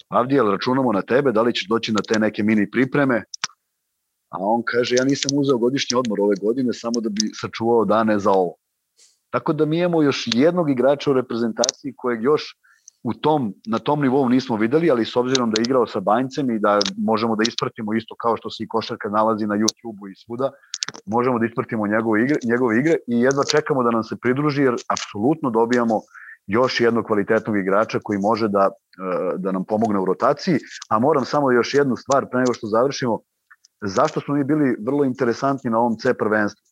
Avdija, 0.09 0.42
računamo 0.42 0.92
na 0.92 1.03
tebe, 1.03 1.32
da 1.32 1.42
li 1.42 1.55
ćeš 1.55 1.68
doći 1.68 1.92
na 1.92 2.01
te 2.09 2.18
neke 2.18 2.42
mini 2.42 2.70
pripreme? 2.70 3.24
A 4.28 4.36
on 4.40 4.62
kaže, 4.64 4.94
ja 4.94 5.05
nisam 5.05 5.38
uzeo 5.38 5.59
godišnji 5.59 5.96
odmor 5.96 6.20
ove 6.20 6.36
godine 6.42 6.72
samo 6.72 7.01
da 7.01 7.09
bi 7.09 7.30
sačuvao 7.40 7.84
dane 7.84 8.18
za 8.18 8.30
ovo. 8.30 8.55
Tako 9.30 9.53
da 9.53 9.64
mi 9.64 9.78
imamo 9.78 10.03
još 10.03 10.28
jednog 10.34 10.70
igrača 10.70 11.11
u 11.11 11.14
reprezentaciji 11.14 11.94
kojeg 11.96 12.22
još 12.22 12.42
u 13.03 13.14
tom, 13.14 13.55
na 13.66 13.78
tom 13.78 14.01
nivou 14.03 14.28
nismo 14.28 14.57
videli, 14.57 14.90
ali 14.90 15.05
s 15.05 15.16
obzirom 15.16 15.51
da 15.51 15.61
je 15.61 15.64
igrao 15.64 15.86
sa 15.86 16.01
Banjcem 16.01 16.51
i 16.51 16.59
da 16.59 16.78
možemo 16.99 17.36
da 17.36 17.42
ispratimo 17.49 17.94
isto 17.94 18.14
kao 18.14 18.36
što 18.36 18.51
se 18.51 18.64
i 18.64 18.68
košarka 18.68 19.09
nalazi 19.09 19.46
na 19.46 19.55
YouTube-u 19.55 20.09
i 20.09 20.16
svuda, 20.16 20.51
možemo 21.07 21.38
da 21.38 21.46
ispratimo 21.46 21.86
njegove 21.86 22.22
igre, 22.24 22.36
njegove 22.44 22.78
igre 22.78 22.94
i 23.07 23.20
jedva 23.20 23.44
čekamo 23.44 23.82
da 23.82 23.90
nam 23.90 24.03
se 24.03 24.16
pridruži 24.22 24.62
jer 24.62 24.74
apsolutno 24.94 25.51
dobijamo 25.51 26.01
još 26.46 26.80
jednog 26.80 27.07
kvalitetnog 27.07 27.57
igrača 27.57 27.99
koji 28.03 28.18
može 28.18 28.49
da, 28.49 28.68
e, 28.68 29.36
da 29.36 29.53
nam 29.53 29.64
pomogne 29.64 30.01
u 30.01 30.05
rotaciji, 30.05 30.59
a 30.90 30.99
moram 30.99 31.24
samo 31.24 31.53
još 31.53 31.74
jednu 31.74 31.96
stvar 31.96 32.26
pre 32.30 32.40
nego 32.40 32.55
što 32.55 32.66
završimo, 32.66 33.20
zašto 33.82 34.20
smo 34.20 34.34
mi 34.34 34.44
bili 34.44 34.76
vrlo 34.86 35.05
interesantni 35.05 35.70
na 35.70 35.78
ovom 35.78 35.96
C 35.96 36.14
prvenstvu? 36.14 36.62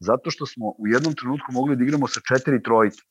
Zato 0.00 0.30
što 0.30 0.46
smo 0.46 0.66
u 0.78 0.86
jednom 0.86 1.14
trenutku 1.14 1.52
mogli 1.52 1.76
da 1.76 1.84
igramo 1.84 2.06
sa 2.06 2.20
četiri 2.28 2.62
trojke. 2.62 3.02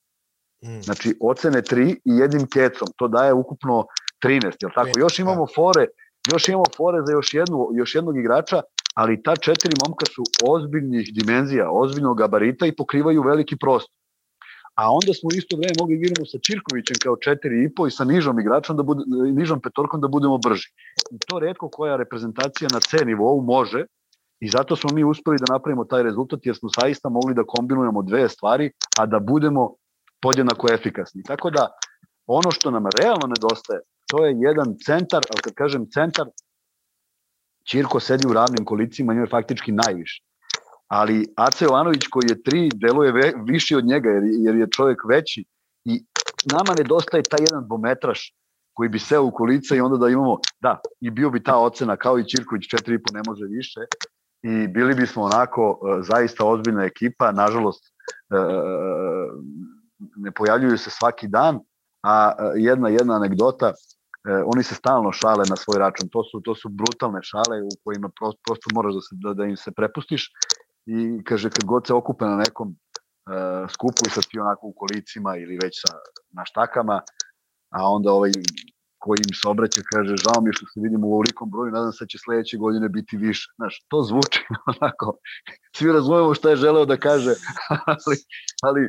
Mm. 0.63 0.81
Znači, 0.81 1.15
ocene 1.21 1.61
3 1.61 1.91
i 1.91 1.99
jednim 2.03 2.47
kecom, 2.53 2.87
to 2.97 3.07
daje 3.07 3.33
ukupno 3.33 3.85
13, 4.23 4.51
jel 4.61 4.71
tako? 4.75 4.99
Još 4.99 5.19
imamo 5.19 5.45
da. 5.45 5.51
fore, 5.55 5.87
još 6.33 6.47
imamo 6.47 6.65
fore 6.77 6.99
za 7.05 7.11
još, 7.11 7.33
jednu, 7.33 7.69
još 7.73 7.95
jednog 7.95 8.17
igrača, 8.17 8.61
ali 8.95 9.23
ta 9.23 9.35
četiri 9.35 9.71
momka 9.85 10.05
su 10.05 10.23
ozbiljnih 10.47 11.13
dimenzija, 11.13 11.71
ozbiljnog 11.71 12.17
gabarita 12.17 12.65
i 12.65 12.75
pokrivaju 12.75 13.21
veliki 13.21 13.55
prostor. 13.57 13.95
A 14.75 14.91
onda 14.91 15.13
smo 15.13 15.29
isto 15.33 15.57
vreme 15.57 15.73
mogli 15.79 15.97
da 15.97 16.05
igramo 16.05 16.25
sa 16.25 16.37
Čirkovićem 16.39 16.97
kao 17.03 17.15
4,5 17.15 17.87
i 17.87 17.91
sa 17.91 18.03
nižom 18.03 18.39
igračom, 18.39 18.77
da 18.77 18.83
bude, 18.83 19.03
nižom 19.33 19.61
petorkom 19.61 20.01
da 20.01 20.07
budemo 20.07 20.37
brži. 20.37 20.67
I 21.11 21.17
to 21.27 21.39
redko 21.39 21.69
koja 21.69 21.95
reprezentacija 21.95 22.69
na 22.73 22.79
C 22.79 23.05
nivou 23.05 23.41
može 23.41 23.85
i 24.39 24.49
zato 24.49 24.75
smo 24.75 24.89
mi 24.93 25.03
uspeli 25.03 25.37
da 25.37 25.53
napravimo 25.53 25.85
taj 25.85 26.03
rezultat 26.03 26.45
jer 26.45 26.55
smo 26.55 26.69
saista 26.69 27.09
mogli 27.09 27.33
da 27.33 27.43
kombinujemo 27.47 28.01
dve 28.01 28.29
stvari, 28.29 28.71
a 28.99 29.05
da 29.05 29.19
budemo 29.19 29.75
podjednako 30.25 30.67
efikasni. 30.73 31.23
Tako 31.23 31.49
da 31.49 31.67
ono 32.27 32.51
što 32.51 32.71
nam 32.71 32.83
realno 32.99 33.27
nedostaje, 33.27 33.79
to 34.09 34.25
je 34.25 34.35
jedan 34.47 34.75
centar, 34.85 35.21
ali 35.31 35.41
kad 35.41 35.53
kažem 35.53 35.89
centar, 35.93 36.27
Čirko 37.69 37.99
sedi 37.99 38.27
u 38.27 38.33
ravnim 38.33 38.65
kolicima, 38.65 39.13
njoj 39.13 39.27
faktički 39.27 39.71
najviše. 39.71 40.23
Ali 40.87 41.25
Ace 41.37 41.65
Jovanović 41.65 42.07
koji 42.07 42.29
je 42.29 42.43
tri, 42.43 42.69
deluje 42.73 43.11
ve, 43.11 43.33
viši 43.47 43.75
od 43.75 43.85
njega 43.85 44.09
jer, 44.09 44.23
jer 44.45 44.55
je 44.55 44.67
čovjek 44.75 44.99
veći 45.09 45.45
i 45.85 46.03
nama 46.51 46.75
nedostaje 46.77 47.23
taj 47.23 47.43
jedan 47.49 47.65
dvometraš 47.67 48.33
koji 48.73 48.89
bi 48.89 48.99
seo 48.99 49.23
u 49.23 49.31
kolica 49.31 49.75
i 49.75 49.79
onda 49.79 49.97
da 49.97 50.09
imamo, 50.09 50.37
da, 50.61 50.79
i 51.01 51.09
bio 51.09 51.29
bi 51.29 51.43
ta 51.43 51.57
ocena 51.57 51.97
kao 51.97 52.19
i 52.19 52.27
Čirković 52.29 52.63
4,5 52.63 53.13
ne 53.13 53.21
može 53.27 53.45
više 53.45 53.79
i 54.43 54.67
bili 54.67 54.95
bismo 54.95 55.23
onako 55.23 55.79
e, 55.79 56.01
zaista 56.01 56.45
ozbiljna 56.45 56.83
ekipa, 56.83 57.31
nažalost 57.31 57.83
e, 57.85 58.37
ne 59.99 60.31
pojavljuju 60.31 60.77
se 60.77 60.89
svaki 60.89 61.27
dan, 61.27 61.59
a 62.03 62.33
jedna 62.55 62.89
jedna 62.89 63.15
anegdota, 63.15 63.67
e, 63.69 63.73
oni 64.45 64.63
se 64.63 64.75
stalno 64.75 65.11
šale 65.11 65.43
na 65.49 65.55
svoj 65.55 65.79
račun. 65.79 66.09
To 66.09 66.23
su 66.23 66.41
to 66.41 66.55
su 66.55 66.69
brutalne 66.69 67.19
šale 67.23 67.61
u 67.63 67.69
kojima 67.83 68.09
prosto, 68.19 68.41
prosto 68.47 68.67
moraš 68.73 68.93
da 68.93 69.01
se 69.01 69.15
da, 69.23 69.33
da 69.33 69.45
im 69.45 69.57
se 69.57 69.71
prepustiš 69.71 70.31
i 70.85 71.23
kaže 71.23 71.49
kad 71.49 71.65
god 71.65 71.87
se 71.87 71.93
okupe 71.93 72.25
na 72.25 72.37
nekom 72.37 72.67
uh, 72.69 73.69
skupu 73.69 74.05
i 74.07 74.09
sa 74.09 74.21
ti 74.21 74.39
onako 74.39 74.67
u 74.67 74.73
kolicima 74.73 75.37
ili 75.37 75.59
već 75.63 75.81
sa 75.81 75.97
na 76.31 76.45
štakama, 76.45 77.01
a 77.69 77.89
onda 77.89 78.11
ovaj 78.11 78.31
koji 79.05 79.19
im 79.27 79.33
se 79.39 79.45
obraća 79.53 79.81
kaže 79.93 80.13
žao 80.25 80.39
mi 80.43 80.53
što 80.57 80.65
se 80.65 80.77
vidimo 80.85 81.07
u 81.07 81.13
ovolikom 81.13 81.47
broju, 81.51 81.71
nadam 81.71 81.91
se 81.93 82.05
da 82.05 82.11
će 82.11 82.17
sledeće 82.23 82.57
godine 82.57 82.89
biti 82.89 83.17
više. 83.17 83.45
Znaš, 83.57 83.73
to 83.89 83.97
zvuči 84.09 84.41
onako, 84.73 85.07
svi 85.75 85.91
razumemo 85.97 86.33
šta 86.33 86.49
je 86.49 86.63
želeo 86.65 86.85
da 86.85 86.97
kaže, 86.97 87.33
ali, 88.05 88.17
ali 88.67 88.81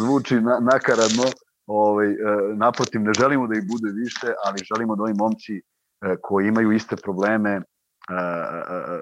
zvuči 0.00 0.40
na, 0.48 0.58
nakaradno. 0.72 1.26
Ovaj, 1.66 2.08
e, 2.10 2.16
naprotiv, 2.56 3.00
ne 3.00 3.12
želimo 3.18 3.46
da 3.46 3.54
ih 3.58 3.64
bude 3.72 3.90
više, 4.02 4.28
ali 4.44 4.66
želimo 4.70 4.96
da 4.96 5.02
ovi 5.02 5.14
momci 5.18 5.54
e, 5.56 5.62
koji 6.22 6.48
imaju 6.48 6.72
iste 6.72 6.96
probleme 6.96 7.50
e, 7.50 7.62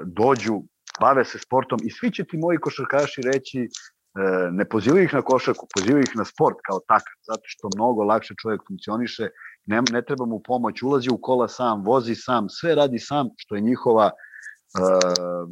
dođu, 0.05 0.57
bave 1.01 1.25
se 1.25 1.39
sportom 1.39 1.79
i 1.85 1.91
svi 1.91 2.11
će 2.13 2.25
ti 2.25 2.37
moji 2.37 2.59
košarkaši 2.59 3.23
reći 3.23 3.69
ne 4.51 4.65
pozivaju 4.65 5.05
ih 5.05 5.15
na 5.15 5.23
košarku, 5.23 5.67
pozivaju 5.75 6.03
ih 6.03 6.17
na 6.17 6.25
sport 6.25 6.57
kao 6.67 6.79
takav, 6.89 7.17
zato 7.29 7.43
što 7.45 7.69
mnogo 7.77 8.05
lakše 8.05 8.35
čovjek 8.43 8.61
funkcioniše 8.69 9.29
ne, 9.69 9.83
ne 9.93 10.03
treba 10.03 10.27
mu 10.27 10.41
pomoć, 10.41 10.83
ulazi 10.83 11.11
u 11.13 11.19
kola 11.23 11.49
sam, 11.49 11.85
vozi 11.85 12.15
sam, 12.15 12.49
sve 12.49 12.75
radi 12.75 12.99
sam, 12.99 13.29
što 13.37 13.55
je 13.55 13.61
njihova 13.61 14.07
uh, 14.07 14.13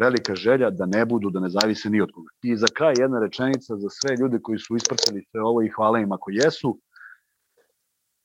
velika 0.01 0.35
želja 0.35 0.71
da 0.71 0.87
ne 0.87 1.05
budu, 1.05 1.31
da 1.31 1.41
ne 1.41 1.49
zavise 1.49 1.91
ni 1.91 2.01
od 2.01 2.11
koga. 2.15 2.31
I 2.43 2.57
za 2.57 2.67
kraj 2.75 2.95
jedna 2.99 3.21
rečenica 3.21 3.77
za 3.77 3.89
sve 3.91 4.17
ljude 4.17 4.39
koji 4.43 4.59
su 4.59 4.77
ispratili 4.77 5.25
sve 5.31 5.41
ovo 5.43 5.63
i 5.63 5.73
hvala 5.77 5.99
im 5.99 6.13
ako 6.13 6.31
jesu. 6.31 6.79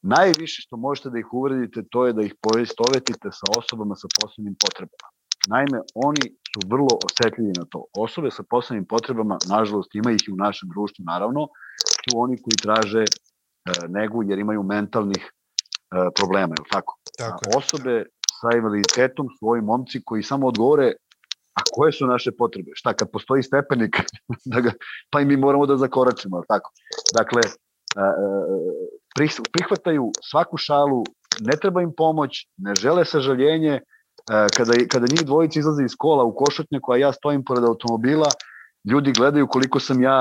Najviše 0.01 0.61
što 0.61 0.77
možete 0.77 1.09
da 1.09 1.19
ih 1.19 1.33
uvredite, 1.33 1.83
to 1.91 2.05
je 2.07 2.13
da 2.13 2.21
ih 2.21 2.35
poistovetite 2.41 3.29
sa 3.31 3.45
osobama 3.57 3.95
sa 3.95 4.07
posebnim 4.21 4.55
potrebama. 4.63 5.07
Naime, 5.47 5.81
oni 5.95 6.23
su 6.51 6.67
vrlo 6.67 6.93
osetljivi 7.07 7.51
na 7.57 7.65
to. 7.69 7.83
Osobe 7.97 8.31
sa 8.31 8.43
posebnim 8.49 8.85
potrebama, 8.85 9.37
nažalost, 9.49 9.95
ima 9.95 10.11
ih 10.11 10.23
i 10.27 10.31
u 10.31 10.35
našem 10.35 10.69
društvu, 10.69 11.05
naravno, 11.05 11.47
su 12.01 12.19
oni 12.23 12.35
koji 12.43 12.55
traže 12.61 13.03
e, 13.03 13.07
negu 13.87 14.23
jer 14.23 14.39
imaju 14.39 14.63
mentalnih 14.63 15.31
problema, 16.15 16.55
je 16.59 16.63
tako? 16.71 16.97
tako 17.17 17.39
je. 17.45 17.57
Osobe 17.57 18.03
sa 18.41 18.57
invaliditetom 18.57 19.27
su 19.39 19.47
ovi 19.47 19.61
momci 19.61 20.01
koji 20.05 20.23
samo 20.23 20.47
odgovore 20.47 20.93
a 21.59 21.61
koje 21.75 21.91
su 21.91 22.07
naše 22.07 22.31
potrebe? 22.31 22.71
Šta, 22.73 22.93
kad 22.93 23.11
postoji 23.11 23.43
stepenik, 23.43 23.95
da 24.51 24.61
ga, 24.61 24.71
pa 25.11 25.21
i 25.21 25.25
mi 25.25 25.37
moramo 25.37 25.65
da 25.65 25.77
zakoračimo, 25.77 26.37
je 26.37 26.43
tako? 26.47 26.71
Dakle, 27.17 27.41
e, 27.45 28.05
e, 29.25 29.29
prihvataju 29.51 30.11
svaku 30.31 30.57
šalu, 30.57 31.03
ne 31.39 31.57
treba 31.61 31.81
im 31.81 31.93
pomoć, 31.97 32.47
ne 32.57 32.75
žele 32.75 33.05
sažaljenje, 33.05 33.79
kada, 34.27 34.73
kada 34.91 35.05
njih 35.11 35.25
dvojica 35.25 35.59
izlaze 35.59 35.83
iz 35.85 35.95
kola 35.97 36.23
u 36.23 36.35
košatnjaku, 36.35 36.91
a 36.91 36.97
ja 36.97 37.13
stojim 37.13 37.43
pored 37.43 37.63
automobila, 37.63 38.27
ljudi 38.91 39.11
gledaju 39.11 39.47
koliko 39.47 39.79
sam 39.79 40.01
ja 40.01 40.19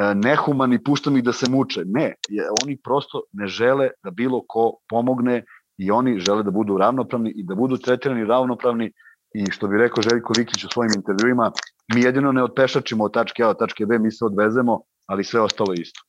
E, 0.00 0.14
nehuman 0.14 0.72
i 0.72 0.82
puštam 0.84 1.16
ih 1.16 1.24
da 1.24 1.32
se 1.32 1.46
muče. 1.50 1.82
Ne, 1.84 2.14
oni 2.62 2.76
prosto 2.76 3.22
ne 3.32 3.46
žele 3.46 3.90
da 4.04 4.10
bilo 4.10 4.44
ko 4.48 4.76
pomogne 4.88 5.44
i 5.78 5.90
oni 5.90 6.18
žele 6.20 6.42
da 6.42 6.50
budu 6.50 6.78
ravnopravni 6.78 7.32
i 7.36 7.44
da 7.44 7.54
budu 7.54 7.76
tretirani 7.76 8.24
ravnopravni 8.24 8.92
i 9.34 9.50
što 9.50 9.68
bi 9.68 9.78
rekao 9.78 10.02
Željko 10.02 10.32
Vikić 10.38 10.64
u 10.64 10.68
svojim 10.72 10.92
intervjuima, 10.96 11.52
mi 11.94 12.02
jedino 12.02 12.32
ne 12.32 12.42
odpešačimo 12.42 13.04
od 13.04 13.12
tačke 13.14 13.42
A 13.42 13.48
od 13.48 13.58
tačke 13.58 13.86
B, 13.86 13.98
mi 13.98 14.10
se 14.10 14.24
odvezemo, 14.24 14.80
ali 15.06 15.24
sve 15.24 15.40
ostalo 15.40 15.74
isto. 15.74 16.00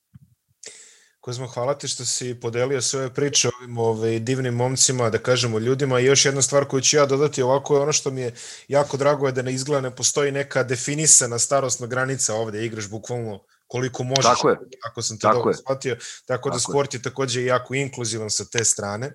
Kozmo, 1.20 1.48
hvala 1.48 1.74
ti 1.74 1.88
što 1.88 2.06
si 2.06 2.40
podelio 2.42 2.82
svoje 2.82 3.10
priče 3.10 3.50
ovim 3.60 3.78
ovaj, 3.78 4.20
divnim 4.20 4.54
momcima, 4.54 5.10
da 5.10 5.18
kažemo 5.18 5.60
ljudima. 5.60 6.00
I 6.00 6.06
još 6.06 6.26
jedna 6.26 6.42
stvar 6.42 6.66
koju 6.66 6.82
ću 6.82 6.98
ja 6.98 7.06
dodati 7.06 7.42
ovako 7.42 7.76
je 7.76 7.82
ono 7.82 7.92
što 7.92 8.12
mi 8.12 8.22
je 8.22 8.34
jako 8.68 8.98
drago 8.98 9.26
je 9.26 9.32
da 9.32 9.42
ne 9.42 9.54
izgleda 9.54 9.82
ne 9.82 9.96
postoji 9.96 10.32
neka 10.32 10.64
definisana 10.64 11.40
starostna 11.40 11.88
granica 11.88 12.36
ovde, 12.36 12.66
igraš 12.66 12.90
bukvalno 12.90 13.40
koliko 13.72 14.04
možeš, 14.04 14.26
tako 14.26 14.50
je. 14.50 14.58
ako 14.90 15.02
sam 15.02 15.18
te 15.18 15.22
tako 15.22 15.38
dobro 15.38 15.54
shvatio. 15.54 15.96
Tako, 16.26 16.50
da 16.50 16.56
tako 16.56 16.72
sport 16.72 16.94
je 16.94 17.02
takođe 17.02 17.46
jako 17.46 17.74
inkluzivan 17.74 18.30
sa 18.30 18.46
te 18.46 18.66
strane. 18.66 19.14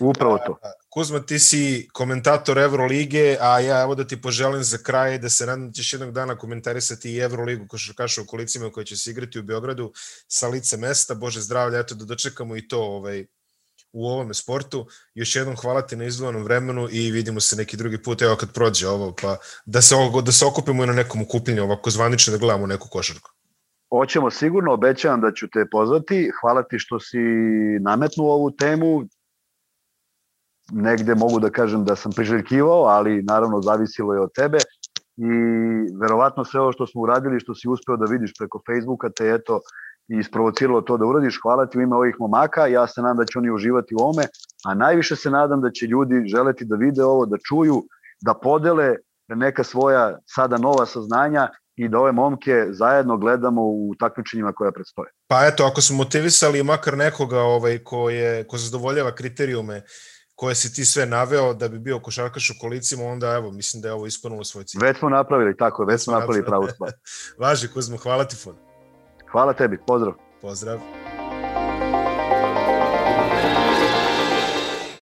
Upravo 0.00 0.38
to. 0.46 0.58
Kuzma, 0.88 1.20
ti 1.20 1.38
si 1.38 1.88
komentator 1.92 2.58
Evrolige, 2.58 3.36
a 3.40 3.60
ja 3.60 3.82
evo 3.82 3.94
da 3.94 4.06
ti 4.06 4.20
poželim 4.20 4.64
za 4.64 4.78
kraj 4.78 5.18
da 5.18 5.30
se 5.30 5.46
nadam 5.46 5.66
da 5.66 5.72
ćeš 5.72 5.92
jednog 5.92 6.12
dana 6.12 6.38
komentarisati 6.38 7.12
i 7.12 7.18
Evroligu 7.18 7.66
košarkaša 7.68 8.22
u 8.22 8.26
kolicima 8.26 8.70
koja 8.70 8.84
će 8.84 8.96
se 8.96 9.10
igrati 9.10 9.38
u 9.38 9.42
Beogradu 9.42 9.92
sa 10.28 10.48
lice 10.48 10.76
mesta. 10.76 11.14
Bože 11.14 11.40
zdravlja, 11.40 11.78
eto 11.78 11.94
da 11.94 12.04
dočekamo 12.04 12.56
i 12.56 12.68
to 12.68 12.82
ovaj, 12.82 13.26
u 13.92 14.06
ovome 14.06 14.34
sportu. 14.34 14.86
Još 15.14 15.36
jednom 15.36 15.56
hvala 15.56 15.86
ti 15.86 15.96
na 15.96 16.04
izdvojenom 16.04 16.44
vremenu 16.44 16.88
i 16.90 17.10
vidimo 17.10 17.40
se 17.40 17.56
neki 17.56 17.76
drugi 17.76 18.02
put, 18.02 18.22
evo 18.22 18.36
kad 18.36 18.52
prođe 18.52 18.88
ovo, 18.88 19.14
pa 19.22 19.36
da 19.64 19.82
se, 19.82 19.94
da 20.22 20.32
se 20.32 20.46
okupimo 20.46 20.84
i 20.84 20.86
na 20.86 20.92
nekom 20.92 21.22
okupljenju, 21.22 21.62
ovako 21.62 21.90
zvanično 21.90 22.32
da 22.32 22.38
gledamo 22.38 22.66
neku 22.66 22.88
košarku. 22.88 23.30
Hoćemo 23.92 24.30
sigurno, 24.30 24.72
obećavam 24.72 25.20
da 25.20 25.32
ću 25.32 25.48
te 25.50 25.66
pozvati. 25.70 26.30
Hvala 26.40 26.62
ti 26.62 26.78
što 26.78 27.00
si 27.00 27.18
nametnuo 27.80 28.32
ovu 28.34 28.50
temu. 28.50 29.02
Negde 30.72 31.14
mogu 31.14 31.40
da 31.40 31.50
kažem 31.50 31.84
da 31.84 31.96
sam 31.96 32.12
priželjkivao, 32.12 32.82
ali 32.82 33.22
naravno 33.22 33.60
zavisilo 33.60 34.14
je 34.14 34.20
od 34.20 34.32
tebe. 34.34 34.58
I 35.16 35.30
verovatno 36.00 36.44
sve 36.44 36.60
ovo 36.60 36.72
što 36.72 36.86
smo 36.86 37.02
uradili, 37.02 37.40
što 37.40 37.54
si 37.54 37.68
uspeo 37.68 37.96
da 37.96 38.10
vidiš 38.10 38.32
preko 38.38 38.60
Facebooka, 38.66 39.10
te 39.10 39.28
eto 39.28 39.60
i 40.08 40.18
isprovociralo 40.18 40.80
to 40.80 40.96
da 40.96 41.06
uradiš. 41.06 41.40
Hvala 41.42 41.66
ti 41.66 41.78
u 41.78 41.82
ime 41.82 41.96
ovih 41.96 42.16
momaka. 42.18 42.66
Ja 42.66 42.86
se 42.86 43.02
nadam 43.02 43.16
da 43.16 43.24
će 43.24 43.38
oni 43.38 43.50
uživati 43.50 43.94
u 43.94 44.04
ome, 44.04 44.22
a 44.64 44.74
najviše 44.74 45.16
se 45.16 45.30
nadam 45.30 45.60
da 45.60 45.70
će 45.70 45.86
ljudi 45.86 46.22
želeti 46.26 46.64
da 46.64 46.76
vide 46.76 47.04
ovo, 47.04 47.26
da 47.26 47.36
čuju, 47.48 47.82
da 48.20 48.34
podele 48.34 48.96
neka 49.28 49.64
svoja 49.64 50.18
sada 50.26 50.58
nova 50.58 50.86
saznanja 50.86 51.48
i 51.76 51.88
da 51.88 51.98
ove 51.98 52.12
momke 52.12 52.66
zajedno 52.70 53.16
gledamo 53.16 53.62
u 53.62 53.94
takmičenjima 53.98 54.52
koja 54.52 54.72
predstoje. 54.72 55.10
Pa 55.26 55.46
eto, 55.46 55.64
ako 55.64 55.80
smo 55.80 55.96
motivisali 55.96 56.62
makar 56.62 56.96
nekoga 56.96 57.40
ovaj, 57.40 57.78
ko, 57.78 58.10
je, 58.10 58.44
ko 58.44 58.58
zadovoljava 58.58 59.14
kriterijume 59.14 59.82
koje 60.34 60.54
si 60.54 60.74
ti 60.74 60.84
sve 60.84 61.06
naveo 61.06 61.54
da 61.54 61.68
bi 61.68 61.78
bio 61.78 62.00
košarkaš 62.00 62.50
u 62.50 62.54
kolicima, 62.60 63.04
onda 63.04 63.34
evo, 63.34 63.50
mislim 63.50 63.82
da 63.82 63.88
je 63.88 63.94
ovo 63.94 64.06
ispunilo 64.06 64.44
svoj 64.44 64.64
cilj. 64.64 64.80
Već 64.82 64.98
smo 64.98 65.08
napravili, 65.08 65.56
tako, 65.56 65.84
već 65.84 66.00
smo 66.00 66.12
napravili 66.12 66.44
pravu 66.46 66.68
stvar. 66.74 66.92
Važi, 67.42 67.68
Kuzmo, 67.68 67.96
hvala 67.96 68.24
ti 68.24 68.36
fon. 68.36 68.56
Hvala 69.32 69.52
tebi, 69.52 69.78
pozdrav. 69.86 70.14
Pozdrav. 70.40 71.01